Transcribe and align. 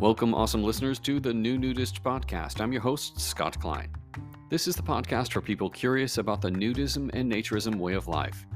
Welcome, 0.00 0.32
awesome 0.32 0.62
listeners, 0.62 1.00
to 1.00 1.18
the 1.18 1.34
New 1.34 1.58
Nudist 1.58 2.04
Podcast. 2.04 2.60
I'm 2.60 2.70
your 2.70 2.80
host, 2.80 3.20
Scott 3.20 3.58
Klein. 3.58 3.90
This 4.48 4.68
is 4.68 4.76
the 4.76 4.82
podcast 4.82 5.32
for 5.32 5.40
people 5.40 5.68
curious 5.68 6.18
about 6.18 6.40
the 6.40 6.52
nudism 6.52 7.10
and 7.14 7.32
naturism 7.32 7.74
way 7.80 7.94
of 7.94 8.06
life. 8.06 8.46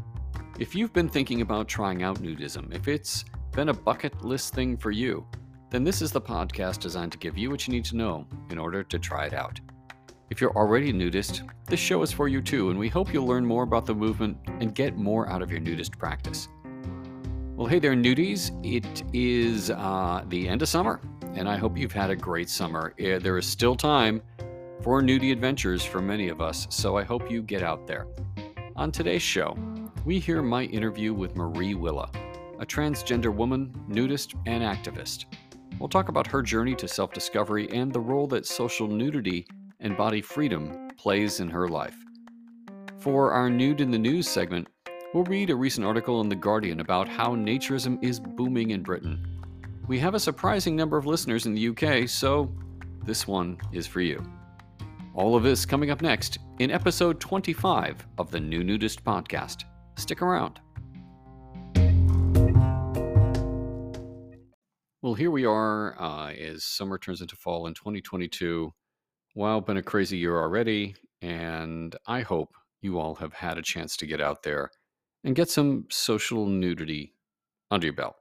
If 0.60 0.76
you've 0.76 0.92
been 0.92 1.08
thinking 1.08 1.40
about 1.40 1.66
trying 1.66 2.04
out 2.04 2.22
nudism, 2.22 2.72
if 2.72 2.86
it's 2.86 3.24
been 3.50 3.70
a 3.70 3.74
bucket 3.74 4.24
list 4.24 4.54
thing 4.54 4.76
for 4.76 4.92
you, 4.92 5.26
then 5.68 5.82
this 5.82 6.00
is 6.00 6.12
the 6.12 6.20
podcast 6.20 6.78
designed 6.78 7.10
to 7.10 7.18
give 7.18 7.36
you 7.36 7.50
what 7.50 7.66
you 7.66 7.74
need 7.74 7.86
to 7.86 7.96
know 7.96 8.24
in 8.50 8.56
order 8.56 8.84
to 8.84 8.98
try 9.00 9.26
it 9.26 9.34
out. 9.34 9.58
If 10.30 10.40
you're 10.40 10.56
already 10.56 10.90
a 10.90 10.92
nudist, 10.92 11.42
this 11.66 11.80
show 11.80 12.02
is 12.02 12.12
for 12.12 12.28
you 12.28 12.40
too, 12.40 12.70
and 12.70 12.78
we 12.78 12.88
hope 12.88 13.12
you'll 13.12 13.26
learn 13.26 13.44
more 13.44 13.64
about 13.64 13.84
the 13.84 13.96
movement 13.96 14.38
and 14.60 14.76
get 14.76 14.96
more 14.96 15.28
out 15.28 15.42
of 15.42 15.50
your 15.50 15.60
nudist 15.60 15.98
practice. 15.98 16.46
Well, 17.56 17.66
hey 17.66 17.80
there, 17.80 17.94
nudies. 17.94 18.50
It 18.64 19.02
is 19.12 19.70
uh, 19.70 20.24
the 20.28 20.48
end 20.48 20.62
of 20.62 20.68
summer, 20.68 21.00
and 21.34 21.48
I 21.48 21.56
hope 21.56 21.76
you've 21.76 21.92
had 21.92 22.10
a 22.10 22.16
great 22.16 22.48
summer. 22.48 22.94
Eh, 22.98 23.18
there 23.18 23.38
is 23.38 23.46
still 23.46 23.74
time 23.74 24.22
for 24.82 25.00
nudie 25.00 25.32
adventures 25.32 25.84
for 25.84 26.00
many 26.00 26.28
of 26.28 26.40
us, 26.40 26.66
so 26.70 26.96
I 26.96 27.04
hope 27.04 27.30
you 27.30 27.42
get 27.42 27.62
out 27.62 27.86
there. 27.86 28.06
On 28.76 28.90
today's 28.90 29.22
show, 29.22 29.56
we 30.04 30.18
hear 30.18 30.42
my 30.42 30.64
interview 30.64 31.14
with 31.14 31.36
Marie 31.36 31.74
Willa, 31.74 32.10
a 32.58 32.66
transgender 32.66 33.34
woman, 33.34 33.72
nudist, 33.88 34.34
and 34.46 34.62
activist. 34.62 35.26
We'll 35.78 35.88
talk 35.88 36.08
about 36.08 36.26
her 36.26 36.42
journey 36.42 36.74
to 36.76 36.88
self 36.88 37.12
discovery 37.12 37.68
and 37.70 37.92
the 37.92 38.00
role 38.00 38.26
that 38.28 38.46
social 38.46 38.88
nudity 38.88 39.46
and 39.80 39.96
body 39.96 40.20
freedom 40.20 40.88
plays 40.96 41.40
in 41.40 41.48
her 41.48 41.68
life. 41.68 41.96
For 42.98 43.32
our 43.32 43.50
Nude 43.50 43.80
in 43.80 43.90
the 43.90 43.98
News 43.98 44.28
segment, 44.28 44.68
we'll 45.12 45.24
read 45.24 45.50
a 45.50 45.56
recent 45.56 45.86
article 45.86 46.20
in 46.20 46.28
The 46.28 46.36
Guardian 46.36 46.80
about 46.80 47.08
how 47.08 47.34
naturism 47.34 48.02
is 48.02 48.20
booming 48.20 48.70
in 48.70 48.82
Britain 48.82 49.31
we 49.92 49.98
have 49.98 50.14
a 50.14 50.20
surprising 50.20 50.74
number 50.74 50.96
of 50.96 51.04
listeners 51.04 51.44
in 51.44 51.52
the 51.52 51.68
UK, 51.68 52.08
so 52.08 52.50
this 53.04 53.26
one 53.28 53.58
is 53.72 53.86
for 53.86 54.00
you. 54.00 54.24
All 55.12 55.36
of 55.36 55.42
this 55.42 55.66
coming 55.66 55.90
up 55.90 56.00
next 56.00 56.38
in 56.60 56.70
episode 56.70 57.20
25 57.20 58.06
of 58.16 58.30
the 58.30 58.40
New 58.40 58.64
Nudist 58.64 59.04
Podcast. 59.04 59.64
Stick 59.98 60.22
around. 60.22 60.60
Well, 65.02 65.12
here 65.12 65.30
we 65.30 65.44
are 65.44 65.94
uh, 66.00 66.32
as 66.32 66.64
summer 66.64 66.96
turns 66.96 67.20
into 67.20 67.36
fall 67.36 67.66
in 67.66 67.74
2022. 67.74 68.72
Wow, 69.34 69.60
been 69.60 69.76
a 69.76 69.82
crazy 69.82 70.16
year 70.16 70.40
already, 70.40 70.94
and 71.20 71.94
I 72.06 72.22
hope 72.22 72.54
you 72.80 72.98
all 72.98 73.16
have 73.16 73.34
had 73.34 73.58
a 73.58 73.62
chance 73.62 73.98
to 73.98 74.06
get 74.06 74.22
out 74.22 74.42
there 74.42 74.70
and 75.22 75.36
get 75.36 75.50
some 75.50 75.84
social 75.90 76.46
nudity 76.46 77.12
under 77.70 77.88
your 77.88 77.94
belt 77.94 78.16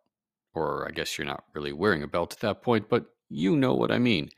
or 0.53 0.87
I 0.87 0.91
guess 0.91 1.17
you're 1.17 1.27
not 1.27 1.45
really 1.53 1.73
wearing 1.73 2.03
a 2.03 2.07
belt 2.07 2.33
at 2.33 2.39
that 2.39 2.61
point, 2.61 2.89
but 2.89 3.05
you 3.29 3.55
know 3.55 3.73
what 3.73 3.91
I 3.91 3.99
mean. 3.99 4.29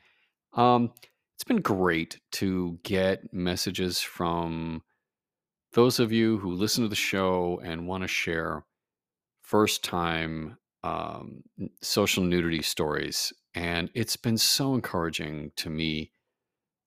Um, 0.53 0.91
it's 1.35 1.43
been 1.43 1.61
great 1.61 2.19
to 2.33 2.79
get 2.83 3.33
messages 3.33 3.99
from 3.99 4.83
those 5.73 5.99
of 5.99 6.11
you 6.11 6.37
who 6.37 6.53
listen 6.53 6.83
to 6.83 6.89
the 6.89 6.95
show 6.95 7.59
and 7.63 7.87
want 7.87 8.03
to 8.03 8.07
share 8.07 8.63
first 9.41 9.83
time 9.83 10.57
um, 10.83 11.43
social 11.81 12.23
nudity 12.23 12.61
stories. 12.61 13.33
And 13.55 13.89
it's 13.93 14.17
been 14.17 14.37
so 14.37 14.73
encouraging 14.73 15.51
to 15.57 15.69
me 15.69 16.11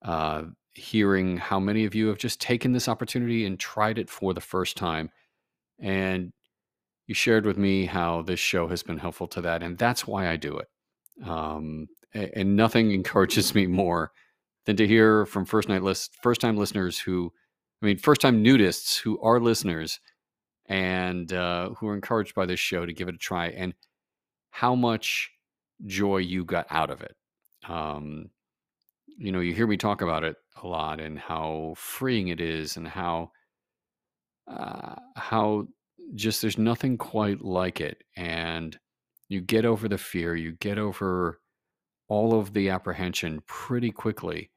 uh, 0.03 0.45
hearing 0.75 1.37
how 1.39 1.59
many 1.59 1.85
of 1.85 1.95
you 1.95 2.09
have 2.09 2.19
just 2.19 2.41
taken 2.41 2.73
this 2.73 2.89
opportunity 2.89 3.47
and 3.47 3.59
tried 3.59 3.99
it 3.99 4.11
for 4.11 4.35
the 4.35 4.41
first 4.41 4.77
time. 4.77 5.11
And 5.79 6.33
you 7.07 7.15
shared 7.15 7.47
with 7.47 7.57
me 7.57 7.87
how 7.87 8.23
this 8.23 8.41
show 8.41 8.69
has 8.69 8.83
been 8.83 8.99
helpful 8.99 9.29
to 9.29 9.41
that, 9.43 9.63
and 9.63 9.79
that's 9.79 10.07
why 10.07 10.29
I 10.29 10.37
do 10.37 10.59
it. 10.59 10.69
Um, 11.29 11.89
and 12.13 12.57
nothing 12.57 12.91
encourages 12.93 13.55
me 13.55 13.67
more 13.67 14.13
than 14.67 14.77
to 14.77 14.87
hear 14.87 15.27
from 15.27 15.45
first 15.45 15.69
night 15.69 15.83
list 15.83 16.17
first 16.23 16.41
time 16.41 16.57
listeners 16.57 16.99
who, 16.99 17.33
I 17.83 17.87
mean, 17.87 17.99
first 17.99 18.21
time 18.21 18.43
nudists 18.43 18.99
who 19.01 19.21
are 19.21 19.41
listeners 19.41 20.01
and 20.67 21.33
uh, 21.33 21.71
who 21.71 21.89
are 21.89 21.95
encouraged 21.95 22.35
by 22.35 22.47
this 22.47 22.61
show 22.61 22.85
to 22.85 22.93
give 22.93 23.09
it 23.09 23.15
a 23.15 23.19
try, 23.19 23.49
and 23.49 23.75
how 24.51 24.75
much 24.75 25.31
joy 25.87 26.19
you 26.19 26.45
got 26.45 26.67
out 26.71 26.91
of 26.91 27.03
it. 27.03 27.15
Um, 27.69 28.31
you 29.19 29.33
know, 29.33 29.41
you 29.41 29.55
hear 29.55 29.67
me 29.67 29.77
talk 29.77 30.03
about 30.03 30.25
it 30.25 30.37
a 30.63 30.67
lot 30.67 31.01
and 31.01 31.19
how 31.19 31.75
freeing 31.77 32.29
it 32.29 32.41
is, 32.41 32.77
and 32.77 32.89
how 32.89 33.31
uh, 34.49 34.97
how 35.15 35.69
just 36.15 36.43
there's 36.43 36.59
nothing 36.59 36.97
quite 36.97 37.43
like 37.43 37.81
it. 37.81 38.05
And 38.17 38.79
you 39.29 39.41
get 39.41 39.65
over 39.65 39.89
the 39.89 39.99
fear, 39.99 40.35
you 40.37 40.53
get 40.53 40.79
over 40.79 41.41
all 42.09 42.39
of 42.39 42.53
the 42.53 42.71
apprehension 42.71 43.43
pretty 43.47 43.91
quickly. 43.91 44.51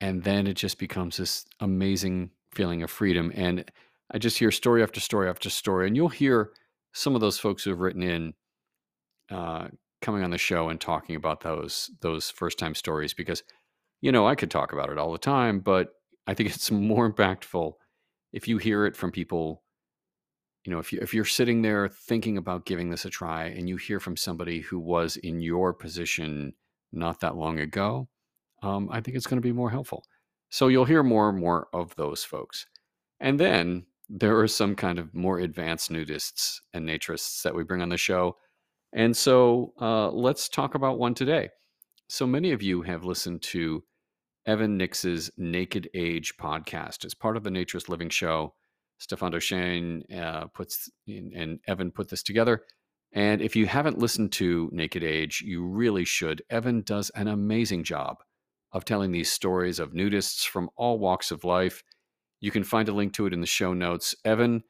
And 0.00 0.22
then 0.22 0.46
it 0.46 0.54
just 0.54 0.78
becomes 0.78 1.16
this 1.16 1.46
amazing 1.60 2.30
feeling 2.52 2.82
of 2.82 2.90
freedom. 2.90 3.32
And 3.34 3.70
I 4.12 4.18
just 4.18 4.38
hear 4.38 4.50
story 4.50 4.82
after 4.82 5.00
story 5.00 5.28
after 5.28 5.48
story. 5.48 5.86
And 5.86 5.96
you'll 5.96 6.08
hear 6.08 6.50
some 6.92 7.14
of 7.14 7.20
those 7.20 7.38
folks 7.38 7.64
who 7.64 7.70
have 7.70 7.80
written 7.80 8.02
in 8.02 8.34
uh, 9.30 9.68
coming 10.04 10.22
on 10.22 10.30
the 10.30 10.38
show 10.38 10.68
and 10.68 10.80
talking 10.80 11.16
about 11.16 11.40
those 11.40 11.90
those 12.00 12.30
first 12.30 12.58
time 12.58 12.74
stories 12.74 13.14
because 13.14 13.42
you 14.02 14.12
know 14.12 14.28
I 14.28 14.34
could 14.34 14.50
talk 14.50 14.72
about 14.72 14.90
it 14.90 14.98
all 14.98 15.12
the 15.12 15.18
time, 15.18 15.60
but 15.60 15.88
I 16.26 16.34
think 16.34 16.50
it's 16.50 16.70
more 16.70 17.10
impactful 17.10 17.72
if 18.32 18.46
you 18.46 18.58
hear 18.58 18.86
it 18.86 18.96
from 18.96 19.10
people 19.10 19.63
you 20.64 20.72
know 20.72 20.78
if 20.78 20.92
you 20.92 20.98
if 21.02 21.14
you're 21.14 21.24
sitting 21.24 21.62
there 21.62 21.88
thinking 21.88 22.38
about 22.38 22.66
giving 22.66 22.90
this 22.90 23.04
a 23.04 23.10
try 23.10 23.44
and 23.44 23.68
you 23.68 23.76
hear 23.76 24.00
from 24.00 24.16
somebody 24.16 24.60
who 24.60 24.78
was 24.78 25.16
in 25.18 25.40
your 25.40 25.72
position 25.72 26.54
not 26.92 27.20
that 27.20 27.36
long 27.36 27.58
ago 27.60 28.08
um, 28.62 28.88
i 28.90 29.00
think 29.00 29.16
it's 29.16 29.26
going 29.26 29.40
to 29.40 29.46
be 29.46 29.52
more 29.52 29.70
helpful. 29.70 30.04
So 30.54 30.68
you'll 30.68 30.84
hear 30.84 31.02
more 31.02 31.28
and 31.30 31.38
more 31.40 31.66
of 31.72 31.96
those 31.96 32.22
folks. 32.22 32.66
And 33.18 33.40
then 33.40 33.86
there 34.08 34.38
are 34.38 34.46
some 34.46 34.76
kind 34.76 35.00
of 35.00 35.12
more 35.12 35.40
advanced 35.40 35.90
nudists 35.90 36.60
and 36.72 36.88
naturists 36.88 37.42
that 37.42 37.56
we 37.56 37.64
bring 37.64 37.82
on 37.82 37.88
the 37.88 37.96
show. 37.96 38.36
And 38.92 39.16
so 39.16 39.72
uh, 39.80 40.10
let's 40.10 40.48
talk 40.48 40.76
about 40.76 41.00
one 41.00 41.12
today. 41.12 41.48
So 42.08 42.24
many 42.24 42.52
of 42.52 42.62
you 42.62 42.82
have 42.82 43.04
listened 43.04 43.42
to 43.42 43.82
evan 44.46 44.76
nix's 44.76 45.28
naked 45.36 45.90
age 45.92 46.34
podcast. 46.40 47.04
As 47.04 47.14
part 47.14 47.36
of 47.36 47.42
the 47.42 47.50
naturist 47.50 47.88
living 47.88 48.10
show 48.10 48.54
Stéphane 49.04 49.32
Deschênes 49.32 50.18
uh, 50.18 50.46
puts 50.46 50.90
in, 51.06 51.32
and 51.34 51.60
Evan 51.66 51.90
put 51.90 52.08
this 52.08 52.22
together. 52.22 52.62
And 53.12 53.40
if 53.40 53.54
you 53.54 53.66
haven't 53.66 53.98
listened 53.98 54.32
to 54.32 54.68
Naked 54.72 55.04
Age, 55.04 55.42
you 55.44 55.64
really 55.64 56.04
should. 56.04 56.42
Evan 56.50 56.82
does 56.82 57.10
an 57.10 57.28
amazing 57.28 57.84
job 57.84 58.16
of 58.72 58.84
telling 58.84 59.12
these 59.12 59.30
stories 59.30 59.78
of 59.78 59.92
nudists 59.92 60.46
from 60.46 60.68
all 60.76 60.98
walks 60.98 61.30
of 61.30 61.44
life. 61.44 61.82
You 62.40 62.50
can 62.50 62.64
find 62.64 62.88
a 62.88 62.92
link 62.92 63.12
to 63.14 63.26
it 63.26 63.32
in 63.32 63.40
the 63.40 63.46
show 63.46 63.72
notes. 63.72 64.14
Evan, 64.24 64.64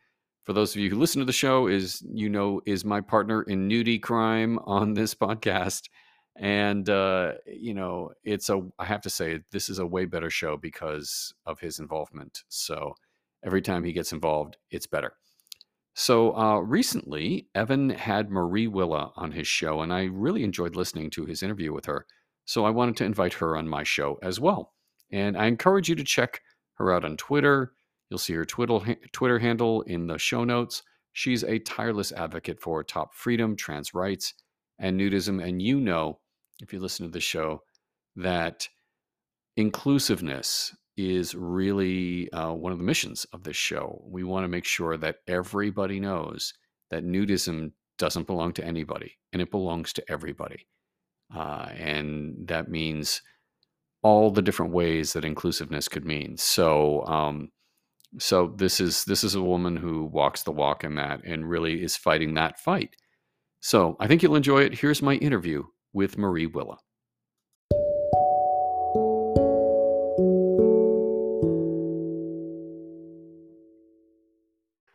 for 0.45 0.53
those 0.53 0.75
of 0.75 0.81
you 0.81 0.91
who 0.91 0.99
listen 0.99 1.21
to 1.21 1.25
the 1.25 1.33
show, 1.33 1.69
is 1.69 2.03
you 2.07 2.29
know 2.29 2.61
is 2.67 2.85
my 2.85 3.01
partner 3.01 3.43
in 3.45 3.69
nudie 3.69 4.01
crime 4.01 4.59
on 4.67 4.93
this 4.93 5.15
podcast, 5.15 5.89
and 6.37 6.89
uh, 6.91 7.33
you 7.47 7.73
know 7.73 8.11
it's 8.25 8.51
a 8.51 8.61
I 8.79 8.85
have 8.85 9.01
to 9.03 9.11
say 9.11 9.41
this 9.53 9.71
is 9.71 9.79
a 9.79 9.87
way 9.87 10.05
better 10.05 10.31
show 10.31 10.59
because 10.59 11.33
of 11.47 11.61
his 11.61 11.79
involvement. 11.79 12.43
So 12.49 12.95
every 13.45 13.63
time 13.63 13.85
he 13.85 13.93
gets 13.93 14.13
involved, 14.13 14.57
it's 14.71 14.87
better. 14.87 15.15
So 15.95 16.37
uh, 16.37 16.59
recently, 16.59 17.49
Evan 17.55 17.91
had 17.91 18.31
Marie 18.31 18.67
Willa 18.67 19.13
on 19.17 19.31
his 19.31 19.47
show, 19.47 19.81
and 19.81 19.93
I 19.93 20.05
really 20.05 20.43
enjoyed 20.43 20.75
listening 20.75 21.11
to 21.11 21.25
his 21.25 21.43
interview 21.43 21.73
with 21.73 21.87
her. 21.87 22.07
So 22.47 22.65
I 22.65 22.71
wanted 22.71 22.97
to 22.99 23.05
invite 23.05 23.35
her 23.35 23.57
on 23.57 23.69
my 23.69 23.85
show 23.85 24.19
as 24.23 24.41
well. 24.41 24.73
And 25.13 25.37
I 25.37 25.47
encourage 25.47 25.89
you 25.89 25.95
to 25.95 26.05
check 26.05 26.41
her 26.75 26.93
out 26.93 27.05
on 27.05 27.17
Twitter. 27.17 27.73
You'll 28.11 28.19
see 28.19 28.35
her 28.35 28.45
Twitter 28.45 29.39
handle 29.39 29.83
in 29.83 30.09
the 30.09 30.19
show 30.19 30.43
notes. 30.45 30.83
She's 31.13 31.45
a 31.45 31.61
tireless 31.61 32.11
advocate 32.11 32.61
for 32.61 32.83
top 32.83 33.15
freedom, 33.15 33.55
trans 33.55 33.95
rights, 33.95 34.35
and 34.81 34.99
nudism. 34.99 35.43
And 35.43 35.63
you 35.63 35.81
know, 35.81 36.19
if 36.61 36.73
you 36.73 36.81
listen 36.81 37.07
to 37.07 37.13
the 37.13 37.21
show, 37.21 37.63
that 38.17 38.69
inclusiveness 39.57 40.75
is 40.97 41.35
really 41.35 42.31
uh, 42.33 42.53
one 42.53 42.73
of 42.73 42.79
the 42.79 42.85
missions 42.85 43.27
of 43.33 43.43
this 43.43 43.57
show. 43.57 44.03
We 44.07 44.25
want 44.25 44.45
to 44.45 44.49
make 44.49 44.65
sure 44.65 44.97
that 44.97 45.17
everybody 45.27 46.01
knows 46.01 46.55
that 46.91 47.05
nudism 47.05 47.73
doesn't 47.99 48.27
belong 48.27 48.53
to 48.53 48.65
anybody 48.65 49.19
and 49.33 49.43
it 49.43 49.51
belongs 49.51 49.93
to 49.95 50.05
everybody. 50.11 50.67
Uh, 51.35 51.69
and 51.77 52.47
that 52.47 52.69
means 52.69 53.23
all 54.03 54.31
the 54.31 54.43
different 54.43 54.73
ways 54.73 55.13
that 55.13 55.25
inclusiveness 55.25 55.89
could 55.89 56.05
mean. 56.05 56.37
So, 56.37 57.05
um, 57.07 57.51
so 58.19 58.55
this 58.57 58.79
is 58.79 59.05
this 59.05 59.25
is 59.25 59.35
a 59.35 59.43
woman 59.43 59.77
who 59.77 60.05
walks 60.05 60.45
the 60.45 60.53
walk 60.53 60.85
in 60.85 60.95
that 60.97 61.25
and 61.25 61.49
really 61.49 61.83
is 61.83 61.97
fighting 61.97 62.35
that 62.35 62.61
fight. 62.61 62.95
So 63.61 63.97
I 63.99 64.07
think 64.07 64.23
you'll 64.23 64.37
enjoy 64.37 64.63
it. 64.63 64.79
Here's 64.79 65.03
my 65.03 65.15
interview 65.15 65.65
with 65.93 66.19
Marie 66.19 66.47
Willa. 66.47 66.77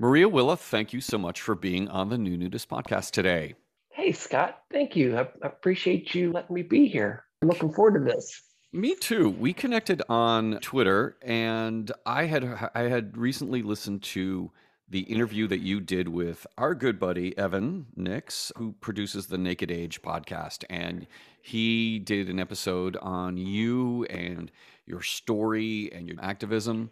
Maria 0.10 0.28
Willa, 0.28 0.58
thank 0.58 0.92
you 0.92 1.02
so 1.02 1.20
much 1.20 1.40
for 1.40 1.54
being 1.54 1.88
on 1.88 2.10
the 2.10 2.18
New 2.18 2.36
Nudist 2.36 2.68
podcast 2.68 3.12
today. 3.12 3.54
Hey, 3.92 4.12
Scott, 4.12 4.64
thank 4.72 4.96
you. 4.96 5.16
I, 5.16 5.22
I 5.44 5.48
appreciate 5.50 6.16
you 6.16 6.32
letting 6.32 6.56
me 6.56 6.64
be 6.64 6.88
here. 6.88 7.26
I'm 7.44 7.48
looking 7.48 7.72
forward 7.72 8.00
to 8.00 8.12
this. 8.12 8.42
Me 8.74 8.96
too. 8.96 9.30
We 9.30 9.54
connected 9.54 10.02
on 10.10 10.58
Twitter, 10.62 11.16
and 11.22 11.92
I 12.08 12.26
had 12.26 12.72
I 12.74 12.90
had 12.90 13.18
recently 13.18 13.62
listened 13.62 14.02
to 14.02 14.52
the 14.90 15.02
interview 15.02 15.46
that 15.46 15.60
you 15.60 15.80
did 15.80 16.08
with 16.08 16.48
our 16.58 16.74
good 16.74 17.00
buddy 17.00 17.38
Evan 17.38 17.86
Nix, 17.96 18.52
who 18.58 18.72
produces 18.82 19.28
the 19.28 19.38
Naked 19.38 19.70
Age 19.70 20.02
podcast, 20.02 20.64
and 20.72 21.06
he 21.44 22.00
did 22.00 22.30
an 22.30 22.40
episode 22.40 22.98
on 22.98 23.38
you 23.38 24.06
and 24.06 24.50
your 24.88 25.04
story 25.04 25.92
and 25.94 26.08
your 26.08 26.18
activism. 26.20 26.90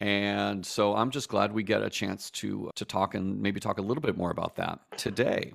And 0.00 0.64
so 0.66 0.94
I'm 0.94 1.10
just 1.10 1.28
glad 1.28 1.52
we 1.52 1.62
get 1.62 1.82
a 1.82 1.90
chance 1.90 2.30
to 2.32 2.70
to 2.74 2.84
talk 2.84 3.14
and 3.14 3.40
maybe 3.40 3.60
talk 3.60 3.78
a 3.78 3.82
little 3.82 4.02
bit 4.02 4.16
more 4.16 4.30
about 4.30 4.56
that 4.56 4.80
today. 4.96 5.52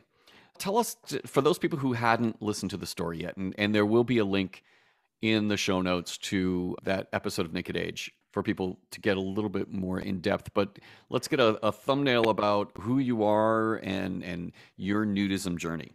Tell 0.57 0.77
us 0.77 0.97
for 1.25 1.41
those 1.41 1.57
people 1.57 1.79
who 1.79 1.93
hadn't 1.93 2.41
listened 2.41 2.71
to 2.71 2.77
the 2.77 2.85
story 2.85 3.21
yet, 3.21 3.37
and, 3.37 3.53
and 3.57 3.73
there 3.73 3.85
will 3.85 4.03
be 4.03 4.17
a 4.17 4.25
link 4.25 4.63
in 5.21 5.47
the 5.47 5.57
show 5.57 5.81
notes 5.81 6.17
to 6.17 6.75
that 6.83 7.07
episode 7.13 7.45
of 7.45 7.53
Naked 7.53 7.77
Age 7.77 8.11
for 8.31 8.43
people 8.43 8.79
to 8.91 9.01
get 9.01 9.17
a 9.17 9.21
little 9.21 9.49
bit 9.49 9.71
more 9.71 9.99
in 9.99 10.19
depth. 10.19 10.51
But 10.53 10.79
let's 11.09 11.27
get 11.27 11.39
a, 11.39 11.59
a 11.65 11.71
thumbnail 11.71 12.29
about 12.29 12.71
who 12.79 12.99
you 12.99 13.23
are 13.23 13.75
and 13.75 14.23
and 14.23 14.51
your 14.77 15.05
nudism 15.05 15.57
journey. 15.57 15.91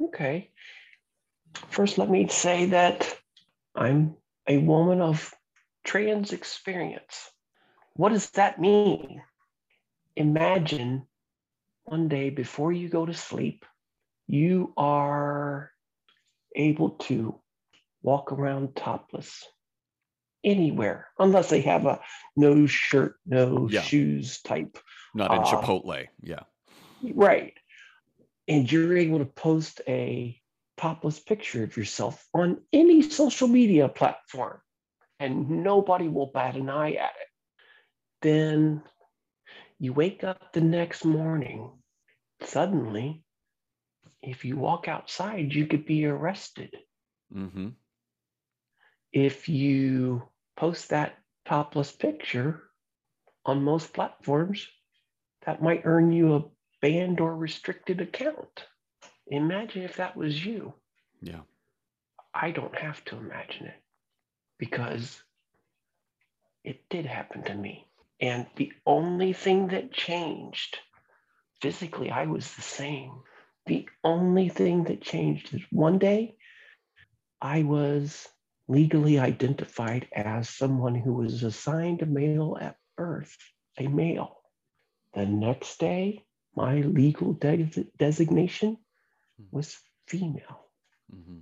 Okay. 0.00 0.50
First, 1.68 1.98
let 1.98 2.10
me 2.10 2.28
say 2.28 2.66
that 2.66 3.16
I'm 3.74 4.16
a 4.46 4.58
woman 4.58 5.00
of 5.00 5.34
trans 5.84 6.32
experience. 6.32 7.30
What 7.94 8.10
does 8.10 8.30
that 8.30 8.60
mean? 8.60 9.22
Imagine 10.16 11.06
one 11.84 12.08
day 12.08 12.30
before 12.30 12.72
you 12.72 12.88
go 12.88 13.06
to 13.06 13.14
sleep, 13.14 13.64
you 14.26 14.72
are 14.76 15.70
able 16.54 16.90
to 16.90 17.40
walk 18.02 18.32
around 18.32 18.76
topless 18.76 19.44
anywhere 20.44 21.06
unless 21.18 21.50
they 21.50 21.60
have 21.60 21.86
a 21.86 22.00
no 22.36 22.66
shirt, 22.66 23.16
no 23.26 23.68
yeah. 23.70 23.82
shoes 23.82 24.40
type. 24.42 24.78
Not 25.14 25.32
in 25.32 25.38
uh, 25.40 25.44
Chipotle. 25.44 26.06
Yeah. 26.22 26.40
Right. 27.02 27.54
And 28.48 28.70
you're 28.70 28.96
able 28.96 29.18
to 29.18 29.24
post 29.24 29.80
a 29.86 30.40
topless 30.76 31.20
picture 31.20 31.64
of 31.64 31.76
yourself 31.76 32.26
on 32.34 32.58
any 32.72 33.02
social 33.02 33.48
media 33.48 33.88
platform 33.88 34.60
and 35.22 35.64
nobody 35.64 36.08
will 36.08 36.30
bat 36.32 36.56
an 36.56 36.68
eye 36.68 36.92
at 36.92 37.10
it. 37.10 37.28
Then 38.22 38.82
you 39.78 39.92
wake 39.92 40.24
up 40.24 40.52
the 40.52 40.60
next 40.60 41.04
morning, 41.04 41.70
suddenly, 42.42 43.22
if 44.22 44.44
you 44.44 44.56
walk 44.56 44.88
outside, 44.88 45.52
you 45.52 45.66
could 45.66 45.84
be 45.84 46.06
arrested. 46.06 46.74
Mm-hmm 47.34 47.68
if 49.12 49.48
you 49.48 50.22
post 50.56 50.88
that 50.88 51.18
topless 51.44 51.92
picture 51.92 52.62
on 53.44 53.62
most 53.62 53.92
platforms, 53.92 54.66
that 55.44 55.62
might 55.62 55.82
earn 55.84 56.12
you 56.12 56.34
a 56.34 56.44
banned 56.80 57.20
or 57.20 57.36
restricted 57.36 58.00
account. 58.00 58.64
Imagine 59.26 59.82
if 59.82 59.96
that 59.96 60.16
was 60.16 60.44
you. 60.44 60.72
Yeah. 61.20 61.40
I 62.34 62.50
don't 62.50 62.76
have 62.78 63.04
to 63.06 63.16
imagine 63.16 63.66
it 63.66 63.81
because 64.62 65.20
it 66.62 66.88
did 66.88 67.04
happen 67.04 67.42
to 67.42 67.52
me. 67.52 67.84
And 68.20 68.46
the 68.54 68.72
only 68.86 69.32
thing 69.32 69.66
that 69.74 69.92
changed 69.92 70.78
physically, 71.60 72.12
I 72.12 72.26
was 72.26 72.54
the 72.54 72.62
same. 72.62 73.10
The 73.66 73.88
only 74.04 74.48
thing 74.48 74.84
that 74.84 75.02
changed 75.02 75.52
is 75.52 75.62
one 75.72 75.98
day 75.98 76.36
I 77.40 77.64
was 77.64 78.28
legally 78.68 79.18
identified 79.18 80.06
as 80.14 80.48
someone 80.48 80.94
who 80.94 81.14
was 81.14 81.42
assigned 81.42 82.00
a 82.02 82.06
male 82.06 82.56
at 82.60 82.76
birth, 82.96 83.36
a 83.80 83.88
male. 83.88 84.42
The 85.14 85.26
next 85.26 85.80
day, 85.80 86.24
my 86.54 86.82
legal 86.82 87.32
de- 87.32 87.88
designation 87.98 88.76
was 89.50 89.76
female. 90.06 90.68
Mm-hmm. 91.12 91.38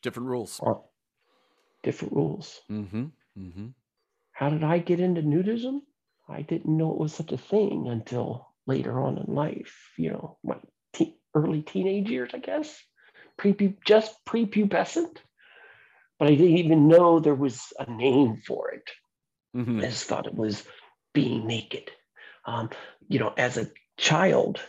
Different 0.00 0.28
rules. 0.28 0.60
Different 1.84 2.14
rules. 2.14 2.60
Mm-hmm. 2.70 3.04
Mm-hmm. 3.38 3.66
How 4.32 4.50
did 4.50 4.64
I 4.64 4.78
get 4.78 5.00
into 5.00 5.22
nudism? 5.22 5.80
I 6.28 6.42
didn't 6.42 6.76
know 6.76 6.92
it 6.92 6.98
was 6.98 7.14
such 7.14 7.32
a 7.32 7.38
thing 7.38 7.88
until 7.88 8.48
later 8.66 9.00
on 9.00 9.18
in 9.18 9.34
life, 9.34 9.92
you 9.98 10.10
know, 10.10 10.38
my 10.44 10.56
te- 10.92 11.18
early 11.34 11.62
teenage 11.62 12.10
years, 12.10 12.30
I 12.34 12.38
guess, 12.38 12.82
pre 13.36 13.76
just 13.86 14.24
prepubescent 14.24 15.18
but 16.18 16.28
I 16.28 16.34
didn't 16.36 16.58
even 16.58 16.88
know 16.88 17.20
there 17.20 17.34
was 17.34 17.72
a 17.78 17.90
name 17.90 18.36
for 18.46 18.70
it. 18.70 18.88
Mm-hmm. 19.56 19.80
I 19.80 19.84
just 19.84 20.06
thought 20.06 20.26
it 20.26 20.34
was 20.34 20.66
being 21.12 21.46
naked. 21.46 21.90
Um, 22.46 22.70
you 23.08 23.18
know, 23.18 23.32
as 23.36 23.58
a 23.58 23.70
child, 23.98 24.60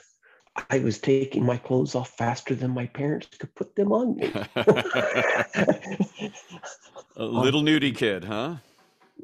I 0.70 0.80
was 0.80 1.00
taking 1.00 1.46
my 1.46 1.58
clothes 1.58 1.96
off 1.96 2.10
faster 2.18 2.56
than 2.56 2.72
my 2.72 2.88
parents 2.88 3.28
could 3.38 3.54
put 3.56 3.76
them 3.76 3.94
on 3.94 4.16
me. 4.16 4.34
a 7.16 7.26
little 7.26 7.62
um, 7.62 7.66
nudie 7.66 7.96
kid, 7.96 8.24
huh? 8.24 8.56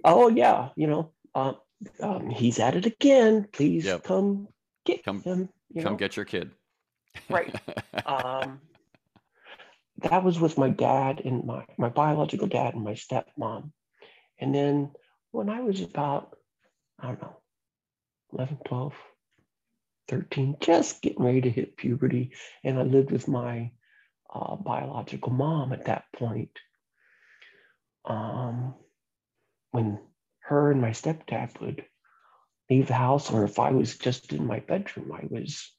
Oh 0.04 0.30
yeah, 0.30 0.70
you 0.76 0.88
know, 0.88 1.12
um, 1.36 1.58
um, 2.02 2.30
he's 2.30 2.60
at 2.60 2.76
it 2.76 2.86
again. 2.86 3.48
Please 3.52 3.86
yep. 3.86 4.04
come 4.04 4.48
get 4.86 5.04
come, 5.04 5.22
him. 5.22 5.50
come 5.76 5.94
know? 5.94 5.98
get 5.98 6.16
your 6.16 6.26
kid. 6.26 6.52
right. 7.30 7.54
Um, 8.06 8.62
that 9.98 10.24
was 10.24 10.40
with 10.40 10.58
my 10.58 10.70
dad 10.70 11.22
and 11.24 11.46
my, 11.46 11.66
my 11.78 11.90
biological 11.90 12.48
dad 12.48 12.74
and 12.74 12.84
my 12.84 12.94
stepmom. 12.94 13.72
And 14.40 14.56
then 14.56 14.92
when 15.32 15.50
I 15.50 15.62
was 15.62 15.82
about, 15.82 16.36
I 17.00 17.08
don't 17.08 17.22
know, 17.22 17.38
11, 18.34 18.58
12, 18.66 18.94
13, 20.08 20.58
just 20.60 21.02
getting 21.02 21.24
ready 21.24 21.42
to 21.42 21.50
hit 21.50 21.78
puberty, 21.78 22.32
and 22.64 22.80
I 22.80 22.84
lived 22.84 23.12
with 23.12 23.28
my 23.28 23.72
uh, 24.34 24.56
biological 24.56 25.32
mom 25.32 25.74
at 25.74 25.86
that 25.86 26.06
point. 26.14 26.52
Um, 28.06 28.76
when 29.72 30.00
her 30.40 30.72
and 30.72 30.82
my 30.82 30.90
stepdad 30.90 31.60
would 31.62 31.86
leave 32.70 32.88
the 32.88 32.94
house, 32.94 33.32
or 33.32 33.44
if 33.44 33.60
I 33.60 33.72
was 33.72 33.98
just 33.98 34.34
in 34.34 34.46
my 34.46 34.60
bedroom, 34.60 35.12
I 35.14 35.26
was, 35.30 35.72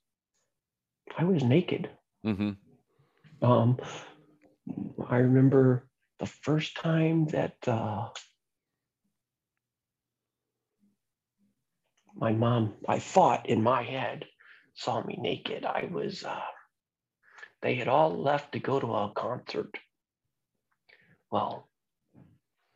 I 1.16 1.24
was 1.24 1.42
naked. 1.42 1.90
Mm-hmm. 2.24 2.52
Um, 3.44 3.78
I 5.08 5.16
remember 5.16 5.88
the 6.20 6.26
first 6.26 6.76
time 6.76 7.26
that 7.28 7.56
uh, 7.66 8.08
my 12.14 12.32
mom, 12.32 12.74
I 12.88 12.98
thought 12.98 13.48
in 13.48 13.62
my 13.62 13.82
head, 13.82 14.24
saw 14.74 15.02
me 15.02 15.18
naked. 15.20 15.64
I 15.64 15.88
was, 15.90 16.24
uh, 16.24 16.40
they 17.62 17.74
had 17.74 17.88
all 17.88 18.22
left 18.22 18.52
to 18.52 18.58
go 18.58 18.78
to 18.78 18.86
a 18.86 19.12
concert. 19.14 19.76
Well, 21.30 21.68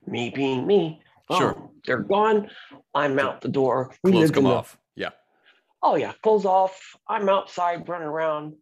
me 0.06 0.30
being 0.30 0.66
me, 0.66 1.00
oh, 1.28 1.38
sure. 1.38 1.70
they're 1.84 1.98
gone. 1.98 2.50
I'm 2.94 3.18
out 3.18 3.40
the 3.40 3.48
door. 3.48 3.94
We 4.02 4.12
Clothes 4.12 4.30
come 4.30 4.46
off. 4.46 4.78
Yeah. 4.94 5.10
Oh 5.82 5.96
yeah, 5.96 6.12
clothes 6.22 6.44
off. 6.44 6.96
I'm 7.08 7.28
outside 7.28 7.88
running 7.88 8.08
around 8.08 8.54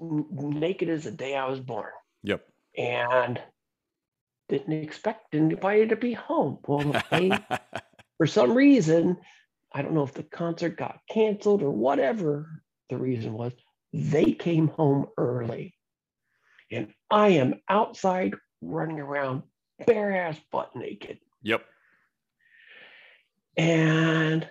naked 0.00 0.88
as 0.88 1.04
the 1.04 1.10
day 1.10 1.36
I 1.36 1.48
was 1.48 1.60
born. 1.60 1.90
Yep. 2.22 2.44
And 2.76 3.40
didn't 4.48 4.82
expect 4.82 5.34
anybody 5.34 5.86
to 5.86 5.96
be 5.96 6.12
home. 6.12 6.58
Well, 6.66 7.00
they, 7.10 7.30
for 8.18 8.26
some 8.26 8.54
reason, 8.54 9.16
I 9.72 9.82
don't 9.82 9.94
know 9.94 10.04
if 10.04 10.14
the 10.14 10.22
concert 10.22 10.76
got 10.76 11.00
canceled 11.10 11.62
or 11.62 11.70
whatever 11.70 12.62
the 12.90 12.96
reason 12.96 13.32
was, 13.32 13.52
they 13.92 14.32
came 14.32 14.68
home 14.68 15.06
early. 15.16 15.74
And 16.70 16.92
I 17.10 17.28
am 17.28 17.54
outside 17.68 18.34
running 18.60 18.98
around 18.98 19.42
bare 19.86 20.16
ass 20.16 20.38
butt 20.52 20.74
naked. 20.74 21.18
Yep. 21.42 21.64
And 23.56 24.48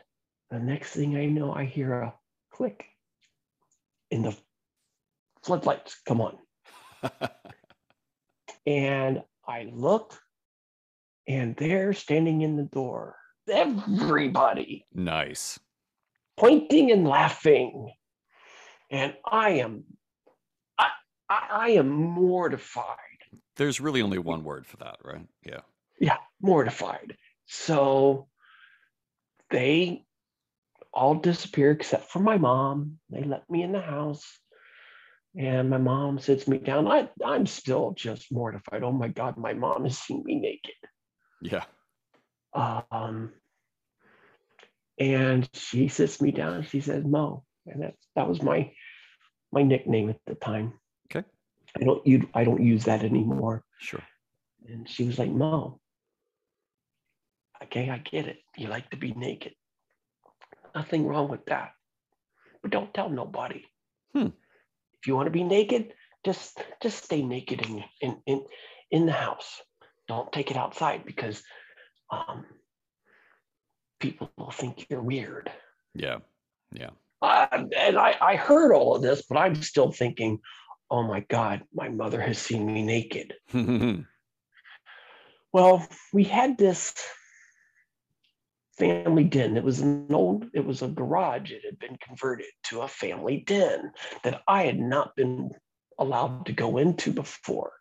the 0.49 0.59
next 0.59 0.93
thing 0.93 1.17
I 1.17 1.25
know, 1.25 1.53
I 1.53 1.65
hear 1.65 1.93
a 1.93 2.13
click 2.51 2.85
in 4.11 4.21
the 4.21 4.35
floodlights 5.43 5.99
come 6.05 6.21
on. 6.21 6.37
And 8.65 9.23
I 9.47 9.69
look, 9.73 10.17
and 11.27 11.55
they're 11.57 11.93
standing 11.93 12.41
in 12.41 12.55
the 12.55 12.63
door. 12.63 13.15
Everybody. 13.49 14.85
Nice. 14.93 15.59
Pointing 16.37 16.91
and 16.91 17.07
laughing. 17.07 17.91
And 18.89 19.15
I 19.25 19.49
am 19.51 19.83
I, 20.77 20.87
I, 21.29 21.47
I 21.51 21.69
am 21.71 21.89
mortified. 21.89 22.97
There's 23.55 23.79
really 23.79 24.01
only 24.01 24.17
one 24.17 24.43
word 24.43 24.65
for 24.65 24.77
that, 24.77 24.97
right? 25.03 25.27
Yeah. 25.45 25.61
Yeah, 25.99 26.17
mortified. 26.41 27.15
So 27.45 28.27
they 29.49 30.05
all 30.93 31.15
disappear 31.15 31.71
except 31.71 32.09
for 32.11 32.19
my 32.19 32.37
mom. 32.37 32.99
They 33.09 33.23
let 33.23 33.49
me 33.49 33.63
in 33.63 33.71
the 33.71 33.81
house. 33.81 34.25
And 35.35 35.69
my 35.69 35.79
mom 35.79 36.19
sits 36.19 36.47
me 36.47 36.59
down. 36.59 36.87
I, 36.87 37.09
I'm 37.25 37.47
still 37.47 37.93
just 37.97 38.31
mortified. 38.31 38.83
Oh 38.83 38.91
my 38.91 39.07
God, 39.07 39.37
my 39.37 39.53
mom 39.53 39.83
has 39.83 39.97
seen 39.97 40.23
me 40.23 40.35
naked. 40.35 40.75
Yeah. 41.41 41.63
Um, 42.53 43.31
and 44.99 45.49
she 45.53 45.87
sits 45.87 46.21
me 46.21 46.31
down 46.31 46.53
and 46.53 46.67
she 46.67 46.81
says, 46.81 47.03
Mo, 47.03 47.43
and 47.65 47.81
that, 47.81 47.95
that 48.15 48.29
was 48.29 48.41
my 48.41 48.71
my 49.51 49.63
nickname 49.63 50.09
at 50.09 50.19
the 50.25 50.35
time. 50.35 50.73
I 51.75 51.83
don't 51.83 52.05
you 52.05 52.29
I 52.33 52.43
don't 52.43 52.63
use 52.63 52.85
that 52.85 53.03
anymore. 53.03 53.63
Sure. 53.79 54.03
And 54.67 54.87
she 54.87 55.03
was 55.03 55.19
like, 55.19 55.31
Mo, 55.31 55.79
okay, 57.63 57.89
I 57.89 57.97
get 57.97 58.27
it. 58.27 58.37
You 58.55 58.67
like 58.67 58.89
to 58.91 58.97
be 58.97 59.13
naked. 59.13 59.53
Nothing 60.75 61.05
wrong 61.05 61.29
with 61.29 61.45
that. 61.45 61.71
But 62.61 62.71
don't 62.71 62.93
tell 62.93 63.09
nobody. 63.09 63.65
Hmm. 64.13 64.27
If 65.01 65.07
you 65.07 65.15
want 65.15 65.27
to 65.27 65.31
be 65.31 65.43
naked, 65.43 65.93
just 66.25 66.61
just 66.81 67.03
stay 67.03 67.21
naked 67.21 67.61
in 67.65 67.83
in 68.01 68.17
in, 68.25 68.45
in 68.91 69.05
the 69.05 69.11
house. 69.11 69.61
Don't 70.07 70.31
take 70.31 70.51
it 70.51 70.57
outside 70.57 71.05
because 71.05 71.41
um, 72.11 72.45
people 73.99 74.29
will 74.37 74.51
think 74.51 74.85
you're 74.89 75.01
weird. 75.01 75.51
Yeah. 75.95 76.19
Yeah. 76.73 76.89
Uh, 77.21 77.47
and 77.51 77.97
I, 77.97 78.15
I 78.19 78.35
heard 78.35 78.73
all 78.73 78.95
of 78.95 79.01
this, 79.01 79.23
but 79.29 79.37
I'm 79.37 79.55
still 79.55 79.91
thinking, 79.91 80.39
oh 80.89 81.03
my 81.03 81.21
God, 81.21 81.63
my 81.73 81.89
mother 81.89 82.21
has 82.21 82.37
seen 82.37 82.65
me 82.65 82.83
naked. 82.83 83.33
Hmm. 83.51 84.01
well, 85.51 85.87
we 86.11 86.23
had 86.23 86.57
this 86.57 86.93
family 88.77 89.23
den. 89.23 89.57
It 89.57 89.63
was 89.63 89.79
an 89.79 90.07
old, 90.11 90.45
it 90.53 90.65
was 90.65 90.81
a 90.81 90.87
garage. 90.87 91.51
It 91.51 91.63
had 91.65 91.79
been 91.79 91.97
converted 91.97 92.47
to 92.65 92.81
a 92.81 92.87
family 92.87 93.43
den 93.45 93.91
that 94.23 94.41
I 94.47 94.63
had 94.63 94.79
not 94.79 95.15
been 95.15 95.51
allowed 95.99 96.47
to 96.47 96.53
go 96.53 96.77
into 96.77 97.11
before. 97.11 97.73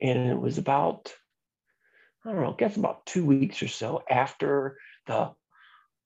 And 0.00 0.30
it 0.30 0.38
was 0.38 0.58
about, 0.58 1.14
I 2.24 2.32
don't 2.32 2.42
know, 2.42 2.52
I 2.52 2.56
guess 2.56 2.76
about 2.76 3.06
two 3.06 3.24
weeks 3.24 3.62
or 3.62 3.68
so 3.68 4.02
after 4.10 4.78
the 5.06 5.32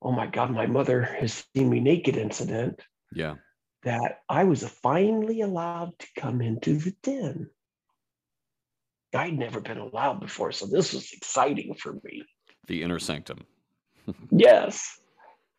oh 0.03 0.13
my 0.13 0.27
God, 0.27 0.51
my 0.51 0.67
mother 0.67 1.03
has 1.03 1.45
seen 1.55 1.69
me 1.69 1.81
naked 1.81 2.17
incident, 2.17 2.81
yeah. 3.13 3.35
That 3.83 4.21
I 4.29 4.45
was 4.45 4.63
finally 4.69 5.41
allowed 5.41 5.99
to 5.99 6.07
come 6.19 6.41
into 6.41 6.77
the 6.77 6.95
den. 7.03 7.51
I'd 9.15 9.37
never 9.37 9.61
been 9.61 9.79
allowed 9.79 10.21
before, 10.21 10.53
so 10.53 10.67
this 10.67 10.93
was 10.93 11.13
exciting 11.13 11.75
for 11.75 11.95
me. 12.05 12.23
The 12.69 12.83
inner 12.83 12.99
sanctum. 12.99 13.39
yes. 14.31 15.01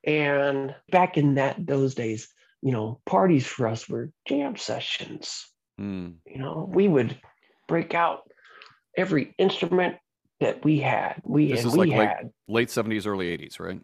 And 0.06 0.74
back 0.90 1.18
in 1.18 1.36
that 1.36 1.58
those 1.66 1.96
days, 1.96 2.30
you 2.62 2.72
know, 2.72 3.02
parties 3.06 3.46
for 3.46 3.68
us 3.68 3.90
were 3.90 4.12
jam 4.28 4.56
sessions. 4.56 5.48
Mm. 5.80 6.16
You 6.26 6.40
know, 6.40 6.70
we 6.72 6.88
would 6.88 7.20
break 7.68 7.94
out 7.94 8.22
every 8.96 9.34
instrument 9.38 9.98
that 10.40 10.64
we 10.64 10.80
had. 10.80 11.22
We 11.24 11.52
This 11.52 11.66
is 11.66 11.74
we 11.74 11.80
like 11.80 11.90
late, 11.90 12.08
had 12.08 12.30
late 12.48 12.68
70s, 12.70 13.06
early 13.06 13.38
80s, 13.38 13.60
right? 13.60 13.82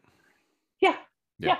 Yeah, 0.79 0.95
Yeah. 1.39 1.49
yeah, 1.49 1.57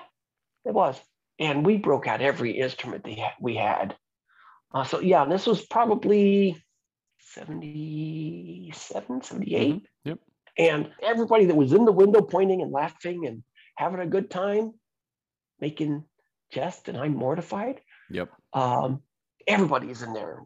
it 0.66 0.74
was. 0.74 1.00
And 1.40 1.66
we 1.66 1.78
broke 1.78 2.08
out 2.08 2.22
every 2.22 2.60
instrument 2.60 3.04
that 3.04 3.20
ha- 3.20 3.36
we 3.40 3.56
had. 3.56 3.96
Uh, 4.74 4.84
so, 4.84 5.00
yeah, 5.00 5.26
this 5.26 5.46
was 5.46 5.66
probably 5.66 6.62
77, 7.20 9.22
78. 9.22 9.76
Mhm. 9.76 9.82
Yep. 10.06 10.20
And 10.58 10.92
everybody 11.02 11.46
that 11.46 11.56
was 11.56 11.74
in 11.74 11.86
the 11.86 11.92
window 11.92 12.22
pointing 12.22 12.62
and 12.62 12.72
laughing 12.72 13.28
and 13.28 13.44
having 13.76 14.00
a 14.00 14.08
good 14.08 14.30
time, 14.30 14.74
making 15.60 16.04
jest, 16.52 16.90
and 16.90 16.98
I'm 16.98 17.16
mortified. 17.16 17.82
Yep. 18.10 18.30
Um, 18.54 19.04
everybody's 19.46 20.02
in 20.02 20.14
there. 20.14 20.42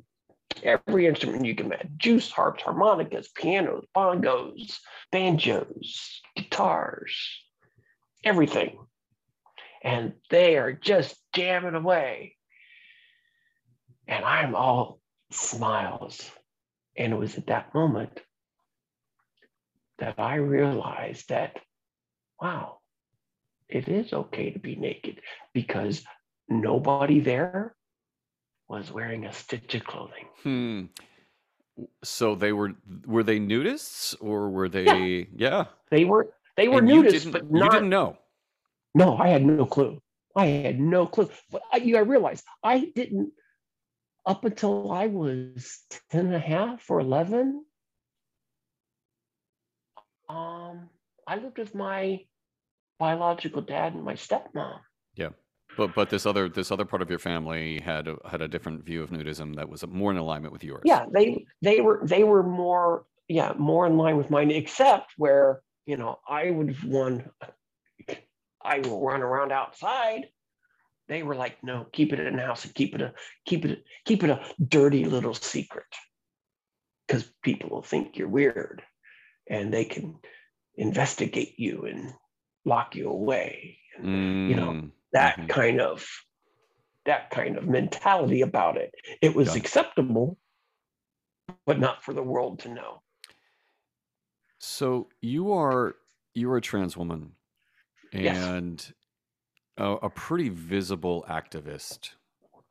Every 0.63 1.07
instrument 1.07 1.45
you 1.45 1.55
can 1.55 1.67
imagine 1.67 1.93
juice 1.97 2.29
harps, 2.29 2.63
harmonicas, 2.63 3.29
pianos, 3.33 3.85
bongos, 3.95 4.79
banjos, 5.11 6.21
guitars, 6.35 7.45
everything. 8.23 8.77
And 9.83 10.13
they 10.29 10.57
are 10.57 10.73
just 10.73 11.15
jamming 11.33 11.75
away. 11.75 12.35
And 14.07 14.23
I'm 14.23 14.55
all 14.55 14.99
smiles. 15.31 16.29
And 16.97 17.13
it 17.13 17.15
was 17.15 17.37
at 17.37 17.47
that 17.47 17.73
moment 17.73 18.19
that 19.99 20.15
I 20.17 20.35
realized 20.35 21.29
that, 21.29 21.57
wow, 22.41 22.79
it 23.69 23.87
is 23.87 24.11
okay 24.11 24.51
to 24.51 24.59
be 24.59 24.75
naked 24.75 25.21
because 25.53 26.03
nobody 26.49 27.19
there 27.19 27.75
was 28.67 28.91
wearing 28.91 29.25
a 29.25 29.33
stitch 29.33 29.75
of 29.75 29.83
clothing. 29.83 30.25
Hmm. 30.43 30.85
So 32.03 32.35
they 32.35 32.51
were 32.51 32.73
were 33.05 33.23
they 33.23 33.39
nudists 33.39 34.15
or 34.19 34.49
were 34.49 34.69
they 34.69 35.27
yeah? 35.35 35.65
They 35.89 36.05
were 36.05 36.33
they 36.57 36.67
were 36.67 36.79
And 36.79 36.89
you 36.89 37.03
nudists, 37.03 37.31
but 37.31 37.43
you 37.43 37.59
not 37.59 37.71
didn't 37.71 37.89
know. 37.89 38.17
No, 38.93 39.17
I 39.17 39.29
had 39.29 39.45
no 39.45 39.65
clue. 39.65 40.01
I 40.35 40.45
had 40.45 40.79
no 40.79 41.07
clue. 41.07 41.29
But 41.49 41.61
I, 41.71 41.77
you, 41.77 41.97
I 41.97 42.01
realized 42.01 42.43
I 42.63 42.91
didn't, 42.95 43.31
up 44.25 44.45
until 44.45 44.91
I 44.91 45.07
was 45.07 45.79
10 46.11 46.27
and 46.27 46.35
a 46.35 46.39
half 46.39 46.89
or 46.89 46.99
11, 46.99 47.65
um, 50.29 50.89
I 51.27 51.35
lived 51.37 51.57
with 51.57 51.75
my 51.75 52.21
biological 52.99 53.61
dad 53.61 53.93
and 53.93 54.03
my 54.03 54.13
stepmom. 54.13 54.79
Yeah. 55.15 55.29
But 55.77 55.95
but 55.95 56.09
this 56.09 56.25
other 56.25 56.49
this 56.49 56.71
other 56.71 56.85
part 56.85 57.01
of 57.01 57.09
your 57.09 57.19
family 57.19 57.79
had 57.79 58.07
a, 58.07 58.17
had 58.29 58.41
a 58.41 58.47
different 58.47 58.83
view 58.83 59.03
of 59.03 59.09
nudism 59.09 59.55
that 59.55 59.69
was 59.69 59.85
more 59.87 60.11
in 60.11 60.17
alignment 60.17 60.51
with 60.51 60.63
yours. 60.63 60.83
Yeah, 60.85 61.05
they 61.11 61.45
they 61.61 61.81
were 61.81 62.01
they 62.03 62.23
were 62.23 62.43
more 62.43 63.05
yeah 63.29 63.53
more 63.57 63.87
in 63.87 63.97
line 63.97 64.17
with 64.17 64.29
mine, 64.29 64.51
except 64.51 65.13
where 65.17 65.61
you 65.85 65.97
know 65.97 66.19
I 66.27 66.51
would 66.51 66.69
have 66.69 66.83
won. 66.83 67.29
I 68.65 68.79
will 68.79 69.01
run 69.05 69.21
around 69.21 69.51
outside. 69.51 70.29
They 71.07 71.23
were 71.23 71.35
like, 71.35 71.63
no, 71.63 71.85
keep 71.93 72.13
it 72.13 72.19
in 72.19 72.37
the 72.37 72.45
house 72.45 72.65
and 72.65 72.73
keep 72.75 72.95
it 72.95 73.01
a 73.01 73.13
keep 73.45 73.65
it 73.65 73.83
keep 74.05 74.23
it 74.23 74.29
a 74.29 74.45
dirty 74.67 75.05
little 75.05 75.33
secret, 75.33 75.85
because 77.07 77.31
people 77.43 77.69
will 77.69 77.81
think 77.83 78.17
you're 78.17 78.29
weird, 78.29 78.83
and 79.49 79.73
they 79.73 79.85
can 79.85 80.19
investigate 80.75 81.59
you 81.59 81.85
and 81.85 82.13
lock 82.65 82.95
you 82.95 83.09
away. 83.09 83.79
you 84.47 84.55
know, 84.55 84.77
Mm, 84.77 84.91
That 85.13 85.37
Mhm. 85.37 85.49
kind 85.49 85.81
of 85.81 86.07
that 87.05 87.29
kind 87.31 87.57
of 87.57 87.67
mentality 87.67 88.41
about 88.41 88.77
it. 88.77 88.91
It 89.21 89.35
was 89.35 89.47
Got 89.47 89.57
it. 89.57 89.65
acceptable, 89.65 90.39
but 91.65 91.79
not 91.79 92.03
for 92.03 92.13
the 92.13 92.23
world 92.23 92.59
to 92.59 92.69
know. 92.69 93.03
So 94.59 95.09
you 95.21 95.51
are 95.51 95.95
you're 96.33 96.57
a 96.57 96.61
trans 96.61 96.95
woman 96.95 97.35
Yes. 98.13 98.37
and 98.37 98.93
a, 99.77 99.91
a 99.93 100.09
pretty 100.09 100.49
visible 100.49 101.25
activist 101.29 102.11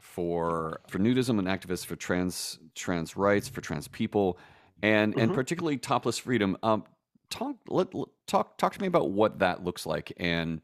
for 0.01 0.81
for 0.89 0.99
nudism 0.99 1.39
and 1.39 1.49
activist 1.49 1.87
for 1.87 1.97
trans 1.97 2.59
trans 2.75 3.17
rights 3.17 3.49
for 3.49 3.61
trans 3.61 3.89
people 3.89 4.39
and 4.83 5.15
and 5.19 5.31
Mhm. 5.31 5.35
particularly 5.35 5.79
topless 5.79 6.19
freedom. 6.19 6.57
Um, 6.63 6.85
talk 7.31 7.57
let, 7.69 7.95
let- 7.95 8.09
talk 8.27 8.59
talk 8.59 8.75
to 8.75 8.81
me 8.81 8.87
about 8.89 9.11
what 9.13 9.39
that 9.41 9.65
looks 9.65 9.87
like 9.87 10.13
and 10.19 10.63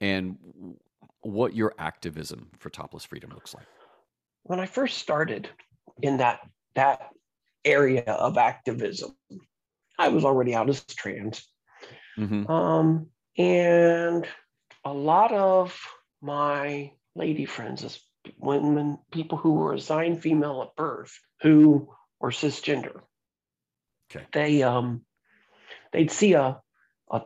and 0.00 0.78
what 1.22 1.54
your 1.54 1.74
activism 1.78 2.50
for 2.58 2.70
topless 2.70 3.04
freedom 3.04 3.32
looks 3.34 3.54
like. 3.54 3.68
when 4.44 4.60
I 4.60 4.66
first 4.66 4.98
started 4.98 5.50
in 6.02 6.18
that 6.18 6.40
that 6.74 7.10
area 7.64 8.04
of 8.04 8.38
activism, 8.38 9.16
I 9.98 10.08
was 10.08 10.24
already 10.24 10.54
out 10.54 10.68
as 10.68 10.84
trans, 10.84 11.50
hmm 12.16 12.46
um, 12.46 13.10
and 13.38 14.26
a 14.84 14.92
lot 14.92 15.32
of 15.32 15.78
my 16.22 16.92
lady 17.14 17.44
friends, 17.44 17.84
as 17.84 18.00
women, 18.38 18.98
people 19.12 19.38
who 19.38 19.52
were 19.54 19.74
assigned 19.74 20.22
female 20.22 20.62
at 20.62 20.76
birth, 20.76 21.12
who 21.42 21.88
were 22.20 22.30
cisgender, 22.30 23.00
Okay. 24.10 24.24
they 24.32 24.62
um, 24.62 25.02
they'd 25.92 26.10
see 26.10 26.32
a 26.34 26.60
a 27.10 27.22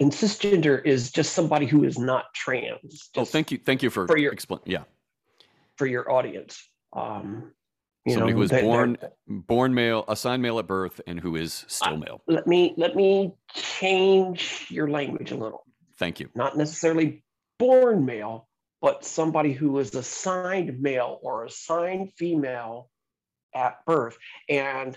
and 0.00 0.12
cisgender 0.12 0.84
is 0.84 1.10
just 1.10 1.32
somebody 1.32 1.66
who 1.66 1.84
is 1.84 1.98
not 1.98 2.24
trans. 2.34 3.10
Oh, 3.16 3.24
thank 3.24 3.50
you, 3.52 3.58
thank 3.58 3.82
you 3.82 3.90
for, 3.90 4.06
for 4.06 4.18
your- 4.18 4.32
explain. 4.32 4.60
Yeah, 4.66 4.84
for 5.76 5.86
your 5.86 6.10
audience. 6.10 6.62
Um, 6.92 7.52
you 8.06 8.12
somebody 8.12 8.32
know, 8.32 8.36
who 8.36 8.40
was 8.40 8.50
that- 8.50 8.62
born 8.62 8.96
born 9.26 9.74
male, 9.74 10.04
assigned 10.08 10.42
male 10.42 10.58
at 10.58 10.66
birth, 10.66 11.00
and 11.06 11.20
who 11.20 11.36
is 11.36 11.64
still 11.68 11.94
I- 11.94 11.96
male. 11.96 12.22
let 12.26 12.46
me 12.46 12.74
let 12.76 12.94
me 12.96 13.34
change 13.54 14.66
your 14.70 14.88
language 14.88 15.32
a 15.32 15.36
little. 15.36 15.64
Thank 15.98 16.20
you. 16.20 16.28
Not 16.34 16.56
necessarily 16.56 17.24
born 17.58 18.04
male, 18.04 18.48
but 18.80 19.04
somebody 19.04 19.52
who 19.52 19.72
was 19.72 19.94
assigned 19.94 20.80
male 20.80 21.18
or 21.22 21.44
assigned 21.44 22.12
female 22.16 22.90
at 23.54 23.84
birth, 23.86 24.18
and 24.48 24.96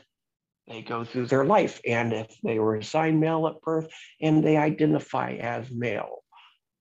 they 0.68 0.82
go 0.82 1.04
through 1.04 1.26
their 1.28 1.46
life. 1.46 1.80
And 1.88 2.14
if 2.14 2.28
they 2.44 2.60
were 2.60 2.76
assigned 2.76 3.20
male 3.20 3.48
at 3.48 3.62
birth, 3.62 3.88
and 4.22 4.44
they 4.44 4.58
identify 4.58 5.34
as 5.34 5.72
male, 5.72 6.24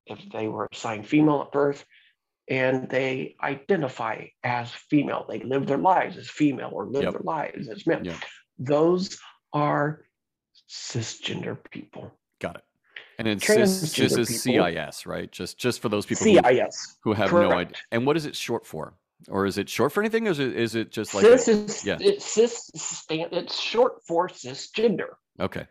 if 0.07 0.19
they 0.33 0.49
were 0.49 0.69
assigned 0.73 1.07
female 1.09 1.43
at 1.43 1.53
birth, 1.53 1.85
and 2.51 2.89
they 2.89 3.37
identify 3.43 4.27
as 4.43 4.71
female. 4.71 5.27
They 5.29 5.41
live 5.41 5.67
their 5.67 5.79
lives 5.79 6.17
as 6.17 6.29
female 6.29 6.71
or 6.73 6.87
live 6.87 7.05
Yep. 7.05 7.13
their 7.13 7.23
lives 7.23 7.69
as 7.69 7.87
men. 7.87 8.05
Yep. 8.05 8.17
Those 8.59 9.19
are 9.53 10.05
cisgender 10.69 11.57
people. 11.71 12.13
Got 12.41 12.57
it. 12.57 12.65
And 13.19 13.27
then 13.27 13.41
cis, 13.41 13.95
Transgender 13.95 14.19
is. 14.21 14.43
CIS, 14.43 15.07
right? 15.07 15.31
Just 15.33 15.59
just 15.59 15.81
for 15.81 15.89
those 15.89 16.07
people 16.07 16.27
who, 16.27 16.35
CIS. 16.41 16.99
who 17.03 17.13
have 17.15 17.33
no 17.33 17.51
idea. 17.53 17.75
And 17.91 18.07
what 18.07 18.17
is 18.17 18.27
it 18.27 18.37
short 18.37 18.65
for? 18.67 18.95
Or 19.29 19.47
is 19.47 19.59
it 19.59 19.69
short 19.69 19.93
for 19.93 20.01
anything? 20.01 20.29
Or 20.29 20.31
is 20.31 20.39
it, 20.39 20.55
is 20.57 20.75
it 20.77 20.93
just 20.93 21.13
like 21.15 21.25
a- 21.25 21.37
cis 21.39 21.49
is 21.49 21.85
yeah. 21.85 21.99
it's 22.01 22.25
cis 22.25 22.71
stand 22.77 23.33
it's 23.33 23.59
short 23.59 24.05
for 24.07 24.29
cisgender. 24.29 25.15
okay, 25.41 25.67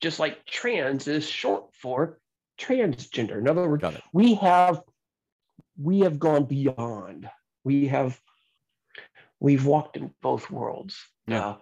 Just 0.00 0.18
like 0.18 0.44
trans 0.46 1.06
is 1.06 1.28
short 1.28 1.72
for 1.80 2.18
transgender. 2.58 3.38
In 3.38 3.48
other 3.48 3.68
words, 3.68 3.84
we 4.12 4.34
have 4.34 4.82
we 5.80 6.00
have 6.00 6.18
gone 6.18 6.44
beyond 6.44 7.28
we 7.64 7.86
have 7.88 8.20
we've 9.40 9.64
walked 9.66 9.96
in 9.96 10.12
both 10.22 10.50
worlds 10.50 10.96
Yeah. 11.26 11.46
uh, 11.48 11.56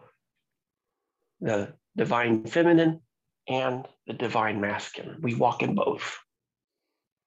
the 1.40 1.74
divine 1.96 2.44
feminine 2.44 3.00
and 3.48 3.86
the 4.06 4.12
divine 4.14 4.60
masculine 4.60 5.18
we 5.22 5.34
walk 5.34 5.62
in 5.62 5.74
both 5.74 6.18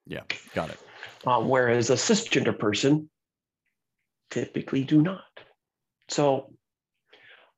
Yeah, 0.06 0.24
got 0.54 0.70
it. 0.70 0.80
uh, 1.26 1.42
whereas 1.42 1.90
a 1.90 1.96
cisgender 1.96 2.58
person 2.58 3.10
typically 4.30 4.84
do 4.84 5.02
not 5.02 5.24
so 6.10 6.54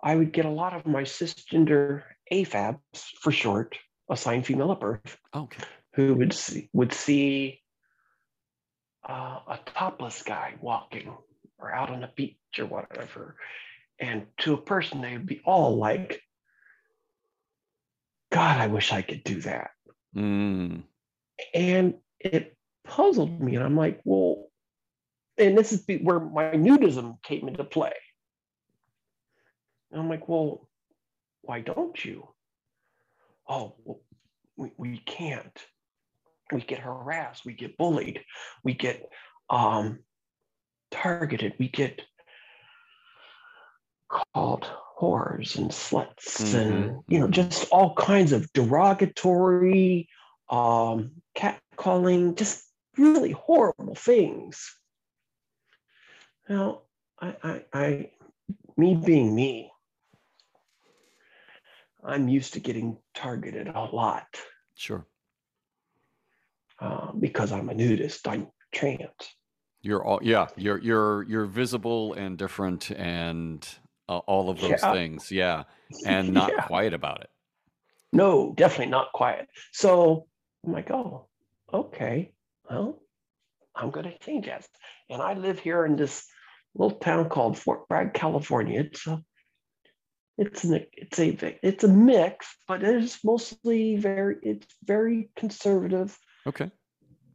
i 0.03 0.15
would 0.15 0.31
get 0.31 0.45
a 0.45 0.49
lot 0.49 0.73
of 0.73 0.85
my 0.85 1.03
cisgender 1.03 2.03
afabs 2.31 3.01
for 3.21 3.31
short 3.31 3.77
assigned 4.09 4.45
female 4.45 4.71
at 4.71 4.79
birth 4.79 5.17
Okay. 5.35 5.63
who 5.93 6.13
would 6.15 6.33
see 6.33 6.69
would 6.73 6.93
see 6.93 7.61
uh, 9.07 9.39
a 9.47 9.59
topless 9.65 10.21
guy 10.23 10.55
walking 10.61 11.15
or 11.59 11.73
out 11.73 11.89
on 11.89 12.01
the 12.01 12.11
beach 12.15 12.37
or 12.59 12.65
whatever, 12.65 13.35
and 13.99 14.27
to 14.39 14.53
a 14.53 14.61
person 14.61 15.01
they 15.01 15.13
would 15.13 15.25
be 15.25 15.41
all 15.45 15.77
like, 15.77 16.21
"God, 18.31 18.59
I 18.59 18.67
wish 18.67 18.91
I 18.91 19.01
could 19.01 19.23
do 19.23 19.41
that," 19.41 19.71
Mm, 20.15 20.83
and 21.53 21.95
it 22.19 22.57
puzzled 22.83 23.39
me, 23.41 23.55
and 23.55 23.63
I'm 23.63 23.77
like, 23.77 24.01
"Well," 24.03 24.49
and 25.37 25.57
this 25.57 25.71
is 25.71 25.85
where 26.01 26.19
my 26.19 26.51
nudism 26.51 27.21
came 27.23 27.47
into 27.47 27.63
play. 27.63 27.93
And 29.91 30.01
I'm 30.01 30.09
like, 30.09 30.27
"Well, 30.27 30.67
why 31.41 31.61
don't 31.61 32.03
you?" 32.03 32.27
Oh, 33.47 33.75
well, 33.85 34.01
we, 34.57 34.71
we 34.77 34.97
can't 34.97 35.65
we 36.51 36.61
get 36.61 36.79
harassed, 36.79 37.45
we 37.45 37.53
get 37.53 37.77
bullied, 37.77 38.21
we 38.63 38.73
get 38.73 39.09
um, 39.49 39.99
targeted, 40.91 41.53
we 41.59 41.67
get 41.67 42.01
called 44.09 44.67
whores 44.99 45.57
and 45.57 45.69
sluts, 45.71 46.53
and 46.53 47.03
you 47.07 47.19
know, 47.19 47.27
just 47.27 47.69
all 47.71 47.93
kinds 47.95 48.31
of 48.31 48.51
derogatory, 48.53 50.09
um, 50.49 51.11
catcalling, 51.35 52.35
just 52.35 52.63
really 52.97 53.31
horrible 53.31 53.95
things. 53.95 54.75
Now, 56.49 56.81
I, 57.19 57.35
I, 57.43 57.61
I, 57.73 58.11
me 58.77 58.95
being 58.95 59.35
me, 59.35 59.71
I'm 62.03 62.29
used 62.29 62.53
to 62.53 62.59
getting 62.59 62.97
targeted 63.13 63.67
a 63.67 63.83
lot 63.83 64.27
sure. 64.77 65.05
Uh, 66.79 67.11
because 67.13 67.51
I'm 67.51 67.69
a 67.69 67.73
nudist. 67.73 68.27
I'm 68.27 68.47
trans. 68.73 69.11
You're 69.81 70.03
all 70.05 70.19
yeah. 70.21 70.47
You're 70.55 70.79
you're 70.79 71.23
you're 71.23 71.45
visible 71.45 72.13
and 72.13 72.37
different 72.37 72.91
and 72.91 73.67
uh, 74.09 74.19
all 74.19 74.49
of 74.49 74.59
those 74.59 74.81
Yeah. 74.83 74.91
things. 74.91 75.31
Yeah, 75.31 75.63
and 76.05 76.33
not 76.33 76.51
Yeah. 76.51 76.65
quiet 76.67 76.93
about 76.93 77.21
it. 77.21 77.29
No, 78.13 78.53
definitely 78.55 78.91
not 78.91 79.11
quiet. 79.13 79.47
So 79.73 80.27
I'm 80.65 80.71
like, 80.73 80.91
oh, 80.91 81.27
okay. 81.73 82.33
Well, 82.69 83.01
I'm 83.75 83.91
going 83.91 84.05
to 84.05 84.17
change 84.19 84.45
that. 84.47 84.65
And 85.09 85.21
I 85.21 85.33
live 85.33 85.59
here 85.59 85.85
in 85.85 85.95
this 85.95 86.25
little 86.73 86.97
town 86.97 87.29
called 87.29 87.57
Fort 87.57 87.87
Bragg, 87.87 88.13
California. 88.13 88.81
It's 88.81 89.05
a, 89.07 89.23
it's 90.37 90.63
an, 90.63 90.85
it's 90.93 91.19
a, 91.19 91.59
it's 91.61 91.83
a 91.83 91.87
mix, 91.87 92.55
but 92.67 92.83
it 92.83 92.95
is 93.03 93.19
mostly 93.23 93.97
very, 93.97 94.37
it's 94.41 94.67
very 94.83 95.29
conservative, 95.35 96.17
Okay. 96.47 96.71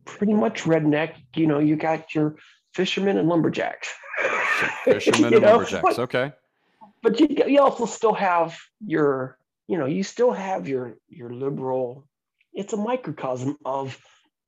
pretty 0.05 0.33
much 0.35 0.63
redneck. 0.65 1.15
You 1.37 1.47
know, 1.47 1.59
you 1.59 1.77
got 1.77 2.15
your 2.15 2.37
fishermen 2.75 3.19
and 3.19 3.29
lumberjacks. 3.29 3.89
Fishermen 4.85 5.35
and 5.35 5.43
know, 5.43 5.51
lumberjacks. 5.53 5.83
but- 5.83 5.99
Okay. 5.99 6.33
but 7.03 7.19
you 7.21 7.27
you 7.47 7.61
also 7.61 7.87
still 7.87 8.15
have 8.15 8.57
your 8.85 9.39
you 9.69 9.77
know 9.79 9.87
you 9.87 10.03
still 10.03 10.33
have 10.33 10.69
your 10.69 10.97
your 11.09 11.31
liberal 11.31 12.07
it's 12.53 12.73
a 12.73 12.77
microcosm 12.77 13.57
of 13.65 13.99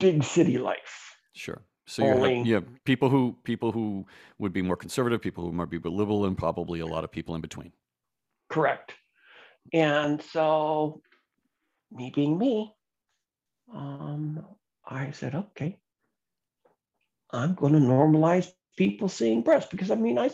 big 0.01 0.23
city 0.25 0.59
life 0.59 1.17
Sure. 1.35 1.61
So 1.87 2.03
you 2.03 2.09
have 2.09 2.19
Only- 2.19 2.43
yeah 2.53 2.61
people 2.85 3.09
who 3.09 3.37
people 3.45 3.71
who 3.73 4.07
would 4.39 4.53
be 4.53 4.63
more 4.63 4.77
conservative, 4.77 5.21
people 5.21 5.43
who 5.45 5.53
might 5.53 5.71
be 5.71 5.79
liberal, 5.79 6.25
and 6.27 6.37
probably 6.39 6.81
a 6.81 6.87
lot 6.87 7.03
of 7.05 7.11
people 7.11 7.35
in 7.35 7.41
between. 7.41 7.73
correct 8.49 8.93
and 9.73 10.23
so 10.23 11.01
me 11.91 12.13
being 12.15 12.39
me 12.39 12.75
um 13.73 14.45
i 14.87 15.11
said 15.11 15.35
okay 15.35 15.79
i'm 17.31 17.55
going 17.55 17.73
to 17.73 17.79
normalize 17.79 18.53
people 18.77 19.09
seeing 19.09 19.43
breasts 19.43 19.71
because 19.71 19.91
i 19.91 19.95
mean 19.95 20.19
I, 20.19 20.27
I 20.27 20.31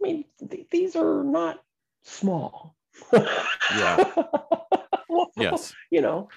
mean 0.00 0.24
th- 0.50 0.66
these 0.70 0.96
are 0.96 1.22
not 1.24 1.62
small 2.02 2.76
Yeah. 3.76 4.12
Yes. 5.36 5.74
you 5.90 6.00
know 6.00 6.28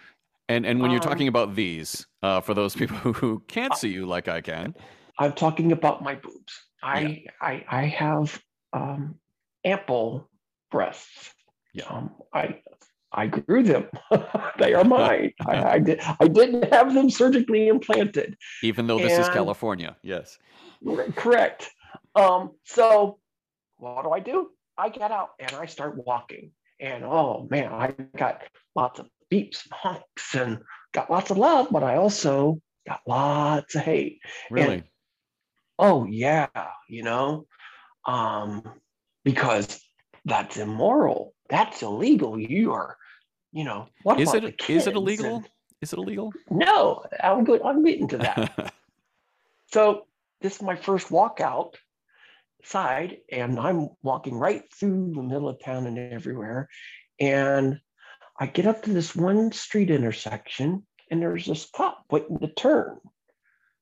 And 0.50 0.66
and 0.66 0.82
when 0.82 0.92
you're 0.92 1.02
Um, 1.04 1.10
talking 1.10 1.28
about 1.28 1.56
these, 1.56 2.08
uh, 2.24 2.40
for 2.42 2.54
those 2.54 2.76
people 2.76 2.98
who, 3.20 3.44
can't 3.48 3.76
see 3.76 3.90
you 3.90 4.06
like 4.06 4.28
I 4.28 4.40
can, 4.42 4.76
I'm 5.20 5.34
talking 5.34 5.72
about 5.72 6.02
my 6.04 6.16
boobs. 6.16 6.54
I 6.84 7.26
I 7.42 7.66
I 7.68 7.84
have 7.88 8.42
um, 8.74 9.20
ample 9.66 10.30
breasts. 10.72 11.34
Yeah. 11.74 11.86
Um, 11.90 12.16
I 12.34 12.62
I 13.14 13.28
grew 13.28 13.64
them. 13.64 13.88
they 14.60 14.74
are 14.74 14.84
mine. 14.84 15.34
I, 15.46 15.64
I 15.64 15.80
did 15.80 16.02
I 16.20 16.28
didn't 16.28 16.72
have 16.74 16.94
them 16.94 17.10
surgically 17.10 17.68
implanted. 17.68 18.38
even 18.64 18.88
though 18.88 19.00
this 19.00 19.18
is 19.18 19.30
California, 19.30 19.96
yes. 20.04 20.38
Correct. 21.16 21.70
Um, 22.16 22.52
so 22.64 23.20
what 23.78 24.04
do 24.04 24.12
I 24.12 24.20
do? 24.20 24.50
I 24.78 24.90
get 24.90 25.12
out 25.12 25.30
and 25.40 25.54
I 25.54 25.66
start 25.66 26.04
walking. 26.06 26.52
And 26.80 27.04
oh 27.04 27.48
man, 27.50 27.72
I 27.74 27.94
got 28.18 28.44
lots 28.76 29.00
of 29.00 29.08
beeps 29.32 29.64
and 29.66 29.74
honks 29.74 30.36
and 30.36 30.60
got 30.94 31.10
lots 31.10 31.32
of 31.32 31.38
love, 31.38 31.68
but 31.72 31.84
I 31.84 31.96
also 31.96 32.62
got 32.88 33.02
lots 33.08 33.76
of 33.76 33.82
hate. 33.82 34.20
Really. 34.52 34.84
oh 35.80 36.06
yeah 36.06 36.48
you 36.90 37.04
know 37.04 37.46
um 38.08 38.64
because 39.24 39.80
that's 40.26 40.58
immoral 40.58 41.34
that's 41.50 41.82
illegal 41.84 42.40
you 42.40 42.72
are 42.72 42.97
you 43.58 43.64
know 43.64 43.88
what 44.04 44.20
is 44.20 44.30
about 44.30 44.44
it 44.50 44.70
is 44.70 44.86
it 44.86 44.96
illegal? 44.96 45.38
and- 45.38 45.50
Is 45.82 45.92
it 45.94 46.00
illegal? 46.00 46.32
no 46.52 47.04
i'm 47.24 47.44
good 47.44 47.62
i'm 47.64 47.84
getting 47.84 48.08
to 48.10 48.18
that 48.20 48.74
so 49.74 50.04
this 50.42 50.56
is 50.58 50.62
my 50.62 50.76
first 50.76 51.10
walk 51.10 51.42
out 51.42 51.72
side 52.64 53.18
and 53.32 53.60
i'm 53.60 53.90
walking 54.04 54.36
right 54.36 54.64
through 54.78 55.12
the 55.16 55.24
middle 55.24 55.50
of 55.50 55.60
town 55.64 55.88
and 55.88 55.98
everywhere 55.98 56.70
and 57.20 57.80
i 58.40 58.46
get 58.46 58.68
up 58.68 58.84
to 58.84 58.92
this 58.94 59.16
one 59.16 59.52
street 59.52 59.90
intersection 59.90 60.86
and 61.10 61.22
there's 61.22 61.46
this 61.46 61.68
cop 61.76 62.04
waiting 62.12 62.38
to 62.40 62.48
turn 62.54 62.98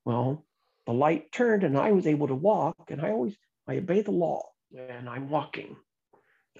well 0.06 0.46
the 0.86 0.94
light 0.94 1.32
turned 1.34 1.64
and 1.64 1.78
i 1.78 1.92
was 1.92 2.08
able 2.08 2.28
to 2.28 2.36
walk 2.36 2.76
and 2.90 3.02
i 3.02 3.10
always 3.12 3.36
i 3.68 3.76
obey 3.78 4.02
the 4.02 4.12
law 4.12 4.42
and 4.78 5.10
i'm 5.10 5.30
walking 5.30 5.76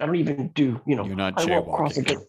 i 0.00 0.04
don't 0.06 0.16
even 0.16 0.48
do 0.48 0.80
you 0.86 0.96
know 0.96 1.06
You're 1.06 1.16
not 1.24 1.34
I 1.40 1.44
won't 1.46 1.66
cross 1.76 1.96
jaywalking. 1.96 2.24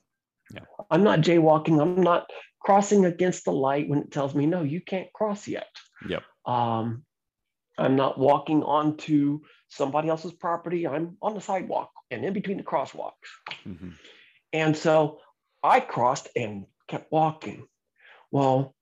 Yeah. 0.54 0.62
i'm 0.92 1.04
not 1.04 1.20
jaywalking 1.22 1.82
i'm 1.82 2.02
not 2.02 2.28
crossing 2.62 3.06
against 3.06 3.46
the 3.46 3.52
light 3.52 3.88
when 3.90 4.00
it 4.00 4.12
tells 4.12 4.34
me 4.36 4.46
no 4.46 4.62
you 4.64 4.82
can't 4.82 5.12
cross 5.14 5.48
yet 5.48 5.68
Yep. 6.08 6.24
um, 6.46 7.04
I'm 7.80 7.96
not 7.96 8.18
walking 8.18 8.64
onto 8.64 9.40
somebody 9.70 10.10
else's 10.10 10.34
property. 10.34 10.88
I'm 10.88 11.16
on 11.22 11.36
the 11.36 11.42
sidewalk 11.42 11.92
and 12.10 12.26
in 12.26 12.34
between 12.34 12.58
the 12.58 12.64
crosswalks. 12.64 13.30
Mhm. 13.66 13.94
And 14.52 14.76
so 14.76 15.20
I 15.62 15.80
crossed 15.80 16.28
and 16.36 16.66
kept 16.88 17.12
walking. 17.12 17.68
Well, 18.32 18.74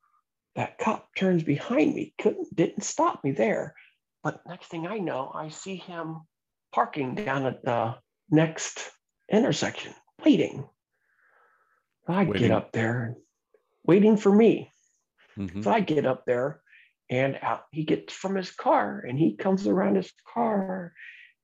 that 0.56 0.78
cop 0.78 1.10
turns 1.17 1.43
behind 1.43 1.93
me, 1.93 2.13
couldn't, 2.21 2.56
didn't 2.56 2.84
stop 2.84 3.21
me 3.23 3.32
there. 3.32 3.75
But 4.23 4.41
next 4.47 4.67
thing 4.67 4.88
I 4.88 4.97
know, 4.99 5.30
I 5.34 5.49
see 5.49 5.75
him 5.75 6.21
parking 6.73 7.15
down 7.15 7.45
at 7.45 7.63
the 7.65 7.95
next 8.30 8.91
intersection, 9.30 9.93
waiting. 10.23 10.69
I 12.07 12.25
Waiting. 12.25 12.41
get 12.41 12.51
up 12.51 12.71
there, 12.71 13.17
waiting 13.85 14.17
for 14.17 14.33
me. 14.33 14.71
Mhm. 15.37 15.63
So 15.63 15.71
I 15.71 15.81
get 15.81 16.05
up 16.05 16.25
there 16.25 16.61
And 17.09 17.37
out 17.41 17.65
he 17.71 17.83
gets 17.85 18.13
from 18.13 18.35
his 18.35 18.51
car 18.51 18.99
and 19.07 19.19
he 19.19 19.35
comes 19.37 19.67
around 19.67 19.95
his 19.95 20.11
car 20.33 20.93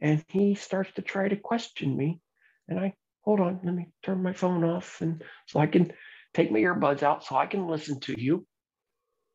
and 0.02 0.26
he 0.30 0.56
starts 0.56 0.92
to 0.94 1.02
try 1.04 1.28
to 1.30 1.36
question 1.38 1.96
me. 1.96 2.22
And 2.68 2.80
I 2.80 2.96
hold 3.22 3.40
on, 3.40 3.62
let 3.64 3.76
me 3.76 3.92
turn 4.04 4.24
my 4.24 4.34
phone 4.34 4.64
off 4.64 5.02
and 5.02 5.24
so 5.48 5.60
I 5.60 5.68
can 5.68 5.94
take 6.34 6.52
my 6.52 6.60
earbuds 6.60 7.04
out 7.04 7.24
so 7.24 7.36
I 7.38 7.46
can 7.48 7.68
listen 7.68 8.00
to 8.02 8.16
you. 8.20 8.48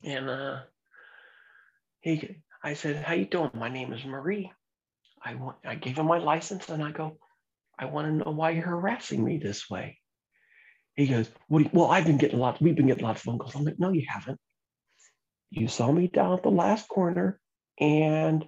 And 0.02 0.28
uh 0.30 0.64
he 2.00 2.42
I 2.62 2.74
said, 2.74 3.04
How 3.04 3.14
you 3.14 3.26
doing? 3.26 3.50
My 3.54 3.68
name 3.68 3.92
is 3.92 4.04
Marie. 4.04 4.52
I 5.22 5.34
want 5.36 5.58
I 5.64 5.76
gave 5.76 5.98
him 5.98 6.06
my 6.06 6.18
license 6.18 6.68
and 6.70 6.82
I 6.82 6.92
go, 6.92 7.18
I 7.78 7.86
want 7.86 8.06
to 8.08 8.12
know 8.24 8.32
why 8.36 8.50
you're 8.50 8.64
harassing 8.66 9.24
me 9.24 9.38
this 9.38 9.70
way. 9.70 10.00
He 10.96 11.06
goes, 11.06 11.30
What 11.48 11.62
you, 11.62 11.70
well, 11.72 11.90
I've 11.90 12.06
been 12.06 12.18
getting 12.18 12.38
a 12.38 12.42
lot, 12.42 12.60
we've 12.60 12.74
been 12.74 12.86
getting 12.86 13.04
a 13.04 13.06
lot 13.06 13.16
of 13.16 13.22
phone 13.22 13.38
calls. 13.38 13.54
I'm 13.54 13.64
like, 13.64 13.78
no, 13.78 13.92
you 13.92 14.06
haven't. 14.08 14.40
You 15.50 15.68
saw 15.68 15.92
me 15.92 16.08
down 16.08 16.32
at 16.32 16.42
the 16.42 16.50
last 16.50 16.88
corner 16.88 17.38
and 17.78 18.44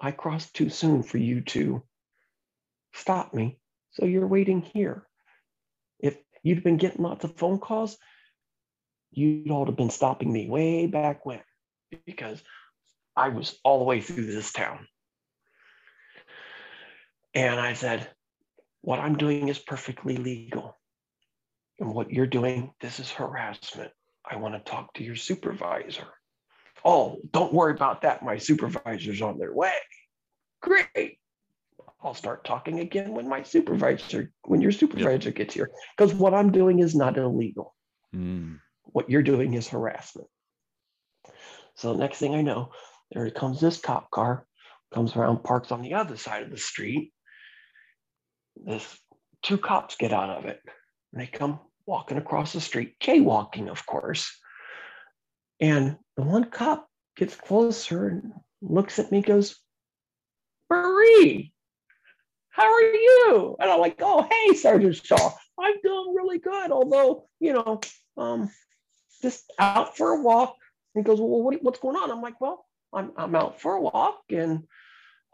I 0.00 0.12
crossed 0.12 0.54
too 0.54 0.68
soon 0.68 1.02
for 1.02 1.18
you 1.18 1.40
to 1.40 1.82
stop 2.92 3.32
me. 3.34 3.58
So 3.92 4.04
you're 4.04 4.26
waiting 4.26 4.62
here. 4.62 5.06
If 5.98 6.16
you'd 6.42 6.62
been 6.62 6.76
getting 6.76 7.02
lots 7.02 7.24
of 7.24 7.36
phone 7.36 7.58
calls, 7.58 7.96
you'd 9.10 9.50
all 9.50 9.66
have 9.66 9.76
been 9.76 9.90
stopping 9.90 10.32
me 10.32 10.48
way 10.48 10.86
back 10.86 11.24
when 11.26 11.40
because 12.06 12.42
I 13.16 13.28
was 13.28 13.58
all 13.64 13.78
the 13.78 13.84
way 13.84 14.00
through 14.00 14.26
this 14.26 14.52
town. 14.52 14.86
And 17.34 17.58
I 17.58 17.74
said, 17.74 18.08
What 18.82 19.00
I'm 19.00 19.16
doing 19.16 19.48
is 19.48 19.58
perfectly 19.58 20.16
legal. 20.16 20.76
And 21.82 21.92
what 21.94 22.12
you're 22.12 22.28
doing, 22.28 22.72
this 22.80 23.00
is 23.00 23.10
harassment. 23.10 23.90
I 24.24 24.36
want 24.36 24.54
to 24.54 24.70
talk 24.70 24.94
to 24.94 25.02
your 25.02 25.16
supervisor. 25.16 26.06
Oh, 26.84 27.18
don't 27.32 27.52
worry 27.52 27.72
about 27.72 28.02
that. 28.02 28.22
My 28.22 28.38
supervisor's 28.38 29.20
on 29.20 29.36
their 29.36 29.52
way. 29.52 29.74
Great. 30.62 31.18
I'll 32.00 32.14
start 32.14 32.44
talking 32.44 32.78
again 32.78 33.12
when 33.14 33.28
my 33.28 33.42
supervisor, 33.42 34.30
when 34.42 34.60
your 34.60 34.70
supervisor 34.70 35.30
yep. 35.30 35.34
gets 35.34 35.54
here. 35.54 35.70
Because 35.96 36.14
what 36.14 36.34
I'm 36.34 36.52
doing 36.52 36.78
is 36.78 36.94
not 36.94 37.18
illegal. 37.18 37.74
Mm. 38.14 38.60
What 38.84 39.10
you're 39.10 39.22
doing 39.24 39.54
is 39.54 39.66
harassment. 39.66 40.28
So 41.74 41.94
next 41.94 42.18
thing 42.18 42.36
I 42.36 42.42
know, 42.42 42.70
there 43.10 43.28
comes 43.30 43.60
this 43.60 43.80
cop 43.80 44.08
car, 44.12 44.46
comes 44.94 45.16
around, 45.16 45.42
parks 45.42 45.72
on 45.72 45.82
the 45.82 45.94
other 45.94 46.16
side 46.16 46.44
of 46.44 46.50
the 46.52 46.58
street. 46.58 47.12
This 48.54 48.86
two 49.42 49.58
cops 49.58 49.96
get 49.96 50.12
out 50.12 50.30
of 50.30 50.44
it. 50.44 50.60
And 51.12 51.20
they 51.20 51.26
come 51.26 51.58
walking 51.92 52.16
across 52.16 52.54
the 52.54 52.60
street, 52.60 52.94
jaywalking, 53.02 53.68
of 53.68 53.84
course. 53.84 54.34
And 55.60 55.98
the 56.16 56.22
one 56.22 56.44
cop 56.44 56.88
gets 57.18 57.36
closer 57.36 58.08
and 58.08 58.32
looks 58.62 58.98
at 58.98 59.12
me, 59.12 59.20
goes, 59.20 59.60
Marie, 60.70 61.52
how 62.48 62.64
are 62.64 62.80
you? 62.80 63.56
And 63.60 63.70
I'm 63.70 63.78
like, 63.78 63.96
oh, 64.00 64.26
hey, 64.30 64.54
Sergeant 64.54 64.96
Shaw, 64.96 65.32
I'm 65.60 65.74
doing 65.84 66.14
really 66.16 66.38
good. 66.38 66.70
Although, 66.70 67.28
you 67.40 67.52
know, 67.52 67.82
um, 68.16 68.50
just 69.20 69.52
out 69.58 69.94
for 69.94 70.12
a 70.12 70.22
walk. 70.22 70.56
He 70.94 71.02
goes, 71.02 71.20
well, 71.20 71.42
what, 71.42 71.62
what's 71.62 71.78
going 71.78 71.96
on? 71.96 72.10
I'm 72.10 72.22
like, 72.22 72.40
well, 72.40 72.64
I'm, 72.94 73.12
I'm 73.18 73.34
out 73.34 73.60
for 73.60 73.74
a 73.74 73.82
walk 73.82 74.22
and 74.30 74.64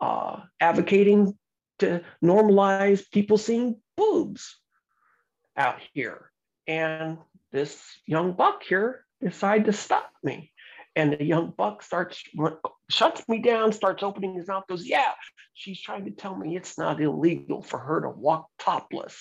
uh, 0.00 0.40
advocating 0.58 1.38
to 1.78 2.02
normalize 2.20 3.08
people 3.12 3.38
seeing 3.38 3.80
boobs 3.96 4.58
out 5.56 5.78
here. 5.94 6.32
And 6.68 7.16
this 7.50 7.82
young 8.06 8.34
buck 8.34 8.62
here 8.62 9.04
decided 9.22 9.64
to 9.64 9.72
stop 9.72 10.12
me. 10.22 10.52
And 10.94 11.12
the 11.12 11.24
young 11.24 11.52
buck 11.56 11.82
starts, 11.82 12.22
shuts 12.90 13.26
me 13.28 13.38
down, 13.38 13.72
starts 13.72 14.02
opening 14.02 14.34
his 14.34 14.48
mouth, 14.48 14.64
goes, 14.68 14.86
Yeah, 14.86 15.12
she's 15.54 15.80
trying 15.80 16.04
to 16.04 16.10
tell 16.10 16.36
me 16.36 16.56
it's 16.56 16.76
not 16.76 17.00
illegal 17.00 17.62
for 17.62 17.78
her 17.78 18.02
to 18.02 18.10
walk 18.10 18.48
topless. 18.58 19.16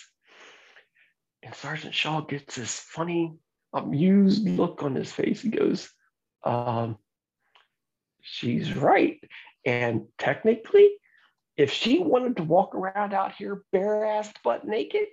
And 1.41 1.55
Sergeant 1.55 1.93
Shaw 1.93 2.21
gets 2.21 2.55
this 2.55 2.79
funny, 2.79 3.37
amused 3.73 4.47
look 4.47 4.83
on 4.83 4.95
his 4.95 5.11
face. 5.11 5.41
He 5.41 5.49
goes, 5.49 5.89
um, 6.43 6.97
She's 8.21 8.75
right. 8.75 9.19
And 9.63 10.07
technically, 10.17 10.89
if 11.55 11.71
she 11.71 11.99
wanted 11.99 12.37
to 12.37 12.43
walk 12.43 12.75
around 12.75 13.13
out 13.13 13.33
here 13.33 13.63
bare 13.71 14.01
assed 14.01 14.35
butt 14.43 14.65
naked, 14.65 15.07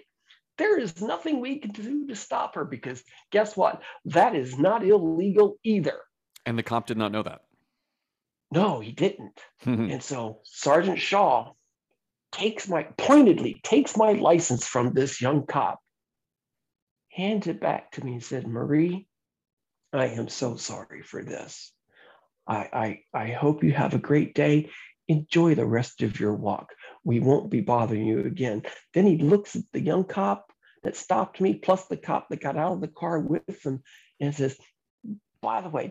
there 0.59 0.79
is 0.79 1.01
nothing 1.01 1.41
we 1.41 1.59
can 1.59 1.71
do 1.71 2.07
to 2.07 2.17
stop 2.17 2.55
her 2.55 2.65
because 2.65 3.03
guess 3.31 3.57
what? 3.57 3.83
That 4.07 4.35
is 4.35 4.59
not 4.59 4.85
illegal 4.85 5.59
either. 5.65 6.01
And 6.47 6.59
the 6.59 6.63
cop 6.63 6.87
did 6.87 6.97
not 6.97 7.13
know 7.13 7.23
that. 7.23 7.43
No, 8.53 8.81
he 8.81 8.93
didn't. 8.93 9.41
and 9.65 10.03
so 10.03 10.41
Sergeant 10.45 11.01
Shaw 11.01 11.53
takes 12.31 12.69
my 12.69 12.83
pointedly 12.99 13.61
takes 13.63 13.97
my 13.97 14.13
license 14.13 14.67
from 14.67 14.93
this 14.93 15.21
young 15.21 15.47
cop, 15.47 15.81
hands 17.11 17.47
it 17.47 17.61
back 17.61 17.93
to 17.93 18.05
me 18.05 18.15
and 18.15 18.23
said, 18.23 18.47
Marie, 18.47 19.07
I 19.93 20.07
am 20.07 20.29
so 20.29 20.57
sorry 20.57 21.03
for 21.03 21.23
this. 21.23 21.73
I, 22.47 23.01
I, 23.15 23.19
I 23.19 23.31
hope 23.31 23.63
you 23.63 23.73
have 23.73 23.95
a 23.95 23.99
great 23.99 24.35
day. 24.35 24.71
Enjoy 25.09 25.55
the 25.55 25.67
rest 25.67 26.03
of 26.03 26.19
your 26.19 26.35
walk. 26.35 26.73
We 27.05 27.21
won't 27.21 27.51
be 27.51 27.61
bothering 27.61 28.07
you 28.07 28.21
again. 28.21 28.63
Then 28.95 29.07
he 29.07 29.19
looks 29.19 29.57
at 29.57 29.65
the 29.73 29.81
young 29.81 30.05
cop 30.05 30.53
that 30.83 30.97
stopped 30.97 31.41
me, 31.41 31.55
plus 31.55 31.87
the 31.87 31.97
cop 31.97 32.29
that 32.29 32.41
got 32.41 32.57
out 32.57 32.73
of 32.73 32.81
the 32.81 32.89
car 32.89 33.19
with 33.19 33.65
him, 33.65 33.83
and 34.21 34.35
says, 34.35 34.57
By 35.41 35.61
the 35.61 35.69
way, 35.69 35.91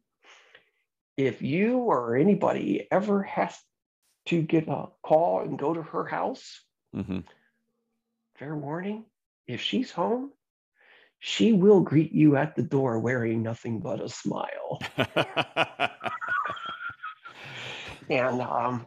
if 1.17 1.41
you 1.41 1.77
or 1.77 2.15
anybody 2.15 2.87
ever 2.91 3.23
has 3.23 3.55
to 4.27 4.41
get 4.41 4.67
a 4.67 4.87
call 5.03 5.41
and 5.41 5.59
go 5.59 5.73
to 5.73 5.81
her 5.81 6.05
house, 6.05 6.61
mm-hmm. 6.95 7.19
fair 8.35 8.55
warning, 8.55 9.05
if 9.47 9.61
she's 9.61 9.91
home, 9.91 10.31
she 11.19 11.53
will 11.53 11.81
greet 11.81 12.11
you 12.11 12.35
at 12.35 12.55
the 12.55 12.63
door 12.63 12.99
wearing 12.99 13.43
nothing 13.43 13.79
but 13.79 14.01
a 14.01 14.09
smile. 14.09 14.81
and 18.09 18.41
um, 18.41 18.85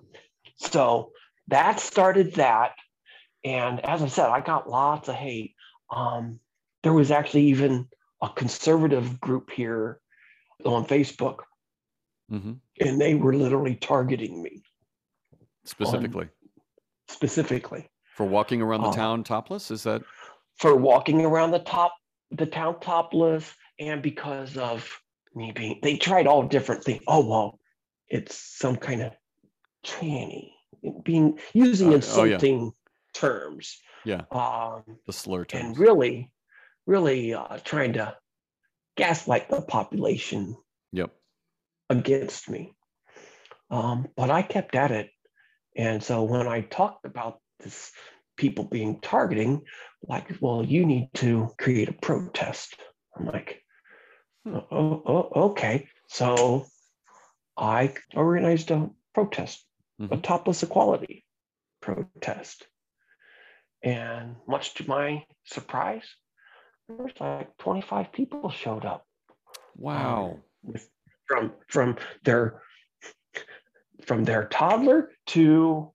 so 0.57 1.13
that 1.49 1.81
started 1.81 2.35
that. 2.35 2.73
And 3.45 3.85
as 3.85 4.03
I 4.03 4.09
said, 4.09 4.29
I 4.31 4.41
got 4.41 4.69
lots 4.69 5.09
of 5.09 5.15
hate. 5.15 5.55
Um, 5.91 6.41
there 6.83 6.93
was 6.93 7.11
actually 7.11 7.45
even 7.45 7.89
a 8.23 8.29
conservative 8.29 9.21
group 9.21 9.51
here 9.51 10.01
on 10.65 10.87
Facebook, 10.87 11.41
mm-hmm. 12.31 12.53
and 12.81 13.01
they 13.01 13.15
were 13.15 13.35
literally 13.35 13.77
targeting 13.77 14.43
me 14.43 14.63
specifically. 15.65 16.29
specifically 17.09 17.89
for 18.15 18.25
walking 18.25 18.63
around 18.63 18.81
the 18.81 18.89
um, 18.89 18.95
town 18.95 19.25
topless. 19.25 19.71
Is 19.71 19.83
that 19.83 20.03
for 20.57 20.75
walking 20.75 21.25
around 21.25 21.51
the 21.51 21.59
top 21.61 21.95
the 22.31 22.47
town 22.47 22.81
topless, 22.81 23.53
and 23.79 24.03
because 24.03 24.57
of 24.57 24.89
me 25.35 25.53
being? 25.53 25.79
They 25.83 25.97
tried 25.97 26.27
all 26.27 26.43
different 26.43 26.83
things. 26.83 27.03
Oh 27.07 27.29
well, 27.29 27.61
it's 28.09 28.35
some 28.35 28.77
kind 28.77 29.03
of 29.03 29.13
tranny 29.87 30.51
being 31.05 31.39
using 31.53 31.91
uh, 31.91 31.97
insulting 31.97 32.61
oh, 32.61 32.65
yeah. 32.65 33.21
terms. 33.21 33.79
Yeah. 34.05 34.23
Um, 34.31 34.83
the 35.07 35.13
slur 35.13 35.45
terms. 35.45 35.65
And 35.65 35.79
really, 35.79 36.31
really 36.87 37.35
uh, 37.35 37.59
trying 37.65 37.95
to 37.95 38.17
gaslight 38.97 39.49
the 39.51 39.63
population. 39.63 40.57
Yep. 40.93 41.11
Against 41.91 42.49
me. 42.49 42.73
Um, 43.71 44.09
but 44.17 44.31
I 44.31 44.43
kept 44.43 44.75
at 44.75 44.91
it. 44.91 45.11
And 45.77 46.03
so 46.03 46.23
when 46.23 46.47
I 46.47 46.63
talked 46.63 47.05
about 47.05 47.41
this 47.61 47.93
people 48.37 48.65
being 48.65 49.01
targeting, 49.01 49.63
like, 50.03 50.37
well, 50.41 50.65
you 50.65 50.87
need 50.87 51.11
to 51.15 51.51
create 51.59 51.89
a 51.89 51.93
protest. 51.93 52.77
I'm 53.17 53.27
like, 53.27 53.63
oh, 54.47 54.67
oh, 54.71 55.03
oh 55.07 55.31
okay. 55.51 55.89
So 56.09 56.67
I 57.57 57.95
organized 58.15 58.71
a 58.71 58.91
protest 59.15 59.66
mm-hmm. 60.01 60.13
a 60.13 60.17
topless 60.19 60.63
equality 60.63 61.25
protest. 61.81 62.67
And 63.83 64.37
much 64.49 64.75
to 64.75 64.89
my 64.89 65.25
surprise, 65.45 66.05
there's 66.89 67.13
like 67.21 67.57
25 67.59 68.13
people 68.13 68.51
showed 68.51 68.85
up. 68.85 69.05
Wow. 69.77 70.25
Um, 70.25 70.43
with, 70.63 70.89
from 71.29 71.53
from 71.69 71.97
their 72.25 72.63
from 74.05 74.25
their 74.25 74.45
toddler 74.45 75.11
to 75.27 75.93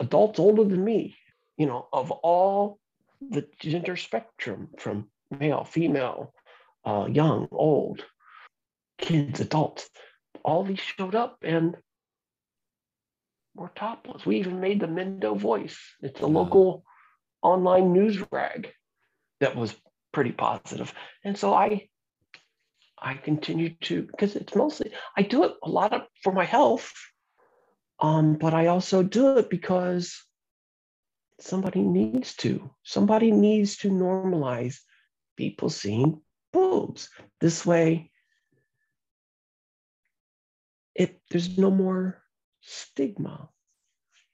adults 0.00 0.38
older 0.38 0.64
than 0.64 0.84
me, 0.84 1.16
you 1.56 1.66
know, 1.66 1.88
of 1.92 2.10
all 2.10 2.78
the 3.20 3.46
gender 3.60 3.96
spectrum 3.96 4.68
from 4.78 5.08
male, 5.30 5.64
female, 5.64 6.32
uh, 6.84 7.06
young, 7.10 7.48
old, 7.52 8.04
kids, 8.98 9.40
adults, 9.40 9.88
all 10.42 10.64
these 10.64 10.80
showed 10.80 11.14
up 11.14 11.38
and 11.42 11.76
we're 13.60 13.68
topless. 13.68 14.24
We 14.24 14.38
even 14.38 14.58
made 14.58 14.80
the 14.80 14.86
Mendo 14.86 15.36
Voice. 15.36 15.78
It's 16.00 16.22
a 16.22 16.26
local 16.26 16.82
online 17.42 17.92
news 17.92 18.18
rag 18.32 18.72
that 19.40 19.54
was 19.54 19.76
pretty 20.12 20.32
positive. 20.32 20.94
And 21.24 21.36
so 21.36 21.52
I 21.52 21.88
I 22.98 23.14
continue 23.14 23.74
to 23.82 24.02
because 24.02 24.34
it's 24.34 24.54
mostly 24.54 24.92
I 25.14 25.22
do 25.22 25.44
it 25.44 25.52
a 25.62 25.68
lot 25.68 25.92
of 25.92 26.02
for 26.22 26.32
my 26.32 26.46
health, 26.46 26.90
um, 28.00 28.36
but 28.36 28.54
I 28.54 28.68
also 28.68 29.02
do 29.02 29.36
it 29.36 29.50
because 29.50 30.24
somebody 31.38 31.82
needs 31.82 32.34
to. 32.36 32.70
Somebody 32.82 33.30
needs 33.30 33.76
to 33.78 33.90
normalize 33.90 34.78
people 35.36 35.68
seeing 35.68 36.22
boobs. 36.50 37.10
This 37.42 37.66
way, 37.66 38.10
it 40.94 41.20
there's 41.30 41.58
no 41.58 41.70
more 41.70 42.22
stigma 42.70 43.48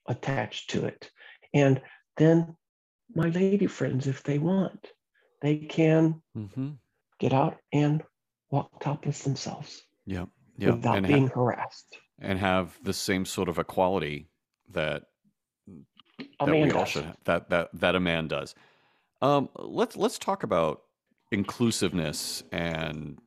attached 0.06 0.70
to 0.70 0.84
it. 0.84 1.10
And 1.54 1.80
then 2.16 2.56
my 3.14 3.28
lady 3.28 3.66
friends, 3.66 4.06
if 4.06 4.22
they 4.22 4.38
want, 4.38 4.92
they 5.42 5.56
can 5.58 6.22
Mm-hmm. 6.36 6.70
get 7.18 7.32
out 7.32 7.56
and 7.72 8.02
walk 8.50 8.80
topless 8.80 9.22
themselves 9.22 9.82
Yeah. 10.06 10.26
Yep. 10.58 10.74
without 10.76 10.96
And, 10.98 11.06
being 11.06 11.26
ha- 11.28 11.34
harassed. 11.34 11.98
and 12.18 12.38
have 12.38 12.78
the 12.82 12.92
same 12.92 13.24
sort 13.24 13.48
of 13.48 13.58
equality 13.58 14.28
that 14.70 15.04
A 15.68 16.46
that 16.46 16.46
man 16.46 16.68
does. 16.68 16.88
should 16.90 17.12
that 17.24 17.48
that 17.50 17.68
that 17.74 17.94
a 17.94 18.00
man 18.00 18.28
does. 18.28 18.54
Um, 19.22 19.48
let's 19.56 19.96
let's 19.96 20.18
talk 20.18 20.42
about 20.42 20.82
inclusiveness 21.32 22.42
and 22.52 23.18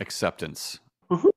acceptance. 0.00 0.78
Mhm. 1.10 1.30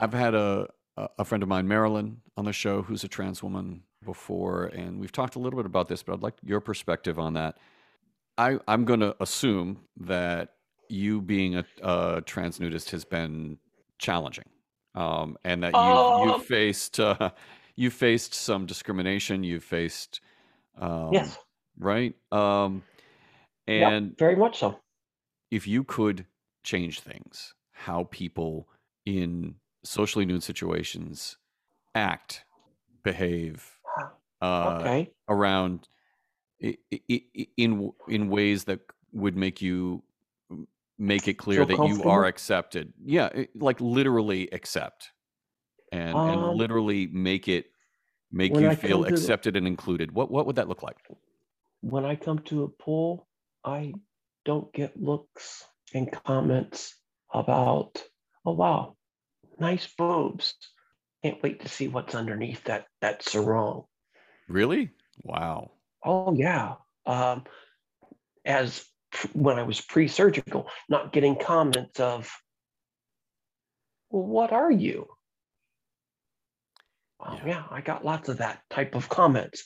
I've 0.00 0.12
had 0.12 0.34
a 0.34 0.68
a 0.96 1.24
friend 1.24 1.42
of 1.42 1.48
mine, 1.48 1.66
Marilyn, 1.68 2.20
on 2.36 2.44
the 2.44 2.52
show 2.52 2.82
who's 2.82 3.04
a 3.04 3.08
trans 3.08 3.42
woman 3.42 3.82
before, 4.04 4.66
and 4.66 4.98
we've 5.00 5.12
talked 5.12 5.36
a 5.36 5.38
little 5.38 5.58
bit 5.58 5.66
about 5.66 5.88
this, 5.88 6.02
but 6.02 6.14
I'd 6.14 6.22
like 6.22 6.34
your 6.42 6.60
perspective 6.60 7.18
on 7.18 7.34
that. 7.34 7.58
I 8.38 8.58
I'm 8.68 8.84
going 8.84 9.00
to 9.00 9.14
assume 9.20 9.80
that 9.98 10.54
you 10.88 11.20
being 11.20 11.56
a, 11.56 11.64
a 11.82 12.22
trans 12.22 12.58
nudist 12.60 12.90
has 12.90 13.04
been 13.04 13.58
challenging, 13.98 14.48
um, 14.94 15.36
and 15.44 15.62
that 15.62 15.74
you've 15.74 16.24
you've 16.24 16.34
Um, 16.34 16.40
faced 16.40 16.98
uh, 17.00 17.30
you 17.76 17.90
faced 17.90 18.34
some 18.34 18.66
discrimination. 18.66 19.44
You've 19.44 19.64
faced 19.64 20.20
um, 20.78 21.12
yes. 21.12 21.38
right? 21.78 22.14
Um, 22.32 22.82
Yep. 23.68 23.92
and 23.92 24.18
Very 24.18 24.34
much 24.36 24.58
so. 24.58 24.80
if 25.52 25.66
you 25.66 25.84
could 25.84 26.26
change 26.64 27.00
things, 27.00 27.54
how 27.72 28.04
people 28.10 28.68
in 29.06 29.54
socially 29.84 30.26
nude 30.26 30.42
situations 30.42 31.38
act, 31.94 32.44
behave 33.04 33.80
uh, 34.42 34.90
Okay. 34.90 35.14
around 35.28 35.88
in 36.60 37.92
in 38.08 38.28
ways 38.28 38.64
that 38.64 38.80
would 39.12 39.36
make 39.36 39.62
you 39.62 40.02
make 40.98 41.28
it 41.28 41.34
clear 41.34 41.64
that 41.64 41.82
you 41.82 42.04
are 42.04 42.24
accepted. 42.26 42.92
Yeah, 43.04 43.30
like 43.54 43.80
literally 43.80 44.48
accept 44.52 45.12
and 45.92 46.24
and 46.26 46.44
Um, 46.44 46.54
literally 46.54 47.08
make 47.08 47.48
it 47.48 47.72
make 48.32 48.60
you 48.60 48.70
I 48.70 48.74
feel 48.74 49.04
to 49.06 49.20
the, 49.20 49.36
accepted 49.36 49.56
and 49.56 49.66
included. 49.66 50.12
What 50.12 50.30
what 50.30 50.46
would 50.46 50.56
that 50.56 50.68
look 50.68 50.82
like? 50.82 50.98
when 51.82 52.04
I 52.04 52.16
come 52.16 52.38
to 52.44 52.62
a 52.64 52.68
pool, 52.68 53.28
I 53.64 53.98
don't 54.44 54.72
get 54.72 54.96
looks 55.00 55.66
and 55.92 56.10
comments 56.10 56.96
about, 57.32 58.02
oh 58.44 58.52
wow, 58.54 58.96
nice 59.60 59.86
boobs. 59.96 60.54
Can't 61.22 61.42
wait 61.42 61.60
to 61.60 61.68
see 61.68 61.88
what's 61.88 62.14
underneath 62.14 62.64
that 62.64 62.86
that 63.00 63.22
sarong. 63.22 63.84
Really? 64.48 64.90
Wow. 65.22 65.72
Oh 66.04 66.34
yeah. 66.34 66.76
Um, 67.06 67.44
as 68.44 68.84
when 69.32 69.58
I 69.58 69.64
was 69.64 69.80
pre-surgical, 69.80 70.68
not 70.88 71.12
getting 71.12 71.36
comments 71.36 72.00
of, 72.00 72.30
well, 74.08 74.22
what 74.22 74.52
are 74.52 74.70
you? 74.70 75.08
Oh 77.20 77.34
Yeah. 77.34 77.46
yeah, 77.46 77.64
I 77.70 77.80
got 77.80 78.04
lots 78.04 78.28
of 78.28 78.38
that 78.38 78.62
type 78.70 78.94
of 78.94 79.08
comments. 79.08 79.64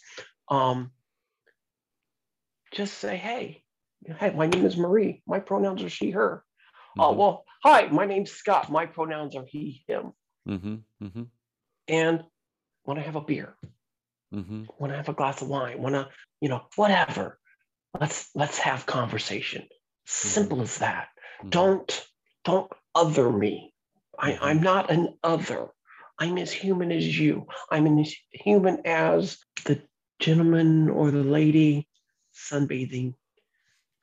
Um, 0.48 0.90
just 2.72 2.94
say, 2.98 3.16
hey, 3.16 3.62
hey, 4.18 4.30
my 4.30 4.46
name 4.46 4.66
is 4.66 4.76
Marie. 4.76 5.22
My 5.26 5.38
pronouns 5.38 5.82
are 5.82 5.90
she, 5.90 6.10
her. 6.10 6.42
Oh, 6.98 7.12
Mhm. 7.12 7.16
well, 7.16 7.44
hi, 7.62 7.86
my 7.88 8.06
name's 8.06 8.30
Scott. 8.30 8.70
My 8.70 8.86
pronouns 8.86 9.34
are 9.34 9.44
he, 9.44 9.84
him. 9.86 10.12
Mhm. 10.46 10.84
Mhm. 11.02 11.28
And 11.88 12.24
when 12.84 12.98
I 12.98 13.02
have 13.02 13.16
a 13.16 13.20
beer, 13.20 13.56
Mhm. 14.32 14.68
when 14.78 14.90
I 14.90 14.96
have 14.96 15.08
a 15.08 15.14
glass 15.14 15.42
of 15.42 15.48
wine, 15.48 15.82
when 15.82 15.94
I, 15.94 16.08
you 16.40 16.48
know, 16.48 16.68
whatever, 16.76 17.40
let's 17.98 18.30
let's 18.34 18.58
have 18.58 18.86
conversation. 18.86 19.68
Simple 20.06 20.60
as 20.62 20.78
that. 20.78 21.08
Mhm. 21.42 21.50
Don't 21.50 22.08
don't 22.44 22.70
other 22.94 23.32
me. 23.32 23.74
I, 24.18 24.32
Mhm. 24.32 24.38
I'm 24.42 24.62
not 24.62 24.90
an 24.90 25.18
other. 25.24 25.70
I'm 26.18 26.38
as 26.38 26.52
human 26.52 26.92
as 26.92 27.18
you. 27.18 27.46
I'm 27.70 27.86
as 27.98 28.14
human 28.30 28.86
as 28.86 29.38
the 29.64 29.82
gentleman 30.20 30.88
or 30.90 31.10
the 31.10 31.24
lady 31.24 31.88
sunbathing, 32.32 33.14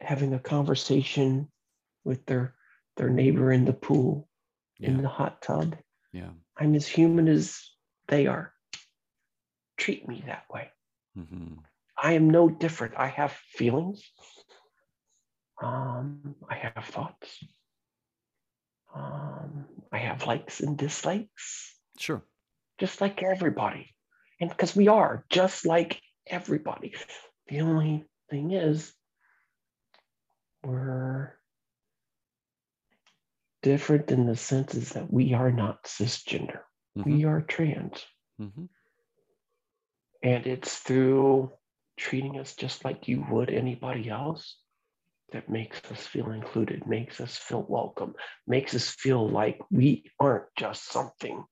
having 0.02 0.34
a 0.34 0.40
conversation 0.40 1.50
with 2.04 2.26
their 2.26 2.56
their 3.02 3.10
neighbor 3.10 3.52
in 3.52 3.66
the 3.66 3.74
pool, 3.74 4.30
in 4.80 5.02
the 5.02 5.10
hot 5.10 5.42
tub. 5.42 5.76
Yeah. 6.14 6.30
I'm 6.56 6.76
as 6.76 6.86
human 6.88 7.28
as 7.28 7.60
they 8.08 8.28
are. 8.28 8.54
Treat 9.76 10.08
me 10.08 10.22
that 10.28 10.44
way. 10.54 10.70
Mhm. 11.18 11.58
I 11.98 12.14
am 12.14 12.30
no 12.30 12.48
different. 12.48 12.94
I 12.96 13.08
have 13.08 13.32
feelings. 13.32 14.04
Um, 15.60 16.36
I 16.48 16.56
have 16.58 16.86
thoughts. 16.86 17.44
Um, 18.94 19.66
I 19.92 19.98
have 19.98 20.28
likes 20.28 20.60
and 20.60 20.78
dislikes, 20.78 21.76
Sure. 21.98 22.24
just 22.78 23.02
like 23.02 23.24
everybody. 23.24 23.96
And 24.40 24.50
because 24.52 24.76
we 24.76 24.88
are 24.90 25.26
just 25.30 25.66
like 25.66 26.00
everybody. 26.28 26.94
The 27.48 27.62
only 27.62 28.06
thing 28.30 28.52
is, 28.52 28.94
we're 30.64 31.41
different 33.62 34.12
in 34.12 34.26
the 34.26 34.36
senses 34.36 34.90
that 34.90 35.12
we 35.12 35.34
are 35.34 35.52
not 35.52 35.84
cisgender, 35.86 36.62
Mhm. 36.98 37.06
we 37.06 37.26
are 37.26 37.42
trans. 37.42 38.06
Mhm. 38.40 38.70
And 40.24 40.46
it's 40.46 40.78
through 40.80 41.52
treating 41.98 42.40
us 42.40 42.56
just 42.56 42.86
like 42.86 43.08
you 43.08 43.26
would 43.30 43.50
anybody 43.50 44.10
else 44.10 44.58
that 45.32 45.50
makes 45.50 45.80
us 45.92 46.06
feel 46.06 46.32
included, 46.32 46.86
makes 46.88 47.22
us 47.22 47.38
feel 47.38 47.64
welcome, 47.64 48.16
makes 48.48 48.74
us 48.76 48.90
feel 48.90 49.28
like 49.28 49.60
we 49.72 50.12
aren't 50.20 50.46
just 50.58 50.86
something 50.86 51.44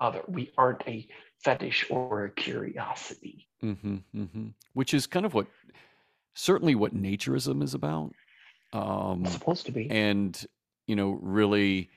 other. 0.00 0.22
We 0.28 0.52
aren't 0.56 0.86
a 0.88 1.08
fetish 1.44 1.90
or 1.90 2.24
a 2.24 2.32
curiosity. 2.34 3.48
Mhm. 3.62 4.04
Mhm. 4.14 4.54
Which 4.72 4.94
is 4.94 5.06
kind 5.06 5.26
of 5.26 5.34
what 5.34 5.48
certainly 6.34 6.74
what 6.74 6.94
naturism 6.94 7.62
is 7.62 7.74
about. 7.74 8.14
It's 8.72 8.76
Um, 8.76 9.24
supposed 9.24 9.66
to 9.66 9.72
be. 9.72 9.90
and 9.90 10.46
you 10.90 10.96
know, 10.96 11.10
really 11.22 11.88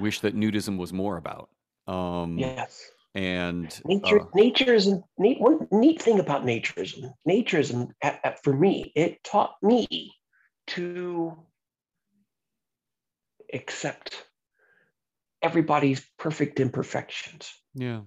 wish 0.00 0.20
that 0.20 0.34
nudism 0.34 0.78
was 0.78 0.94
more 0.94 1.18
about. 1.18 1.50
Um, 1.86 2.38
Yes. 2.38 2.90
and 3.14 3.68
Nature, 3.84 4.22
uh, 4.22 4.24
naturism, 4.34 5.02
neat, 5.18 5.38
one 5.38 5.68
neat 5.70 6.00
thing 6.00 6.18
about 6.20 6.46
naturism, 6.46 7.12
naturism 7.28 7.90
at, 8.02 8.18
at, 8.24 8.42
for 8.42 8.56
me, 8.56 8.90
it 8.96 9.22
taught 9.22 9.56
me 9.62 9.86
to 10.68 11.36
accept 13.52 14.24
everybody's 15.42 16.02
perfect 16.18 16.60
imperfections. 16.60 17.52
yeah. 17.74 18.00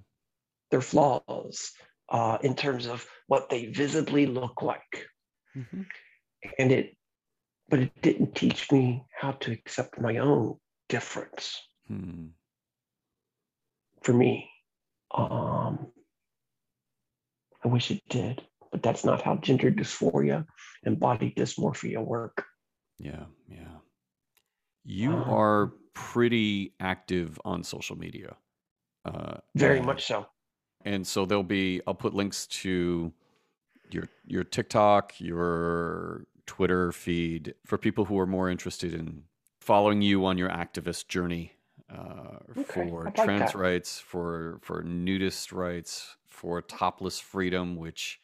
their 0.72 0.82
flaws 0.82 1.72
uh, 2.10 2.40
in 2.42 2.56
terms 2.56 2.88
of 2.88 3.06
what 3.28 3.50
they 3.52 3.68
visibly 3.68 4.26
look 4.26 4.64
like. 4.64 5.06
Mhm. 5.56 5.86
And 6.58 6.72
it, 6.72 6.97
but 7.70 7.80
it 7.80 8.02
didn't 8.02 8.36
teach 8.36 8.72
me 8.72 9.04
how 9.20 9.32
to 9.34 9.52
accept 9.52 10.00
my 10.00 10.18
own 10.18 10.58
difference 10.90 11.62
Hmm. 11.88 12.28
for 14.02 14.14
me. 14.14 14.50
Um, 15.12 15.92
I 17.64 17.68
wish 17.68 17.92
it 17.92 18.02
did, 18.10 18.46
but 18.72 18.84
that's 18.84 19.04
not 19.06 19.22
how 19.22 19.36
gender 19.38 19.72
dysphoria 19.72 20.46
and 20.84 21.00
body 21.00 21.34
dysmorphia 21.36 22.04
work. 22.04 22.46
Yeah. 23.00 23.26
Yeah. 23.48 23.80
You 24.84 25.12
Um, 25.14 25.30
are 25.30 25.74
pretty 25.94 26.74
active 26.80 27.40
on 27.46 27.64
social 27.64 27.98
media. 27.98 28.38
Uh, 29.06 29.38
Very 29.56 29.82
much 29.82 30.06
so. 30.06 30.28
and 30.86 31.06
so 31.08 31.26
there'll 31.26 31.44
be 31.44 31.82
i'll 31.88 31.96
put 31.96 32.14
links 32.14 32.46
to 32.48 33.12
your 33.90 34.08
your 34.26 34.44
tiktok 34.44 35.20
your 35.20 36.28
twitter 36.48 36.92
feed 36.92 37.54
for 37.66 37.78
people 37.78 38.06
who 38.06 38.18
are 38.18 38.26
more 38.26 38.50
interested 38.50 38.94
in 38.94 39.24
following 39.60 40.02
you 40.02 40.26
on 40.26 40.38
your 40.38 40.50
activist 40.50 41.08
journey 41.08 41.54
uh, 41.94 42.38
Okay, 42.58 42.90
for 42.90 43.06
like 43.06 43.16
trans 43.16 43.54
that. 43.54 43.56
rights 43.56 44.00
for 44.00 44.60
for 44.62 44.82
nudist 44.84 45.52
rights 45.52 46.18
for 46.26 46.62
topless 46.62 47.20
freedom 47.20 47.76
which 47.76 48.20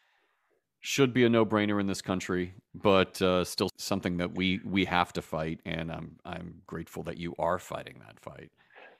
should 0.85 1.13
be 1.13 1.23
a 1.23 1.29
no-brainer 1.29 1.79
in 1.79 1.87
this 1.87 2.01
country, 2.01 2.53
but 2.75 3.21
uh, 3.21 3.45
still 3.45 3.69
something 3.77 4.17
that 4.17 4.35
we 4.35 4.59
we 4.65 4.83
have 4.83 5.13
to 5.13 5.21
fight. 5.21 5.61
And 5.65 5.89
I'm 5.89 6.17
I'm 6.25 6.61
grateful 6.67 7.03
that 7.03 7.17
you 7.17 7.33
are 7.39 7.57
fighting 7.57 8.01
that 8.05 8.19
fight. 8.19 8.51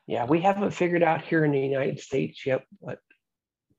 Yeah, 0.07 0.25
we 0.25 0.39
haven't 0.39 0.71
figured 0.71 1.03
out 1.03 1.23
here 1.23 1.43
in 1.43 1.51
the 1.51 1.59
United 1.59 1.99
States 1.99 2.45
yet 2.45 2.65
what 2.79 2.99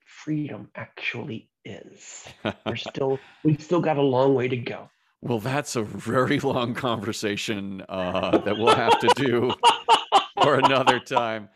freedom 0.04 0.70
actually 0.74 1.48
is. 1.64 2.28
We're 2.66 2.76
still 2.76 3.18
we've 3.42 3.62
still 3.62 3.80
got 3.80 3.96
a 3.96 4.02
long 4.02 4.34
way 4.34 4.48
to 4.48 4.56
go. 4.58 4.90
Well, 5.24 5.38
that's 5.38 5.74
a 5.74 5.82
very 5.82 6.38
long 6.40 6.74
conversation 6.74 7.82
uh, 7.88 8.36
that 8.38 8.58
we'll 8.58 8.74
have 8.74 8.98
to 9.00 9.08
do 9.16 9.54
for 10.42 10.56
another 10.56 11.00
time. 11.00 11.48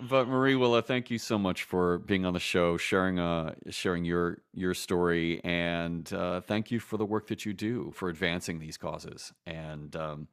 But 0.00 0.28
Marie 0.28 0.54
Willa, 0.54 0.82
thank 0.82 1.10
you 1.10 1.18
so 1.18 1.36
much 1.36 1.64
for 1.64 1.98
being 1.98 2.24
on 2.24 2.32
the 2.32 2.38
show, 2.38 2.76
sharing 2.76 3.18
uh, 3.18 3.54
sharing 3.70 4.04
your 4.04 4.38
your 4.54 4.72
story, 4.72 5.40
and 5.42 6.10
uh, 6.12 6.42
thank 6.42 6.70
you 6.70 6.78
for 6.78 6.96
the 6.96 7.04
work 7.04 7.26
that 7.26 7.44
you 7.44 7.52
do 7.52 7.90
for 7.92 8.08
advancing 8.08 8.60
these 8.60 8.76
causes, 8.76 9.32
and 9.44 9.96
um, 9.96 10.28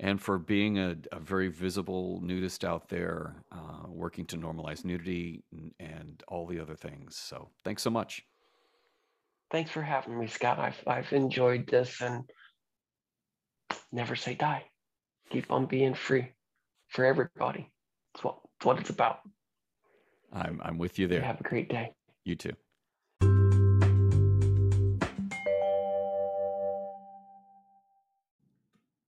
and 0.00 0.18
for 0.18 0.38
being 0.38 0.78
a, 0.78 0.96
a 1.12 1.20
very 1.20 1.48
visible 1.48 2.22
nudist 2.22 2.64
out 2.64 2.88
there, 2.88 3.34
uh, 3.52 3.86
working 3.86 4.24
to 4.24 4.38
normalize 4.38 4.82
nudity 4.82 5.44
and, 5.52 5.74
and 5.78 6.22
all 6.26 6.46
the 6.46 6.58
other 6.58 6.74
things. 6.74 7.16
So, 7.16 7.50
thanks 7.64 7.82
so 7.82 7.90
much. 7.90 8.24
Thanks 9.50 9.70
for 9.70 9.82
having 9.82 10.18
me, 10.18 10.26
Scott. 10.26 10.58
I've 10.58 10.82
I've 10.86 11.12
enjoyed 11.12 11.66
this, 11.68 12.02
and 12.02 12.24
never 13.90 14.14
say 14.14 14.34
die. 14.34 14.64
Keep 15.30 15.50
on 15.50 15.66
being 15.66 15.94
free 15.94 16.32
for 16.88 17.04
everybody. 17.04 17.70
That's 18.12 18.24
what 18.24 18.38
that's 18.58 18.66
what 18.66 18.78
it's 18.78 18.90
about. 18.90 19.20
I'm 20.32 20.60
I'm 20.62 20.76
with 20.76 20.98
you 20.98 21.08
there. 21.08 21.22
Have 21.22 21.40
a 21.40 21.44
great 21.44 21.70
day. 21.70 21.94
You 22.24 22.36
too. 22.36 22.52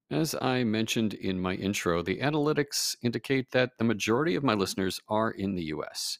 As 0.09 0.35
I 0.41 0.65
mentioned 0.65 1.13
in 1.13 1.39
my 1.39 1.53
intro, 1.53 2.01
the 2.01 2.17
analytics 2.17 2.97
indicate 3.01 3.51
that 3.51 3.77
the 3.77 3.85
majority 3.85 4.35
of 4.35 4.43
my 4.43 4.55
listeners 4.55 4.99
are 5.07 5.31
in 5.31 5.55
the 5.55 5.63
US, 5.65 6.17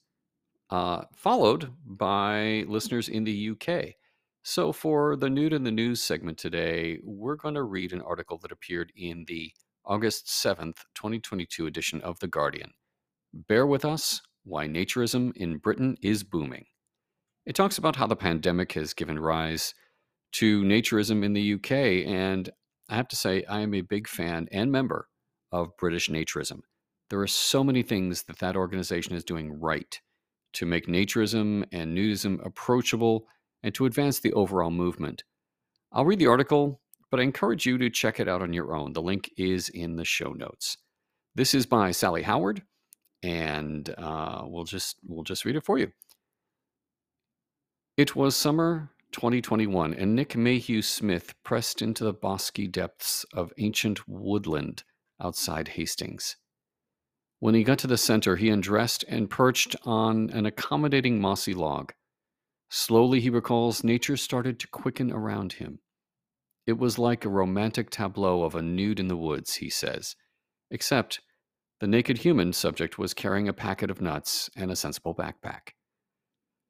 uh, 0.69 1.03
followed 1.13 1.73
by 1.86 2.63
listeners 2.67 3.10
in 3.10 3.25
the 3.25 3.49
UK. 3.49 3.95
So, 4.43 4.71
for 4.71 5.15
the 5.15 5.30
Nude 5.30 5.54
in 5.54 5.63
the 5.63 5.71
News 5.71 6.01
segment 6.01 6.39
today, 6.39 6.97
we're 7.04 7.36
going 7.36 7.54
to 7.54 7.62
read 7.62 7.93
an 7.93 8.01
article 8.01 8.39
that 8.39 8.51
appeared 8.51 8.91
in 8.95 9.23
the 9.27 9.51
August 9.86 10.25
7th, 10.25 10.77
2022 10.95 11.67
edition 11.67 12.01
of 12.01 12.17
The 12.17 12.27
Guardian. 12.27 12.71
Bare 13.34 13.67
with 13.67 13.86
us 13.86 14.19
Why 14.43 14.65
Naturism 14.65 15.32
in 15.36 15.60
Britain 15.60 15.95
is 16.01 16.23
Booming. 16.23 16.65
It 17.45 17.56
talks 17.56 17.77
about 17.77 17.95
how 17.95 18.08
the 18.08 18.15
pandemic 18.15 18.73
has 18.73 18.95
given 18.95 19.19
rise 19.19 19.75
to 20.34 20.63
naturism 20.63 21.23
in 21.23 21.34
the 21.34 21.54
UK, 21.54 22.08
and 22.12 22.49
I 22.89 22.95
have 22.95 23.10
to 23.10 23.15
say, 23.15 23.43
I 23.43 23.60
am 23.60 23.75
a 23.75 23.82
big 23.82 24.08
fan 24.08 24.47
and 24.51 24.71
member 24.71 25.08
of 25.51 25.77
British 25.77 26.10
Naturism. 26.10 26.62
There 27.12 27.21
are 27.21 27.27
so 27.27 27.63
many 27.63 27.84
things 27.84 28.23
that 28.23 28.39
that 28.39 28.56
organization 28.56 29.13
is 29.13 29.23
doing 29.23 29.60
right 29.60 29.99
to 30.54 30.65
make 30.65 30.88
naturism 30.88 31.63
and 31.71 31.95
nudism 31.95 32.43
approachable 32.43 33.27
and 33.63 33.74
to 33.76 33.86
advance 33.86 34.19
the 34.19 34.34
overall 34.34 34.71
movement. 34.71 35.24
I'll 35.91 36.06
read 36.06 36.19
the 36.19 36.28
article, 36.28 36.82
but 37.10 37.19
I 37.19 37.24
encourage 37.24 37.65
you 37.65 37.78
to 37.78 37.89
check 37.89 38.19
it 38.19 38.28
out 38.28 38.41
on 38.41 38.54
your 38.54 38.76
own. 38.76 38.93
The 38.93 39.02
link 39.02 39.32
is 39.38 39.69
in 39.69 39.95
the 39.95 40.06
show 40.06 40.32
notes. 40.32 40.78
This 41.36 41.54
is 41.54 41.65
by 41.65 41.91
Sally 41.91 42.24
Howard, 42.24 42.63
and 43.24 43.93
uh, 43.97 44.43
we'll 44.45 44.63
just 44.63 44.97
we'll 45.04 45.24
just 45.24 45.45
read 45.45 45.56
it 45.56 45.65
for 45.65 45.78
you. 45.78 45.91
It 47.97 48.15
was 48.15 48.36
summer 48.36 48.89
2021, 49.12 49.93
and 49.93 50.15
Nick 50.15 50.36
Mayhew 50.36 50.82
Smith 50.82 51.34
pressed 51.43 51.82
into 51.82 52.04
the 52.04 52.13
bosky 52.13 52.71
depths 52.71 53.26
of 53.34 53.54
ancient 53.58 54.08
woodland 54.08 54.84
outside 55.21 55.69
Hastings. 55.69 56.38
When 57.39 57.56
he 57.56 57.63
got 57.63 57.80
to 57.80 57.88
the 57.88 57.97
center, 57.97 58.36
he 58.36 58.50
undressed 58.50 59.04
and 59.08 59.30
perched 59.30 59.76
on 59.84 60.30
an 60.30 60.45
accommodating 60.45 61.19
mossy 61.19 61.54
log. 61.54 61.91
Slowly, 62.73 63.19
he 63.19 63.29
recalls, 63.29 63.84
nature 63.84 64.15
started 64.15 64.57
to 64.60 64.67
quicken 64.67 65.12
around 65.12 65.53
him. 65.53 65.79
It 66.65 66.77
was 66.77 66.97
like 66.97 67.25
a 67.25 67.29
romantic 67.29 67.89
tableau 67.89 68.43
of 68.43 68.55
a 68.55 68.62
nude 68.62 68.97
in 68.97 69.10
the 69.10 69.17
woods, 69.17 69.55
he 69.55 69.69
says, 69.69 70.15
except 70.69 71.19
the 71.81 71.88
naked 71.88 72.19
human 72.19 72.53
subject 72.53 72.97
was 72.97 73.13
carrying 73.13 73.49
a 73.49 73.53
packet 73.53 73.91
of 73.91 73.99
nuts 73.99 74.49
and 74.55 74.71
a 74.71 74.77
sensible 74.77 75.13
backpack. 75.13 75.73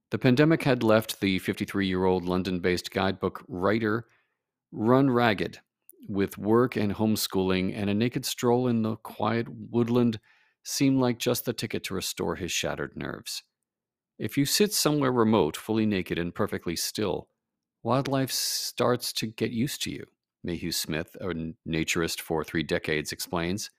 The 0.09 0.17
pandemic 0.17 0.63
had 0.63 0.81
left 0.81 1.19
the 1.19 1.37
53 1.37 1.85
year 1.85 2.05
old 2.05 2.25
London 2.25 2.61
based 2.61 2.89
guidebook 2.89 3.43
writer 3.47 4.07
run 4.71 5.11
ragged 5.11 5.59
with 6.09 6.35
work 6.35 6.75
and 6.75 6.95
homeschooling, 6.95 7.73
and 7.75 7.91
a 7.91 7.93
naked 7.93 8.25
stroll 8.25 8.67
in 8.67 8.81
the 8.81 8.95
quiet 8.95 9.47
woodland 9.47 10.19
seemed 10.63 10.99
like 10.99 11.19
just 11.19 11.45
the 11.45 11.53
ticket 11.53 11.83
to 11.83 11.93
restore 11.93 12.37
his 12.37 12.51
shattered 12.51 12.97
nerves. 12.97 13.43
If 14.21 14.38
you 14.38 14.45
sit 14.45 14.71
somewhere 14.71 15.12
remote, 15.12 15.57
fully 15.57 15.88
naked 15.88 16.19
and 16.19 16.34
perfectly 16.34 16.75
still, 16.75 17.27
wildlife 17.81 18.31
starts 18.31 19.12
to 19.13 19.25
get 19.25 19.49
used 19.49 19.81
to 19.81 19.91
you, 19.91 20.05
Mayhew 20.43 20.71
Smith, 20.71 21.17
a 21.19 21.34
naturist 21.67 22.21
for 22.21 22.43
three 22.43 22.62
decades, 22.62 23.12
explains. 23.12 23.71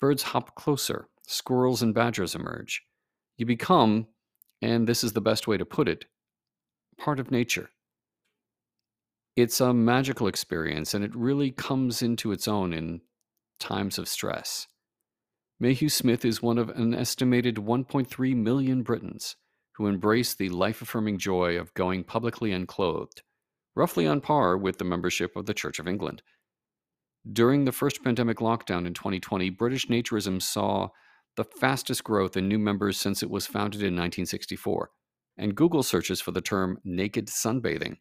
Birds 0.00 0.24
hop 0.24 0.56
closer, 0.56 1.06
squirrels 1.28 1.80
and 1.80 1.94
badgers 1.94 2.34
emerge. 2.34 2.82
You 3.38 3.46
become, 3.46 4.08
and 4.62 4.88
this 4.88 5.04
is 5.04 5.12
the 5.12 5.20
best 5.20 5.46
way 5.46 5.56
to 5.56 5.64
put 5.64 5.86
it, 5.86 6.06
part 6.98 7.20
of 7.20 7.30
nature. 7.30 7.70
It's 9.36 9.60
a 9.60 9.72
magical 9.72 10.26
experience, 10.26 10.92
and 10.92 11.04
it 11.04 11.14
really 11.14 11.52
comes 11.52 12.02
into 12.02 12.32
its 12.32 12.48
own 12.48 12.72
in 12.72 13.00
times 13.60 13.96
of 13.96 14.08
stress. 14.08 14.66
Mayhew 15.62 15.90
Smith 15.90 16.24
is 16.24 16.40
one 16.40 16.56
of 16.56 16.70
an 16.70 16.94
estimated 16.94 17.56
1.3 17.56 18.34
million 18.34 18.82
Britons 18.82 19.36
who 19.72 19.88
embrace 19.88 20.34
the 20.34 20.48
life 20.48 20.80
affirming 20.80 21.18
joy 21.18 21.58
of 21.58 21.74
going 21.74 22.02
publicly 22.02 22.50
unclothed, 22.50 23.20
roughly 23.76 24.06
on 24.06 24.22
par 24.22 24.56
with 24.56 24.78
the 24.78 24.86
membership 24.86 25.36
of 25.36 25.44
the 25.44 25.52
Church 25.52 25.78
of 25.78 25.86
England. 25.86 26.22
During 27.30 27.66
the 27.66 27.72
first 27.72 28.02
pandemic 28.02 28.38
lockdown 28.38 28.86
in 28.86 28.94
2020, 28.94 29.50
British 29.50 29.86
Naturism 29.88 30.40
saw 30.40 30.88
the 31.36 31.44
fastest 31.44 32.04
growth 32.04 32.38
in 32.38 32.48
new 32.48 32.58
members 32.58 32.96
since 32.96 33.22
it 33.22 33.28
was 33.28 33.46
founded 33.46 33.82
in 33.82 33.94
1964, 33.94 34.90
and 35.36 35.54
Google 35.54 35.82
searches 35.82 36.22
for 36.22 36.30
the 36.30 36.40
term 36.40 36.78
naked 36.84 37.26
sunbathing 37.26 37.98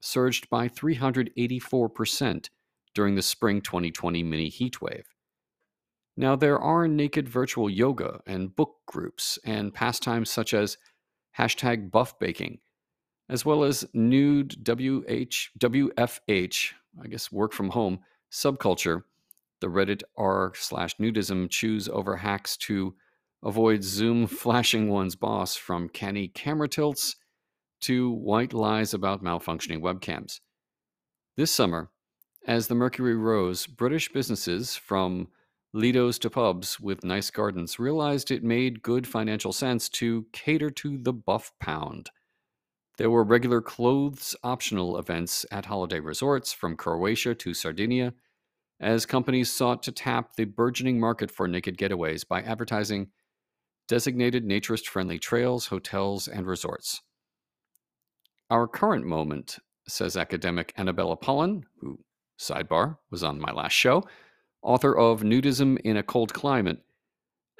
surged 0.00 0.48
by 0.48 0.68
384% 0.68 2.48
during 2.94 3.16
the 3.16 3.22
spring 3.22 3.60
2020 3.60 4.22
mini 4.22 4.50
heatwave. 4.50 5.04
Now, 6.16 6.34
there 6.34 6.58
are 6.58 6.88
naked 6.88 7.28
virtual 7.28 7.68
yoga 7.68 8.20
and 8.26 8.54
book 8.54 8.76
groups 8.86 9.38
and 9.44 9.74
pastimes 9.74 10.30
such 10.30 10.54
as 10.54 10.78
hashtag 11.38 11.90
buff 11.90 12.18
baking, 12.18 12.58
as 13.28 13.44
well 13.44 13.64
as 13.64 13.84
nude 13.92 14.56
WH, 14.66 15.50
WFH, 15.58 16.72
I 17.02 17.06
guess 17.08 17.30
work 17.30 17.52
from 17.52 17.70
home, 17.70 18.00
subculture. 18.32 19.02
The 19.60 19.68
Reddit 19.68 20.02
r 20.16 20.52
slash 20.54 20.96
nudism 20.96 21.48
chews 21.50 21.88
over 21.88 22.16
hacks 22.16 22.56
to 22.58 22.94
avoid 23.42 23.82
Zoom 23.82 24.26
flashing 24.26 24.88
one's 24.88 25.16
boss 25.16 25.56
from 25.56 25.88
canny 25.88 26.28
camera 26.28 26.68
tilts 26.68 27.16
to 27.82 28.10
white 28.10 28.52
lies 28.54 28.94
about 28.94 29.22
malfunctioning 29.22 29.80
webcams. 29.80 30.40
This 31.36 31.50
summer, 31.50 31.90
as 32.46 32.68
the 32.68 32.74
mercury 32.74 33.16
rose, 33.16 33.66
British 33.66 34.10
businesses 34.10 34.76
from 34.76 35.28
Lido's 35.76 36.18
to 36.20 36.30
pubs 36.30 36.80
with 36.80 37.04
nice 37.04 37.30
gardens 37.30 37.78
realized 37.78 38.30
it 38.30 38.42
made 38.42 38.82
good 38.82 39.06
financial 39.06 39.52
sense 39.52 39.90
to 39.90 40.24
cater 40.32 40.70
to 40.70 40.96
the 40.96 41.12
buff 41.12 41.52
pound. 41.60 42.08
There 42.96 43.10
were 43.10 43.22
regular 43.22 43.60
clothes 43.60 44.34
optional 44.42 44.96
events 44.96 45.44
at 45.50 45.66
holiday 45.66 46.00
resorts 46.00 46.50
from 46.50 46.78
Croatia 46.78 47.34
to 47.34 47.52
Sardinia, 47.52 48.14
as 48.80 49.04
companies 49.04 49.52
sought 49.52 49.82
to 49.82 49.92
tap 49.92 50.36
the 50.36 50.46
burgeoning 50.46 50.98
market 50.98 51.30
for 51.30 51.46
naked 51.46 51.76
getaways 51.76 52.26
by 52.26 52.40
advertising 52.40 53.08
designated 53.86 54.46
naturist 54.46 54.86
friendly 54.86 55.18
trails, 55.18 55.66
hotels, 55.66 56.26
and 56.26 56.46
resorts. 56.46 57.02
Our 58.48 58.66
current 58.66 59.04
moment, 59.04 59.58
says 59.86 60.16
academic 60.16 60.72
Annebella 60.78 61.20
Pollen, 61.20 61.66
who, 61.80 61.98
sidebar, 62.40 62.96
was 63.10 63.22
on 63.22 63.38
my 63.38 63.52
last 63.52 63.74
show, 63.74 64.04
author 64.62 64.96
of 64.96 65.22
Nudism 65.22 65.78
in 65.80 65.96
a 65.96 66.02
Cold 66.02 66.32
Climate, 66.34 66.78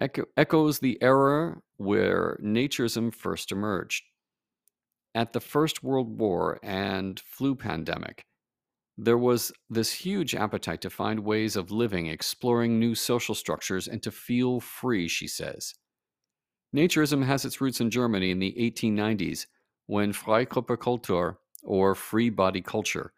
echo- 0.01 0.27
echoes 0.37 0.79
the 0.79 0.99
era 1.03 1.57
where 1.77 2.39
naturism 2.43 3.15
first 3.15 3.53
emerged. 3.53 4.05
At 5.15 5.33
the 5.33 5.41
First 5.41 5.83
World 5.83 6.19
War 6.19 6.59
and 6.63 7.19
flu 7.21 7.55
pandemic, 7.55 8.27
there 8.99 9.19
was 9.19 9.53
this 9.69 9.93
huge 9.93 10.35
appetite 10.35 10.81
to 10.83 10.91
find 10.91 11.21
ways 11.21 11.57
of 11.57 11.71
living, 11.71 12.07
exploring 12.07 12.79
new 12.79 12.95
social 12.95 13.35
structures, 13.35 13.89
and 13.89 14.03
to 14.03 14.11
feel 14.11 14.61
free, 14.61 15.07
she 15.09 15.29
says. 15.29 15.75
Naturism 16.75 17.25
has 17.25 17.45
its 17.45 17.61
roots 17.61 17.81
in 17.81 17.91
Germany 17.91 18.31
in 18.31 18.39
the 18.39 18.55
1890s 18.59 19.47
when 19.87 20.13
Freikörperkultur, 20.13 21.37
or 21.63 21.95
free 21.95 22.31
body 22.31 22.61
culture, 22.61 23.13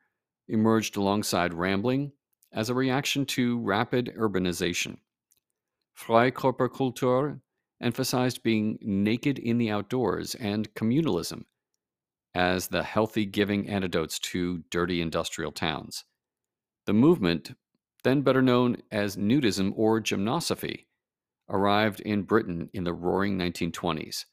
emerged 0.49 0.97
alongside 0.97 1.55
rambling 1.55 2.13
as 2.53 2.71
a 2.71 2.75
reaction 2.75 3.27
to 3.27 3.59
rapid 3.61 4.13
urbanization. 4.17 4.99
Freikörperkultur 5.99 7.41
emphasized 7.81 8.43
being 8.43 8.79
naked 8.81 9.39
in 9.39 9.59
the 9.59 9.71
outdoors 9.71 10.35
and 10.37 10.73
communalism 10.75 11.45
as 12.35 12.69
the 12.69 12.83
healthy 12.83 13.25
giving 13.25 13.69
antidotes 13.69 14.19
to 14.19 14.63
dirty 14.71 15.01
industrial 15.01 15.53
towns. 15.53 16.05
The 16.87 16.93
movement, 16.93 17.55
then 18.05 18.23
better 18.23 18.43
known 18.43 18.79
as 18.91 19.17
nudism 19.17 19.73
or 19.77 20.01
gymnosophy, 20.01 20.87
arrived 21.49 22.01
in 22.01 22.23
Britain 22.23 22.69
in 22.73 22.85
the 22.85 22.93
roaring 22.93 23.39
1920s. 23.39 24.25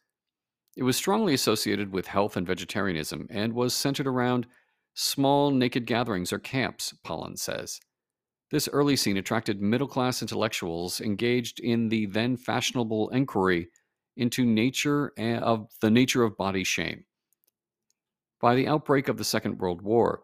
It 0.76 0.84
was 0.84 0.97
strongly 0.97 1.34
associated 1.34 1.91
with 1.93 2.07
health 2.07 2.36
and 2.36 2.45
vegetarianism 2.45 3.28
and 3.30 3.53
was 3.53 3.74
centered 3.74 4.07
around 4.07 4.45
small 4.93 5.51
naked 5.51 5.86
gatherings 5.86 6.34
or 6.34 6.39
camps, 6.39 6.93
Pollen 7.03 7.38
says. 7.38 7.80
This 8.56 8.70
early 8.72 8.95
scene 8.95 9.18
attracted 9.18 9.62
middle 9.62 9.86
class 9.86 10.22
intellectuals 10.22 11.01
engaged 11.01 11.60
in 11.60 11.89
the 11.89 12.06
then 12.06 12.38
fashionable 12.38 13.10
inquiry 13.10 13.68
into 14.16 14.45
nature 14.45 15.12
eh, 15.18 15.39
of 15.39 15.68
the 15.82 15.91
nature 15.91 16.24
of 16.24 16.38
body 16.38 16.64
shame. 16.64 17.03
By 18.39 18.56
the 18.56 18.66
outbreak 18.66 19.10
of 19.10 19.18
the 19.18 19.26
Second 19.26 19.60
World 19.60 19.82
War, 19.82 20.24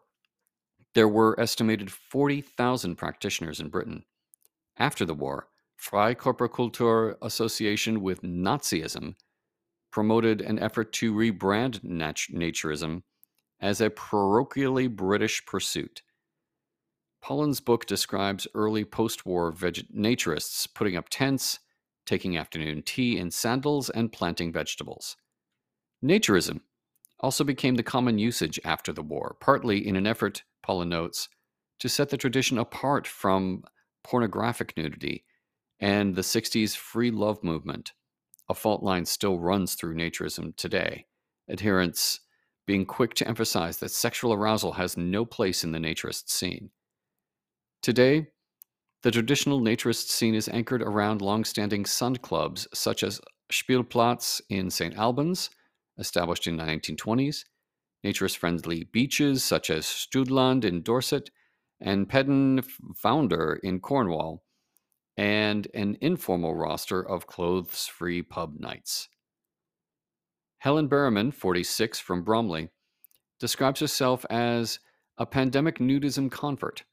there 0.95 1.09
were 1.09 1.37
estimated 1.41 1.91
40,000 1.91 2.95
practitioners 2.95 3.59
in 3.59 3.67
Britain. 3.67 4.05
After 4.77 5.03
the 5.03 5.13
war, 5.13 5.49
Freikörperkultur 5.77 7.17
association 7.21 7.99
with 7.99 8.21
Nazism 8.21 9.15
promoted 9.91 10.39
an 10.39 10.57
effort 10.57 10.93
to 10.93 11.13
rebrand 11.13 11.83
nat- 11.83 12.31
naturism 12.31 13.03
as 13.59 13.81
a 13.81 13.89
parochially 13.89 14.89
British 14.89 15.45
pursuit. 15.45 16.01
Pollen's 17.23 17.59
book 17.59 17.85
describes 17.85 18.47
early 18.53 18.83
post 18.83 19.25
war 19.25 19.51
veg- 19.51 19.87
naturists 19.95 20.67
putting 20.73 20.95
up 20.97 21.07
tents, 21.09 21.59
taking 22.05 22.37
afternoon 22.37 22.81
tea 22.81 23.17
in 23.17 23.29
sandals, 23.31 23.89
and 23.89 24.11
planting 24.11 24.51
vegetables. 24.51 25.17
Naturism 26.03 26.61
also 27.19 27.43
became 27.43 27.75
the 27.75 27.83
common 27.83 28.17
usage 28.17 28.59
after 28.65 28.91
the 28.91 29.03
war, 29.03 29.37
partly 29.39 29.87
in 29.87 29.95
an 29.95 30.07
effort, 30.07 30.43
Pollan 30.65 30.87
notes, 30.87 31.29
to 31.79 31.87
set 31.87 32.09
the 32.09 32.17
tradition 32.17 32.57
apart 32.57 33.05
from 33.05 33.63
pornographic 34.03 34.75
nudity 34.75 35.23
and 35.79 36.15
the 36.15 36.21
60s 36.21 36.75
free 36.75 37.11
love 37.11 37.43
movement. 37.43 37.93
A 38.49 38.53
fault 38.55 38.83
line 38.83 39.05
still 39.05 39.39
runs 39.39 39.75
through 39.75 39.95
naturism 39.95 40.55
today. 40.55 41.05
Adherents 41.49 42.19
being 42.65 42.85
quick 42.85 43.13
to 43.15 43.27
emphasize 43.27 43.77
that 43.77 43.91
sexual 43.91 44.33
arousal 44.33 44.73
has 44.73 44.97
no 44.97 45.25
place 45.25 45.63
in 45.63 45.71
the 45.71 45.79
naturist 45.79 46.29
scene. 46.29 46.71
Today, 47.81 48.27
the 49.01 49.09
traditional 49.09 49.59
naturist 49.59 50.09
scene 50.09 50.35
is 50.35 50.47
anchored 50.47 50.83
around 50.83 51.23
long-standing 51.23 51.85
sun 51.85 52.15
clubs 52.17 52.67
such 52.75 53.01
as 53.01 53.19
Spielplatz 53.51 54.39
in 54.49 54.69
St. 54.69 54.95
Albans, 54.95 55.49
established 55.97 56.45
in 56.45 56.57
the 56.57 56.63
1920s, 56.63 57.43
naturist-friendly 58.05 58.83
beaches 58.91 59.43
such 59.43 59.71
as 59.71 59.85
Studland 59.87 60.63
in 60.63 60.83
Dorset, 60.83 61.31
and 61.79 62.07
Pedn 62.07 62.63
Vounder 63.03 63.57
in 63.63 63.79
Cornwall, 63.79 64.43
and 65.17 65.67
an 65.73 65.97
informal 66.01 66.53
roster 66.53 67.01
of 67.01 67.25
clothes-free 67.25 68.21
pub 68.21 68.59
nights. 68.59 69.09
Helen 70.59 70.87
Berriman, 70.87 71.33
46, 71.33 71.99
from 71.99 72.23
Bromley, 72.23 72.69
describes 73.39 73.79
herself 73.79 74.23
as 74.29 74.77
a 75.17 75.25
pandemic 75.25 75.79
nudism 75.79 76.29
convert. 76.29 76.83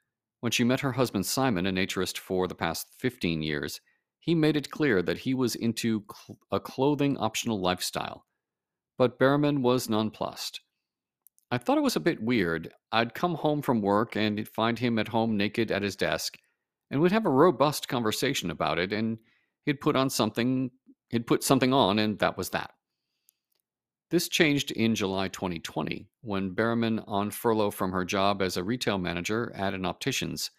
When 0.41 0.53
she 0.53 0.64
met 0.64 0.80
her 0.80 0.93
husband 0.93 1.26
Simon, 1.26 1.66
a 1.66 1.72
naturist 1.72 2.18
for 2.18 2.47
the 2.47 2.55
past 2.55 2.89
15 2.99 3.43
years, 3.43 3.80
he 4.18 4.34
made 4.34 4.57
it 4.57 4.70
clear 4.70 5.03
that 5.03 5.18
he 5.18 5.34
was 5.34 5.55
into 5.55 6.05
cl- 6.12 6.39
a 6.51 6.61
clothing 6.61 7.16
optional 7.18 7.61
lifestyle. 7.61 8.26
But 8.97 9.18
Berriman 9.18 9.62
was 9.62 9.89
nonplussed. 9.89 10.61
I 11.51 11.59
thought 11.59 11.78
it 11.78 11.82
was 11.82 11.97
a 11.97 12.01
bit 12.01 12.22
weird. 12.22 12.72
I'd 12.93 13.14
come 13.14 13.34
home 13.34 13.62
from 13.62 13.80
work 13.80 14.16
and 14.16 14.47
find 14.49 14.78
him 14.78 14.99
at 14.99 15.09
home 15.09 15.36
naked 15.36 15.72
at 15.72 15.82
his 15.82 15.97
desk, 15.97 16.39
and 16.91 17.01
we'd 17.01 17.12
have 17.12 17.26
a 17.26 17.30
robust 17.30 17.89
conversation 17.89 18.51
about 18.51 18.78
it, 18.78 18.93
and 18.93 19.18
he'd 19.64 19.80
put 19.80 19.97
on 19.97 20.11
something, 20.11 20.70
he'd 21.09 21.26
put 21.26 21.43
something 21.43 21.72
on, 21.72 21.99
and 21.99 22.18
that 22.18 22.36
was 22.36 22.51
that. 22.51 22.72
This 24.11 24.28
changed 24.28 24.70
in 24.70 24.94
July 24.94 25.28
2020 25.28 26.09
when 26.22 26.54
Berriman, 26.54 27.04
on 27.06 27.30
furlough 27.30 27.70
from 27.70 27.92
her 27.92 28.06
job 28.06 28.40
as 28.40 28.56
a 28.56 28.64
retail 28.64 28.96
manager 28.96 29.52
at 29.54 29.74
an 29.74 29.84
optician's, 29.84 30.50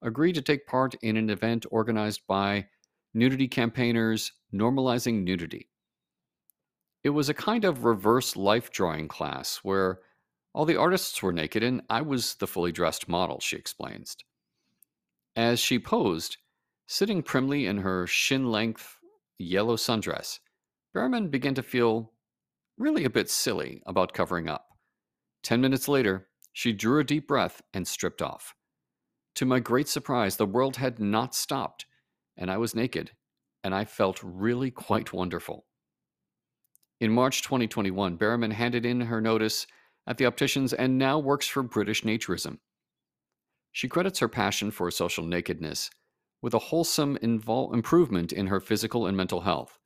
agreed 0.00 0.34
to 0.34 0.42
take 0.42 0.66
part 0.66 0.94
in 1.02 1.16
an 1.16 1.28
event 1.28 1.66
organized 1.72 2.20
by 2.28 2.68
nudity 3.12 3.48
campaigners 3.48 4.32
Normalizing 4.52 5.24
Nudity. 5.24 5.68
It 7.02 7.10
was 7.10 7.28
a 7.28 7.34
kind 7.34 7.64
of 7.64 7.84
reverse 7.84 8.36
life 8.36 8.70
drawing 8.70 9.08
class 9.08 9.56
where 9.64 9.98
all 10.52 10.64
the 10.64 10.76
artists 10.76 11.20
were 11.20 11.32
naked 11.32 11.64
and 11.64 11.82
I 11.90 12.00
was 12.00 12.36
the 12.36 12.46
fully 12.46 12.70
dressed 12.70 13.08
model, 13.08 13.40
she 13.40 13.56
explains. 13.56 14.16
As 15.34 15.58
she 15.58 15.80
posed, 15.80 16.36
sitting 16.86 17.24
primly 17.24 17.66
in 17.66 17.78
her 17.78 18.06
shin 18.06 18.52
length 18.52 18.98
yellow 19.36 19.74
sundress, 19.74 20.38
Berriman 20.94 21.28
began 21.28 21.54
to 21.56 21.62
feel 21.62 22.12
really 22.78 23.04
a 23.04 23.10
bit 23.10 23.30
silly 23.30 23.82
about 23.86 24.12
covering 24.12 24.48
up. 24.48 24.66
Ten 25.42 25.60
minutes 25.60 25.88
later, 25.88 26.28
she 26.52 26.72
drew 26.72 27.00
a 27.00 27.04
deep 27.04 27.28
breath 27.28 27.62
and 27.72 27.86
stripped 27.86 28.22
off. 28.22 28.54
To 29.36 29.44
my 29.44 29.58
great 29.60 29.88
surprise, 29.88 30.36
the 30.36 30.46
world 30.46 30.76
had 30.76 30.98
not 30.98 31.34
stopped, 31.34 31.86
and 32.36 32.50
I 32.50 32.56
was 32.56 32.74
naked, 32.74 33.10
and 33.62 33.74
I 33.74 33.84
felt 33.84 34.20
really 34.22 34.70
quite 34.70 35.12
wonderful. 35.12 35.66
In 37.00 37.10
March 37.10 37.42
2021, 37.42 38.16
Berriman 38.16 38.52
handed 38.52 38.86
in 38.86 39.00
her 39.02 39.20
notice 39.20 39.66
at 40.06 40.18
the 40.18 40.26
opticians 40.26 40.72
and 40.72 40.98
now 40.98 41.18
works 41.18 41.48
for 41.48 41.62
British 41.62 42.02
Naturism. 42.02 42.58
She 43.72 43.88
credits 43.88 44.20
her 44.20 44.28
passion 44.28 44.70
for 44.70 44.90
social 44.90 45.24
nakedness 45.24 45.90
with 46.40 46.54
a 46.54 46.58
wholesome 46.58 47.18
invol- 47.22 47.74
improvement 47.74 48.32
in 48.32 48.46
her 48.46 48.60
physical 48.60 49.06
and 49.06 49.16
mental 49.16 49.40
health. 49.40 49.78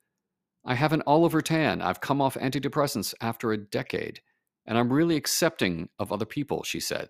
I 0.65 0.75
have 0.75 0.93
an 0.93 1.03
Oliver 1.07 1.41
tan. 1.41 1.81
I've 1.81 2.01
come 2.01 2.21
off 2.21 2.35
antidepressants 2.35 3.13
after 3.21 3.51
a 3.51 3.57
decade, 3.57 4.21
and 4.65 4.77
I'm 4.77 4.91
really 4.91 5.15
accepting 5.15 5.89
of 5.97 6.11
other 6.11 6.25
people, 6.25 6.63
she 6.63 6.79
said. 6.79 7.09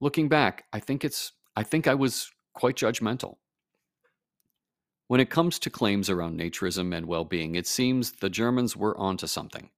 Looking 0.00 0.28
back, 0.28 0.64
I 0.72 0.80
think 0.80 1.04
it's 1.04 1.32
I 1.56 1.62
think 1.62 1.86
I 1.86 1.94
was 1.94 2.30
quite 2.54 2.76
judgmental. 2.76 3.36
When 5.08 5.20
it 5.20 5.30
comes 5.30 5.58
to 5.60 5.70
claims 5.70 6.10
around 6.10 6.38
naturism 6.38 6.94
and 6.94 7.06
well-being, 7.06 7.54
it 7.54 7.66
seems 7.66 8.12
the 8.12 8.30
Germans 8.30 8.76
were 8.76 8.96
onto 8.96 9.26
something. 9.26 9.70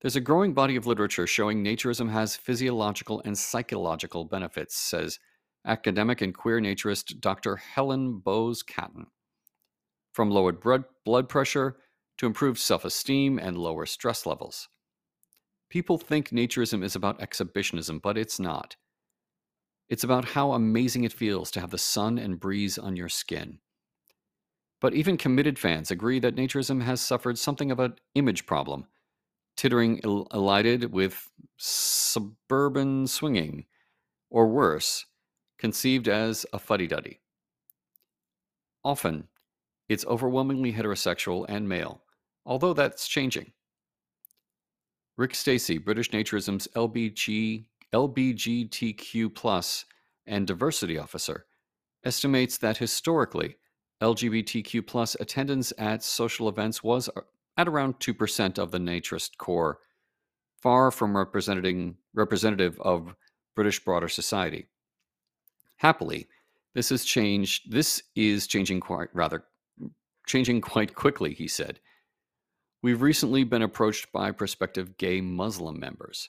There's 0.00 0.16
a 0.16 0.20
growing 0.20 0.52
body 0.52 0.76
of 0.76 0.86
literature 0.86 1.26
showing 1.26 1.64
naturism 1.64 2.10
has 2.10 2.36
physiological 2.36 3.22
and 3.24 3.36
psychological 3.36 4.24
benefits, 4.24 4.76
says 4.76 5.18
academic 5.66 6.20
and 6.20 6.34
queer 6.34 6.60
naturist 6.60 7.18
Dr. 7.20 7.56
Helen 7.56 8.18
Bowes 8.18 8.62
Catton 8.62 9.06
from 10.16 10.30
lowered 10.30 10.62
blood 11.04 11.28
pressure 11.28 11.76
to 12.16 12.24
improved 12.24 12.58
self 12.58 12.86
esteem 12.86 13.38
and 13.38 13.58
lower 13.58 13.84
stress 13.84 14.24
levels. 14.24 14.66
People 15.68 15.98
think 15.98 16.30
naturism 16.30 16.82
is 16.82 16.96
about 16.96 17.20
exhibitionism, 17.20 17.98
but 17.98 18.16
it's 18.16 18.40
not. 18.40 18.76
It's 19.90 20.04
about 20.04 20.24
how 20.24 20.52
amazing 20.52 21.04
it 21.04 21.12
feels 21.12 21.50
to 21.50 21.60
have 21.60 21.70
the 21.70 21.76
sun 21.76 22.16
and 22.16 22.40
breeze 22.40 22.78
on 22.78 22.96
your 22.96 23.10
skin. 23.10 23.58
But 24.80 24.94
even 24.94 25.18
committed 25.18 25.58
fans 25.58 25.90
agree 25.90 26.18
that 26.20 26.34
naturism 26.34 26.82
has 26.82 27.02
suffered 27.02 27.38
something 27.38 27.70
of 27.70 27.78
an 27.78 27.96
image 28.14 28.46
problem, 28.46 28.86
tittering 29.54 30.00
elided 30.02 30.92
with 30.92 31.30
suburban 31.58 33.06
swinging, 33.06 33.66
or 34.30 34.48
worse, 34.48 35.04
conceived 35.58 36.08
as 36.08 36.46
a 36.54 36.58
fuddy 36.58 36.86
duddy. 36.86 37.20
Often, 38.82 39.28
it's 39.88 40.04
overwhelmingly 40.06 40.72
heterosexual 40.72 41.46
and 41.48 41.68
male, 41.68 42.02
although 42.44 42.72
that's 42.72 43.08
changing. 43.08 43.52
Rick 45.16 45.34
Stacey, 45.34 45.78
British 45.78 46.10
Naturism's 46.10 46.68
LBG, 46.74 47.66
LBGTQ 47.92 49.84
and 50.26 50.46
diversity 50.46 50.98
officer, 50.98 51.46
estimates 52.04 52.58
that 52.58 52.76
historically, 52.76 53.56
LGBTQ 54.02 55.20
attendance 55.20 55.72
at 55.78 56.02
social 56.02 56.48
events 56.48 56.82
was 56.82 57.08
uh, 57.16 57.22
at 57.56 57.68
around 57.68 57.98
2% 57.98 58.58
of 58.58 58.70
the 58.70 58.78
naturist 58.78 59.38
core, 59.38 59.78
far 60.62 60.90
from 60.90 61.16
representing 61.16 61.96
representative 62.14 62.78
of 62.80 63.14
British 63.54 63.82
broader 63.82 64.08
society. 64.08 64.66
Happily, 65.76 66.26
this 66.74 66.90
has 66.90 67.04
changed 67.04 67.72
this 67.72 68.02
is 68.14 68.46
changing 68.46 68.80
quite 68.80 69.08
rather 69.14 69.44
changing 70.26 70.60
quite 70.60 70.94
quickly, 70.94 71.32
he 71.32 71.48
said. 71.48 71.80
We've 72.82 73.02
recently 73.02 73.44
been 73.44 73.62
approached 73.62 74.12
by 74.12 74.30
prospective 74.32 74.98
gay 74.98 75.20
Muslim 75.20 75.80
members. 75.80 76.28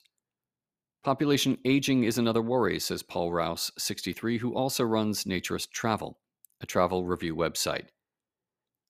Population 1.03 1.57
aging 1.65 2.03
is 2.03 2.17
another 2.17 2.41
worry, 2.41 2.79
says 2.79 3.03
Paul 3.03 3.31
Rouse, 3.31 3.71
63, 3.77 4.39
who 4.39 4.55
also 4.55 4.83
runs 4.83 5.23
Naturist 5.23 5.71
Travel, 5.71 6.19
a 6.61 6.65
travel 6.65 7.05
review 7.05 7.35
website. 7.35 7.87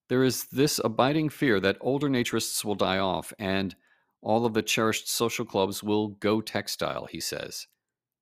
There 0.09 0.23
is 0.23 0.45
this 0.45 0.79
abiding 0.83 1.29
fear 1.29 1.59
that 1.59 1.77
older 1.81 2.09
naturists 2.09 2.63
will 2.63 2.75
die 2.75 2.97
off 2.97 3.33
and 3.37 3.75
all 4.21 4.45
of 4.45 4.53
the 4.53 4.61
cherished 4.61 5.09
social 5.09 5.45
clubs 5.45 5.83
will 5.83 6.07
go 6.07 6.41
textile, 6.41 7.05
he 7.05 7.19
says, 7.19 7.67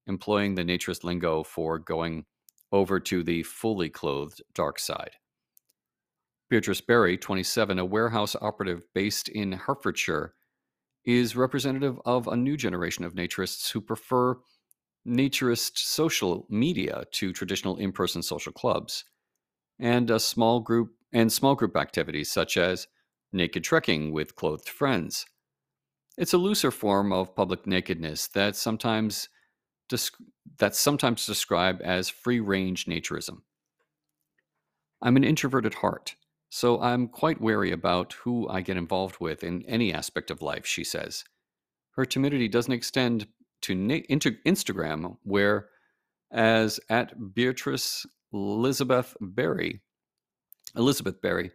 employing 0.08 0.56
the 0.56 0.64
naturist 0.64 1.04
lingo 1.04 1.44
for 1.44 1.80
going 1.80 2.26
over 2.72 3.00
to 3.00 3.24
the 3.24 3.44
fully 3.44 3.90
clothed 3.90 4.42
dark 4.54 4.80
side. 4.80 5.12
Beatrice 6.50 6.82
Berry, 6.82 7.18
27, 7.18 7.80
a 7.80 7.86
warehouse 7.86 8.36
operative 8.40 8.84
based 8.94 9.30
in 9.30 9.52
Hertfordshire, 9.52 10.36
is 11.04 11.36
representative 11.36 12.00
of 12.06 12.28
a 12.28 12.36
new 12.36 12.56
generation 12.56 13.04
of 13.04 13.16
naturists 13.16 13.72
who 13.72 13.82
prefer 13.82 14.38
naturist 15.08 15.78
social 15.78 16.46
media 16.50 17.04
to 17.12 17.34
traditional 17.34 17.78
in-person 17.78 18.22
social 18.22 18.52
clubs 18.52 19.06
and 19.80 20.10
a 20.10 20.20
small 20.20 20.60
group 20.60 20.94
and 21.14 21.32
small 21.32 21.56
group 21.56 21.76
activities 21.76 22.32
such 22.32 22.58
as 22.58 22.88
naked 23.34 23.64
trekking 23.64 24.12
with 24.12 24.36
clothed 24.36 24.70
friends. 24.70 25.26
It's 26.18 26.34
a 26.34 26.38
looser 26.38 26.72
form 26.72 27.12
of 27.12 27.36
public 27.36 27.68
nakedness 27.68 28.28
that 28.30 28.56
sometimes 28.56 29.30
that's 30.58 30.80
sometimes 30.80 31.26
described 31.26 31.82
as 31.82 32.10
free-range 32.10 32.86
naturism. 32.86 33.42
I'm 35.02 35.18
an 35.18 35.24
introvert 35.24 35.66
at 35.66 35.76
heart, 35.76 36.16
so 36.56 36.80
I'm 36.82 37.10
quite 37.10 37.42
wary 37.42 37.74
about 37.74 38.14
who 38.14 38.48
I 38.48 38.62
get 38.62 38.78
involved 38.78 39.18
with 39.20 39.44
in 39.44 39.66
any 39.68 39.94
aspect 39.94 40.32
of 40.32 40.42
life, 40.42 40.66
she 40.66 40.86
says. 40.86 41.26
Her 41.98 42.06
timidity 42.06 42.48
doesn't 42.48 42.72
extend 42.72 43.28
to 43.64 43.76
Instagram, 43.76 45.18
where, 45.24 45.68
as 46.32 46.80
at 46.90 47.34
Beatrice 47.36 48.06
Elizabeth 48.32 49.18
Berry, 49.20 49.82
Elizabeth 50.78 51.22
Berry, 51.22 51.52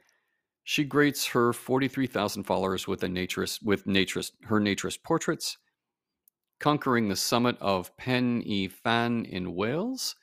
she 0.64 0.84
greets 0.84 1.28
her 1.28 1.54
43,000 1.54 2.42
followers 2.44 2.86
with 2.86 3.02
a 3.02 3.08
naturist 3.08 3.62
with 3.62 3.86
naturist 3.86 4.32
her 4.44 4.60
naturist 4.60 5.02
portraits, 5.02 5.56
conquering 6.58 7.08
the 7.08 7.16
summit 7.16 7.56
of 7.58 7.96
Pen 7.96 8.44
y 8.46 8.68
Fan 8.84 9.24
in 9.24 9.54
Wales, 9.54 10.14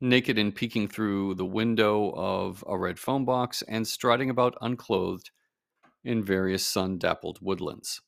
naked 0.00 0.38
and 0.38 0.54
peeking 0.54 0.88
through 0.88 1.34
the 1.34 1.44
window 1.44 2.12
of 2.14 2.62
a 2.66 2.78
red 2.78 2.98
phone 2.98 3.24
box 3.24 3.62
and 3.62 3.86
striding 3.86 4.30
about 4.30 4.56
unclothed 4.60 5.30
in 6.04 6.22
various 6.22 6.64
sun-dappled 6.64 7.38
woodlands. 7.40 8.00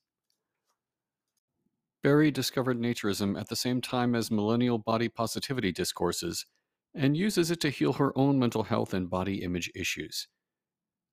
Berry 2.02 2.30
discovered 2.30 2.78
naturism 2.78 3.38
at 3.38 3.48
the 3.48 3.56
same 3.56 3.80
time 3.80 4.14
as 4.14 4.30
millennial 4.30 4.78
body 4.78 5.08
positivity 5.08 5.70
discourses 5.70 6.46
and 6.94 7.16
uses 7.16 7.50
it 7.50 7.60
to 7.60 7.70
heal 7.70 7.94
her 7.94 8.16
own 8.16 8.38
mental 8.38 8.62
health 8.62 8.94
and 8.94 9.10
body 9.10 9.42
image 9.42 9.70
issues. 9.74 10.28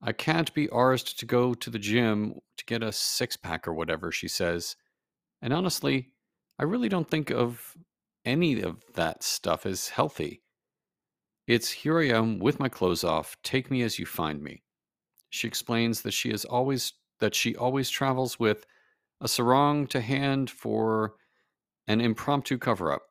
I 0.02 0.14
can't 0.14 0.54
be 0.54 0.68
arsed 0.68 1.18
to 1.18 1.26
go 1.26 1.54
to 1.56 1.70
the 1.70 1.80
gym 1.80 2.36
to 2.58 2.66
get 2.66 2.84
a 2.84 2.92
six 2.92 3.36
pack 3.36 3.68
or 3.68 3.74
whatever, 3.74 4.12
she 4.12 4.28
says. 4.28 4.76
And 5.42 5.52
honestly, 5.52 6.12
I 6.60 6.64
really 6.64 6.90
don't 6.90 7.10
think 7.10 7.32
of 7.32 7.76
any 8.24 8.62
of 8.62 8.84
that 8.94 9.24
stuff 9.24 9.66
as 9.66 9.90
healthy. 9.90 10.42
It's 11.48 11.72
here 11.72 11.98
I 11.98 12.10
am 12.10 12.39
with 12.39 12.60
my 12.60 12.68
clothes 12.68 13.06
off, 13.06 13.38
take 13.41 13.72
me 13.72 13.82
as 13.82 13.98
you 13.98 14.06
find 14.06 14.43
me. 14.43 14.64
She 15.30 15.48
explains 15.48 16.02
that 16.02 16.14
she 16.14 16.30
is 16.30 16.43
always 16.43 16.91
that 17.20 17.34
she 17.34 17.56
always 17.56 17.89
travels 17.89 18.38
with 18.38 18.66
a 19.22 19.28
sarong 19.30 19.88
to 19.88 20.02
hand 20.02 20.52
for 20.52 21.16
an 21.88 22.02
impromptu 22.02 22.58
cover 22.58 22.91
up. 22.91 23.02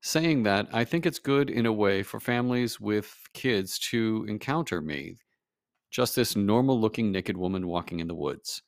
Saying 0.00 0.44
that, 0.44 0.66
I 0.72 0.84
think 0.84 1.04
it's 1.04 1.18
good 1.18 1.50
in 1.50 1.66
a 1.66 1.72
way 1.72 2.02
for 2.02 2.18
families 2.18 2.80
with 2.80 3.14
kids 3.34 3.78
to 3.90 4.24
encounter 4.28 4.80
me, 4.80 5.18
just 5.90 6.16
this 6.16 6.36
normal 6.36 6.80
looking 6.80 7.12
naked 7.12 7.36
woman 7.36 7.66
walking 7.66 8.00
in 8.00 8.08
the 8.08 8.14
woods. 8.14 8.62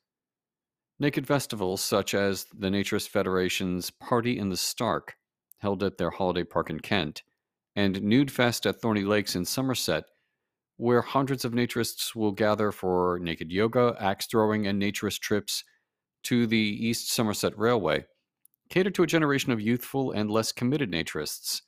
Naked 1.01 1.27
festivals 1.27 1.81
such 1.81 2.13
as 2.13 2.45
the 2.57 2.69
Naturist 2.69 3.09
Federation's 3.09 3.91
Party 3.91 4.39
in 4.39 4.51
the 4.51 4.57
Stark, 4.57 5.17
held 5.59 5.83
at 5.83 5.97
their 5.97 6.11
holiday 6.11 6.45
park 6.45 6.71
in 6.71 6.81
Kent, 6.81 7.23
and 7.79 8.03
Nude 8.03 8.33
Fest 8.33 8.67
at 8.67 8.81
Thorney 8.81 9.05
Lakes 9.05 9.37
in 9.37 9.45
Somerset, 9.45 10.03
where 10.79 11.01
hundreds 11.01 11.45
of 11.45 11.53
naturists 11.53 12.13
will 12.13 12.33
gather 12.33 12.73
for 12.73 13.21
naked 13.23 13.53
yoga, 13.53 13.95
axe 14.01 14.27
throwing, 14.27 14.67
and 14.67 14.83
naturist 14.83 15.21
trips 15.21 15.63
to 16.25 16.49
the 16.49 16.57
East 16.59 17.13
Somerset 17.13 17.57
Railway, 17.57 18.05
cater 18.69 18.91
to 18.91 19.05
a 19.05 19.07
generation 19.07 19.53
of 19.53 19.61
youthful 19.61 20.11
and 20.11 20.29
less 20.29 20.51
committed 20.51 20.91
naturists, 20.91 21.63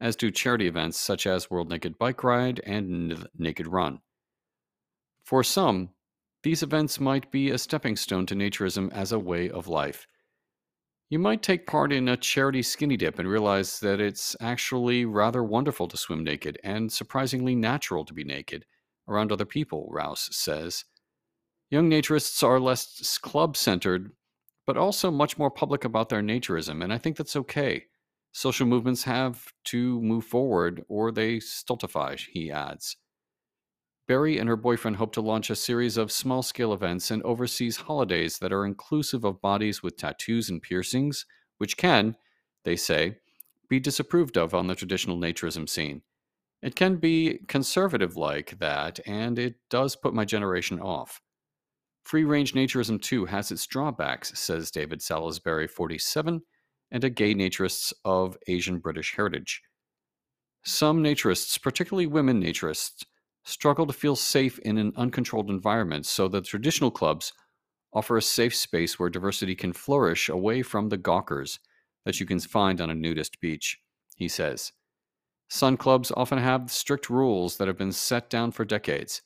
as 0.00 0.14
do 0.14 0.30
charity 0.30 0.68
events 0.68 0.96
such 0.96 1.26
as 1.26 1.50
World 1.50 1.68
Naked 1.68 1.98
Bike 1.98 2.22
Ride 2.22 2.60
and 2.64 3.26
Naked 3.36 3.66
Run. 3.66 4.02
For 5.24 5.42
some, 5.42 5.90
these 6.44 6.62
events 6.62 7.00
might 7.00 7.32
be 7.32 7.50
a 7.50 7.58
stepping 7.58 7.96
stone 7.96 8.24
to 8.26 8.36
naturism 8.36 8.92
as 8.92 9.10
a 9.10 9.18
way 9.18 9.50
of 9.50 9.66
life. 9.66 10.06
You 11.10 11.18
might 11.18 11.42
take 11.42 11.66
part 11.66 11.92
in 11.92 12.06
a 12.06 12.16
charity 12.16 12.62
skinny 12.62 12.96
dip 12.96 13.18
and 13.18 13.28
realize 13.28 13.80
that 13.80 14.00
it's 14.00 14.36
actually 14.40 15.04
rather 15.04 15.42
wonderful 15.42 15.88
to 15.88 15.96
swim 15.96 16.22
naked 16.22 16.56
and 16.62 16.92
surprisingly 16.92 17.56
natural 17.56 18.04
to 18.04 18.14
be 18.14 18.22
naked 18.22 18.64
around 19.08 19.32
other 19.32 19.44
people, 19.44 19.88
Rouse 19.90 20.28
says. 20.30 20.84
Young 21.68 21.90
naturists 21.90 22.44
are 22.44 22.60
less 22.60 23.18
club 23.18 23.56
centered, 23.56 24.12
but 24.68 24.76
also 24.76 25.10
much 25.10 25.36
more 25.36 25.50
public 25.50 25.84
about 25.84 26.10
their 26.10 26.22
naturism, 26.22 26.82
and 26.82 26.92
I 26.92 26.98
think 26.98 27.16
that's 27.16 27.34
okay. 27.34 27.86
Social 28.30 28.66
movements 28.66 29.02
have 29.02 29.52
to 29.64 30.00
move 30.00 30.24
forward 30.24 30.84
or 30.88 31.10
they 31.10 31.40
stultify, 31.40 32.14
he 32.16 32.52
adds. 32.52 32.96
Berry 34.10 34.38
and 34.38 34.48
her 34.48 34.56
boyfriend 34.56 34.96
hope 34.96 35.12
to 35.12 35.20
launch 35.20 35.50
a 35.50 35.54
series 35.54 35.96
of 35.96 36.10
small 36.10 36.42
scale 36.42 36.72
events 36.72 37.12
and 37.12 37.22
overseas 37.22 37.76
holidays 37.76 38.40
that 38.40 38.52
are 38.52 38.66
inclusive 38.66 39.22
of 39.22 39.40
bodies 39.40 39.84
with 39.84 39.96
tattoos 39.96 40.50
and 40.50 40.60
piercings, 40.60 41.26
which 41.58 41.76
can, 41.76 42.16
they 42.64 42.74
say, 42.74 43.18
be 43.68 43.78
disapproved 43.78 44.36
of 44.36 44.52
on 44.52 44.66
the 44.66 44.74
traditional 44.74 45.16
naturism 45.16 45.68
scene. 45.68 46.02
It 46.60 46.74
can 46.74 46.96
be 46.96 47.38
conservative 47.46 48.16
like 48.16 48.58
that, 48.58 48.98
and 49.06 49.38
it 49.38 49.54
does 49.70 49.94
put 49.94 50.12
my 50.12 50.24
generation 50.24 50.80
off. 50.80 51.20
Free 52.02 52.24
range 52.24 52.52
naturism, 52.52 53.00
too, 53.00 53.26
has 53.26 53.52
its 53.52 53.64
drawbacks, 53.64 54.36
says 54.36 54.72
David 54.72 55.02
Salisbury, 55.02 55.68
47, 55.68 56.42
and 56.90 57.04
a 57.04 57.10
gay 57.10 57.32
naturist 57.32 57.92
of 58.04 58.36
Asian 58.48 58.80
British 58.80 59.14
heritage. 59.14 59.62
Some 60.64 61.00
naturists, 61.00 61.62
particularly 61.62 62.08
women 62.08 62.42
naturists, 62.42 63.04
struggle 63.44 63.86
to 63.86 63.92
feel 63.92 64.16
safe 64.16 64.58
in 64.60 64.78
an 64.78 64.92
uncontrolled 64.96 65.50
environment, 65.50 66.06
so 66.06 66.28
the 66.28 66.40
traditional 66.40 66.90
clubs 66.90 67.32
offer 67.92 68.16
a 68.16 68.22
safe 68.22 68.54
space 68.54 68.98
where 68.98 69.10
diversity 69.10 69.54
can 69.54 69.72
flourish 69.72 70.28
away 70.28 70.62
from 70.62 70.88
the 70.88 70.96
gawkers 70.96 71.58
that 72.04 72.20
you 72.20 72.26
can 72.26 72.40
find 72.40 72.80
on 72.80 72.90
a 72.90 72.94
nudist 72.94 73.40
beach, 73.40 73.78
he 74.16 74.28
says. 74.28 74.72
Sun 75.48 75.76
clubs 75.76 76.12
often 76.16 76.38
have 76.38 76.70
strict 76.70 77.10
rules 77.10 77.56
that 77.56 77.66
have 77.66 77.76
been 77.76 77.92
set 77.92 78.30
down 78.30 78.52
for 78.52 78.64
decades. 78.64 79.22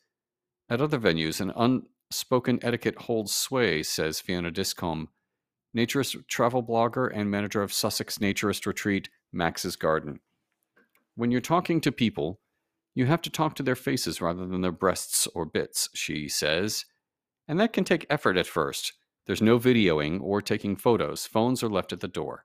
At 0.71 0.81
other 0.81 0.99
venues, 0.99 1.41
an 1.41 1.53
unspoken 1.55 2.59
etiquette 2.63 2.97
holds 3.03 3.35
sway, 3.35 3.83
says 3.83 4.21
Fiona 4.21 4.51
Discombe, 4.51 5.09
naturist 5.77 6.27
travel 6.27 6.63
blogger 6.63 7.11
and 7.15 7.31
manager 7.31 7.63
of 7.63 7.73
Sussex 7.73 8.19
Naturist 8.19 8.65
Retreat, 8.65 9.11
Max's 9.33 9.77
Garden. 9.77 10.21
When 11.15 11.31
you're 11.31 11.43
talking 11.43 11.81
to 11.83 11.93
people, 11.93 12.41
you 12.95 13.07
have 13.07 13.23
to 13.23 13.31
talk 13.31 13.55
to 13.57 13.63
their 13.63 13.75
faces 13.75 14.21
rather 14.21 14.47
than 14.47 14.61
their 14.61 14.73
breasts 14.73 15.27
or 15.35 15.45
bits, 15.45 15.89
she 15.95 16.29
says. 16.29 16.85
And 17.49 17.59
that 17.61 17.73
can 17.73 17.85
take 17.85 18.07
effort 18.09 18.37
at 18.37 18.47
first. 18.47 18.93
There's 19.27 19.43
no 19.43 19.59
videoing 19.59 20.21
or 20.21 20.41
taking 20.41 20.77
photos, 20.77 21.27
phones 21.27 21.63
are 21.63 21.69
left 21.69 21.93
at 21.93 22.01
the 22.01 22.09
door. 22.09 22.45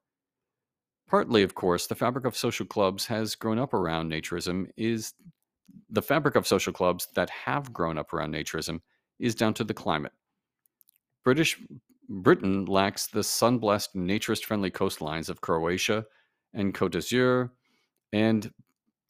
Partly, 1.07 1.41
of 1.43 1.55
course, 1.55 1.87
the 1.87 1.95
fabric 1.95 2.25
of 2.25 2.37
social 2.37 2.65
clubs 2.65 3.07
has 3.07 3.35
grown 3.35 3.57
up 3.59 3.73
around 3.73 4.11
naturism 4.11 4.67
is 4.77 5.13
the 5.89 6.01
fabric 6.01 6.35
of 6.35 6.47
social 6.47 6.71
clubs 6.71 7.07
that 7.15 7.29
have 7.29 7.73
grown 7.73 7.97
up 7.97 8.13
around 8.13 8.33
naturism 8.33 8.79
is 9.19 9.35
down 9.35 9.53
to 9.55 9.63
the 9.63 9.73
climate. 9.73 10.13
British 11.23 11.59
Britain 12.07 12.65
lacks 12.65 13.07
the 13.07 13.23
sun-blessed, 13.23 13.95
naturist-friendly 13.95 14.71
coastlines 14.71 15.29
of 15.29 15.41
Croatia 15.41 16.05
and 16.53 16.73
Côte 16.73 16.91
d'Azur, 16.91 17.51
and 18.13 18.51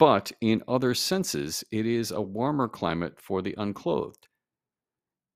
but 0.00 0.32
in 0.40 0.62
other 0.66 0.94
senses, 0.94 1.62
it 1.70 1.84
is 1.84 2.10
a 2.10 2.22
warmer 2.22 2.66
climate 2.66 3.20
for 3.20 3.42
the 3.42 3.54
unclothed. 3.58 4.28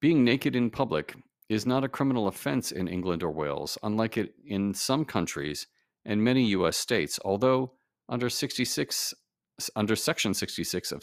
Being 0.01 0.25
naked 0.25 0.57
in 0.57 0.71
public 0.71 1.15
is 1.51 1.67
not 1.67 1.85
a 1.85 1.89
criminal 1.89 2.29
offense 2.29 2.73
in 2.73 2.89
England 2.89 3.23
or 3.23 3.31
Wales, 3.31 3.77
unlike 3.83 4.17
it 4.17 4.35
in 4.47 4.73
some 4.73 5.05
countries 5.05 5.67
and 6.07 6.25
many 6.25 6.47
US 6.47 6.79
states, 6.79 7.21
although 7.27 7.73
under 8.09 8.31
66 8.31 9.12
under 9.77 9.95
section 9.95 10.33
66 10.33 10.93
of, 10.93 11.03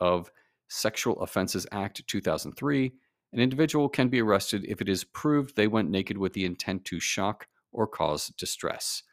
of 0.00 0.30
Sexual 0.68 1.22
Offenses 1.22 1.64
Act 1.70 2.04
2003, 2.08 2.92
an 3.32 3.40
individual 3.40 3.88
can 3.88 4.08
be 4.08 4.20
arrested 4.20 4.64
if 4.68 4.80
it 4.80 4.88
is 4.88 5.04
proved 5.04 5.54
they 5.54 5.68
went 5.68 5.90
naked 5.90 6.18
with 6.18 6.32
the 6.32 6.44
intent 6.44 6.84
to 6.86 6.98
shock 6.98 7.46
or 7.70 7.86
cause 7.86 8.32
distress. 8.36 9.04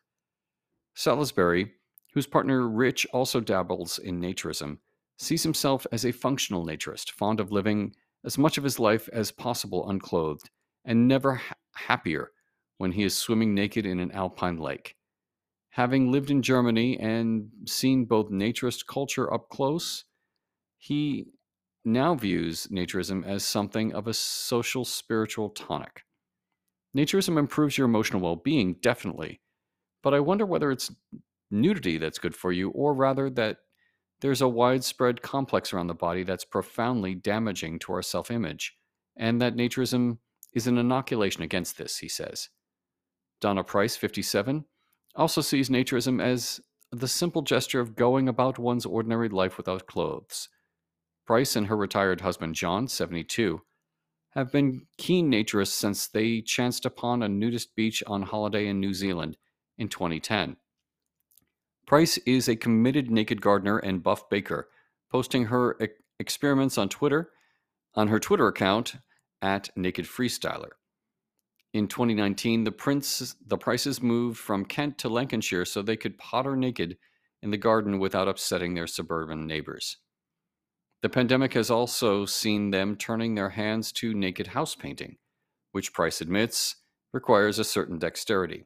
Salisbury, 0.96 1.74
whose 2.14 2.28
partner 2.28 2.68
Rich 2.68 3.08
also 3.12 3.40
dabbles 3.40 3.98
in 4.00 4.22
naturism, 4.22 4.78
sees 5.18 5.44
himself 5.44 5.86
as 5.92 6.06
a 6.06 6.12
functional 6.12 6.66
naturist, 6.66 7.12
fond 7.12 7.40
of 7.40 7.52
living 7.52 7.96
as 8.24 8.38
much 8.38 8.58
of 8.58 8.64
his 8.64 8.80
life 8.80 9.10
as 9.12 9.32
possible 9.32 9.90
unclothed, 9.90 10.50
and 10.86 11.08
never 11.08 11.36
ha- 11.36 11.56
happier 11.74 12.32
when 12.78 12.92
he 12.92 13.04
is 13.04 13.16
swimming 13.16 13.54
naked 13.54 13.86
in 13.86 14.00
an 14.00 14.12
alpine 14.12 14.58
lake. 14.58 14.96
Having 15.72 16.12
lived 16.12 16.30
in 16.30 16.44
Germany 16.44 17.00
and 17.00 17.50
seen 17.66 18.06
both 18.06 18.30
naturist 18.30 18.86
culture 18.86 19.34
up 19.34 19.50
close, 19.50 20.06
he 20.78 21.26
now 21.84 22.14
views 22.14 22.68
naturism 22.68 23.26
as 23.26 23.44
something 23.44 23.94
of 23.94 24.08
a 24.08 24.14
social 24.14 24.86
spiritual 24.86 25.50
tonic. 25.50 26.04
Naturism 26.96 27.40
improves 27.40 27.78
your 27.78 27.86
emotional 27.86 28.22
well 28.22 28.36
being, 28.36 28.76
definitely, 28.82 29.42
but 30.04 30.14
I 30.14 30.20
wonder 30.20 30.46
whether 30.46 30.72
it's 30.72 30.92
nudity 31.52 31.98
that's 31.98 32.20
good 32.20 32.36
for 32.36 32.52
you, 32.52 32.70
or 32.70 32.94
rather 32.94 33.30
that 33.30 33.58
there's 34.22 34.42
a 34.42 34.48
widespread 34.48 35.22
complex 35.22 35.74
around 35.74 35.88
the 35.88 35.94
body 35.94 36.24
that's 36.24 36.46
profoundly 36.46 37.14
damaging 37.14 37.80
to 37.80 37.94
our 37.94 38.02
self 38.02 38.32
image, 38.32 38.76
and 39.18 39.42
that 39.42 39.56
naturism 39.56 40.20
is 40.54 40.68
an 40.68 40.78
inoculation 40.78 41.44
against 41.44 41.78
this, 41.78 41.98
he 41.98 42.08
says. 42.08 42.50
Donna 43.42 43.64
Price, 43.64 43.96
57, 43.96 44.66
also 45.16 45.42
sees 45.42 45.70
naturism 45.70 46.24
as 46.24 46.62
the 46.92 47.08
simple 47.08 47.42
gesture 47.42 47.80
of 47.80 47.96
going 47.96 48.30
about 48.30 48.60
one's 48.60 48.86
ordinary 48.86 49.30
life 49.30 49.58
without 49.58 49.88
clothes. 49.88 50.48
Price 51.26 51.56
and 51.56 51.68
her 51.68 51.76
retired 51.76 52.22
husband, 52.22 52.56
John, 52.56 52.88
72, 52.88 53.62
have 54.32 54.52
been 54.52 54.86
keen 54.98 55.32
naturists 55.32 55.74
since 55.74 56.08
they 56.08 56.42
chanced 56.42 56.86
upon 56.86 57.22
a 57.22 57.30
nudist 57.30 57.76
beach 57.76 58.04
on 58.08 58.24
holiday 58.24 58.68
in 58.68 58.80
New 58.80 58.94
Zealand 58.94 59.38
in 59.78 59.90
2010. 59.90 60.58
Price 61.86 62.18
is 62.20 62.48
a 62.48 62.56
committed 62.56 63.12
naked 63.12 63.42
gardener 63.42 63.78
and 63.78 64.04
buff 64.04 64.30
baker, 64.30 64.70
posting 65.12 65.46
her 65.46 65.78
e- 65.82 65.88
experiments 66.20 66.78
on 66.78 66.90
Twitter, 66.90 67.32
on 67.96 68.08
her 68.08 68.20
Twitter 68.20 68.48
account 68.48 68.96
at 69.42 69.70
Naked 69.76 70.06
Freestyler. 70.06 70.72
In 71.74 71.88
2019, 71.88 72.64
the 72.64 72.72
Prince, 72.72 73.36
the 73.46 73.58
Prices 73.58 74.02
moved 74.02 74.38
from 74.38 74.64
Kent 74.64 74.98
to 75.00 75.10
Lancashire 75.10 75.66
so 75.66 75.82
they 75.82 75.98
could 75.98 76.18
potter 76.18 76.56
naked 76.56 76.98
in 77.42 77.52
the 77.52 77.58
garden 77.58 78.00
without 78.00 78.28
upsetting 78.28 78.74
their 78.74 78.88
suburban 78.88 79.46
neighbors. 79.46 79.98
The 81.02 81.10
pandemic 81.10 81.54
has 81.56 81.70
also 81.70 82.26
seen 82.26 82.72
them 82.72 82.96
turning 82.96 83.36
their 83.36 83.50
hands 83.50 83.92
to 83.94 84.14
naked 84.14 84.48
house 84.48 84.76
painting, 84.76 85.18
which 85.74 85.94
Price 85.94 86.22
admits 86.22 86.78
requires 87.12 87.60
a 87.60 87.66
certain 87.66 88.00
dexterity. 88.00 88.66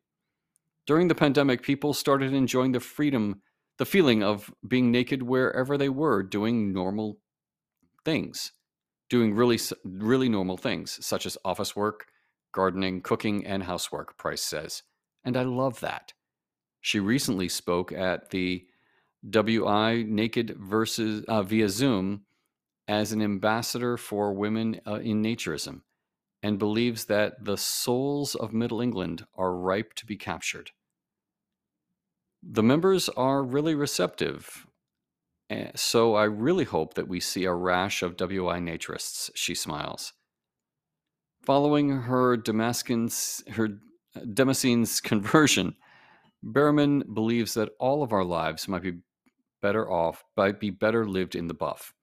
During 0.88 1.10
the 1.10 1.16
pandemic, 1.16 1.64
people 1.64 1.94
started 1.94 2.34
enjoying 2.34 2.72
the 2.72 2.80
freedom, 2.80 3.42
the 3.78 3.86
feeling 3.86 4.24
of 4.24 4.50
being 4.66 4.90
naked 4.90 5.22
wherever 5.22 5.78
they 5.78 5.90
were, 5.90 6.24
doing 6.24 6.72
normal 6.72 7.20
things, 8.06 8.54
doing 9.10 9.34
really, 9.34 9.60
really 9.84 10.30
normal 10.30 10.56
things, 10.56 11.06
such 11.06 11.26
as 11.26 11.38
office 11.44 11.76
work, 11.76 12.06
gardening, 12.54 13.02
cooking, 13.02 13.46
and 13.46 13.64
housework, 13.64 14.18
Price 14.18 14.42
says. 14.42 14.84
And 15.26 15.36
I 15.36 15.44
love 15.44 15.82
that. 15.82 16.14
She 16.80 17.02
recently 17.02 17.50
spoke 17.50 17.92
at 17.92 18.30
the 18.30 18.66
WI 19.30 20.04
Naked 20.08 20.56
versus 20.58 21.26
uh, 21.28 21.44
via 21.44 21.68
Zoom 21.68 22.22
as 22.88 23.12
an 23.12 23.22
ambassador 23.22 23.98
for 23.98 24.32
women 24.32 24.80
uh, 24.88 24.96
in 24.96 25.22
naturism 25.22 25.82
and 26.42 26.60
believes 26.60 27.06
that 27.06 27.44
the 27.44 27.58
souls 27.58 28.36
of 28.36 28.54
Middle 28.54 28.80
England 28.80 29.26
are 29.36 29.54
ripe 29.54 29.94
to 29.96 30.06
be 30.06 30.16
captured. 30.16 30.72
The 32.50 32.64
members 32.64 33.10
are 33.10 33.44
really 33.44 33.76
receptive, 33.76 34.68
eh, 35.50 35.72
so 35.76 36.16
I 36.16 36.24
really 36.24 36.64
hope 36.64 36.94
that 36.94 37.10
we 37.10 37.20
see 37.20 37.44
a 37.44 37.54
rash 37.54 38.02
of 38.02 38.16
WI 38.16 38.60
naturists, 38.60 39.30
she 39.36 39.54
smiles. 39.54 40.14
Following 41.44 41.90
her 41.90 42.38
Damascus, 42.38 43.44
her 43.50 43.80
Damascene's 44.34 45.02
conversion, 45.12 45.76
Berriman 46.42 47.14
believes 47.14 47.54
that 47.56 47.72
all 47.82 48.02
of 48.02 48.14
our 48.14 48.24
lives 48.24 48.70
might 48.70 48.84
be 48.84 49.00
better 49.62 49.92
off, 49.92 50.24
might 50.38 50.58
be 50.58 50.70
better 50.70 51.06
lived 51.06 51.36
in 51.36 51.48
the 51.48 51.54
buff. 51.54 51.94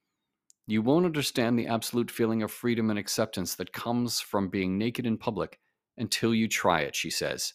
You 0.67 0.83
won't 0.83 1.07
understand 1.07 1.59
the 1.59 1.69
absolute 1.69 2.11
feeling 2.11 2.43
of 2.43 2.53
freedom 2.53 2.91
and 2.91 2.99
acceptance 2.99 3.55
that 3.55 3.73
comes 3.73 4.21
from 4.21 4.51
being 4.51 4.77
naked 4.77 5.07
in 5.07 5.17
public 5.17 5.59
until 5.97 6.35
you 6.35 6.49
try 6.49 6.81
it, 6.81 6.95
she 6.95 7.09
says. 7.09 7.55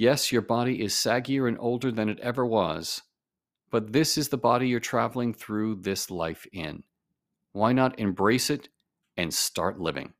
Yes, 0.00 0.32
your 0.32 0.40
body 0.40 0.82
is 0.82 0.94
saggier 0.94 1.46
and 1.46 1.58
older 1.60 1.92
than 1.92 2.08
it 2.08 2.18
ever 2.20 2.46
was, 2.46 3.02
but 3.70 3.92
this 3.92 4.16
is 4.16 4.30
the 4.30 4.38
body 4.38 4.66
you're 4.66 4.80
traveling 4.80 5.34
through 5.34 5.74
this 5.74 6.10
life 6.10 6.46
in. 6.54 6.84
Why 7.52 7.74
not 7.74 7.98
embrace 7.98 8.48
it 8.48 8.70
and 9.18 9.34
start 9.34 9.78
living? 9.78 10.14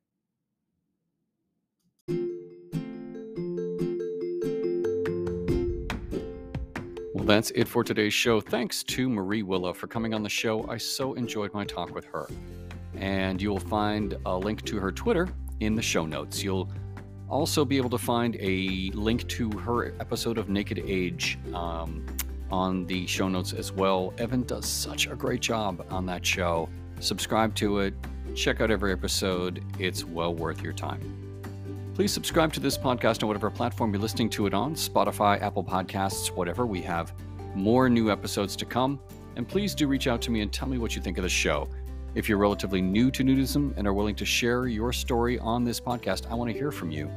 Well, 7.15 7.25
that's 7.25 7.51
it 7.53 7.67
for 7.67 7.83
today's 7.83 8.13
show. 8.13 8.43
Thanks 8.43 8.83
to 8.83 9.09
Marie 9.09 9.43
Willow 9.43 9.73
for 9.73 9.87
coming 9.87 10.13
on 10.13 10.23
the 10.23 10.29
show. 10.29 10.69
I 10.69 10.77
so 10.77 11.15
enjoyed 11.15 11.55
my 11.55 11.65
talk 11.65 11.95
with 11.95 12.05
her. 12.05 12.29
And 12.97 13.41
you'll 13.41 13.59
find 13.59 14.19
a 14.27 14.37
link 14.37 14.63
to 14.67 14.77
her 14.79 14.93
Twitter 14.93 15.31
in 15.61 15.75
the 15.75 15.81
show 15.81 16.05
notes. 16.05 16.43
You'll 16.43 16.71
also 17.31 17.65
be 17.65 17.77
able 17.77 17.91
to 17.91 17.99
find 17.99 18.37
a 18.41 18.91
link 18.93 19.27
to 19.29 19.51
her 19.51 19.95
episode 20.01 20.37
of 20.37 20.49
Naked 20.49 20.81
Age 20.85 21.39
um, 21.55 22.05
on 22.51 22.87
the 22.87 23.07
show 23.07 23.29
notes 23.29 23.53
as 23.53 23.73
well. 23.73 24.13
Evan 24.19 24.43
does 24.43 24.67
such 24.67 25.07
a 25.07 25.15
great 25.15 25.41
job 25.41 25.87
on 25.91 26.05
that 26.07 26.27
show. 26.27 26.69
Subscribe 26.99 27.55
to 27.55 27.79
it, 27.79 27.95
check 28.35 28.61
out 28.61 28.71
every 28.71 28.93
episode. 28.93 29.63
It's 29.79 30.05
well 30.05 30.35
worth 30.35 30.63
your 30.63 30.73
time. 30.73 31.01
Please 31.95 32.13
subscribe 32.13 32.53
to 32.55 32.61
this 32.61 32.77
podcast 32.77 33.23
on 33.23 33.29
whatever 33.29 33.51
platform 33.51 33.93
you're 33.93 34.03
listening 34.03 34.31
to 34.31 34.47
it 34.47 34.55
on 34.55 34.75
Spotify, 34.75 35.41
Apple 35.41 35.65
Podcasts, 35.65 36.29
whatever. 36.29 36.67
We 36.67 36.81
have 36.83 37.13
more 37.55 37.89
new 37.89 38.11
episodes 38.11 38.57
to 38.57 38.65
come. 38.65 38.99
And 39.37 39.49
please 39.49 39.75
do 39.75 39.87
reach 39.87 40.07
out 40.07 40.21
to 40.23 40.31
me 40.31 40.41
and 40.41 40.53
tell 40.53 40.69
me 40.69 40.79
what 40.79 40.97
you 40.97 41.03
think 41.03 41.19
of 41.19 41.23
the 41.23 41.29
show. 41.29 41.69
If 42.13 42.29
you're 42.29 42.39
relatively 42.39 42.83
new 42.83 43.11
to 43.13 43.23
nudism 43.23 43.73
and 43.77 43.87
are 43.87 43.95
willing 43.95 44.17
to 44.17 44.25
share 44.25 44.67
your 44.67 44.93
story 44.93 45.39
on 45.39 45.63
this 45.63 45.79
podcast, 45.81 46.29
I 46.29 46.35
want 46.35 46.51
to 46.51 46.57
hear 46.57 46.73
from 46.73 46.91
you. 46.91 47.09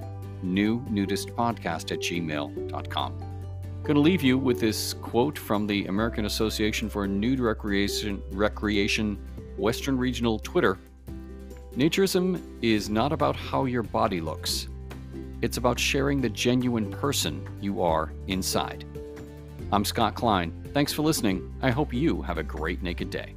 New 0.43 0.85
nudist 0.87 1.29
podcast 1.29 1.91
at 1.91 1.99
gmail.com. 1.99 3.19
Going 3.83 3.95
to 3.95 3.99
leave 4.01 4.21
you 4.21 4.37
with 4.37 4.59
this 4.59 4.93
quote 4.93 5.37
from 5.37 5.65
the 5.65 5.87
American 5.87 6.25
Association 6.25 6.89
for 6.89 7.07
Nude 7.07 7.39
Recreation, 7.39 8.21
Recreation 8.31 9.17
Western 9.57 9.97
Regional 9.97 10.37
Twitter. 10.37 10.77
Naturism 11.75 12.39
is 12.61 12.87
not 12.87 13.11
about 13.11 13.35
how 13.35 13.65
your 13.65 13.83
body 13.83 14.21
looks. 14.21 14.67
It's 15.41 15.57
about 15.57 15.79
sharing 15.79 16.21
the 16.21 16.29
genuine 16.29 16.91
person 16.91 17.45
you 17.59 17.81
are 17.81 18.13
inside. 18.27 18.85
I'm 19.71 19.85
Scott 19.85 20.13
Klein. 20.13 20.53
Thanks 20.71 20.93
for 20.93 21.01
listening. 21.01 21.51
I 21.63 21.71
hope 21.71 21.93
you 21.93 22.21
have 22.21 22.37
a 22.37 22.43
great 22.43 22.83
naked 22.83 23.09
day. 23.09 23.33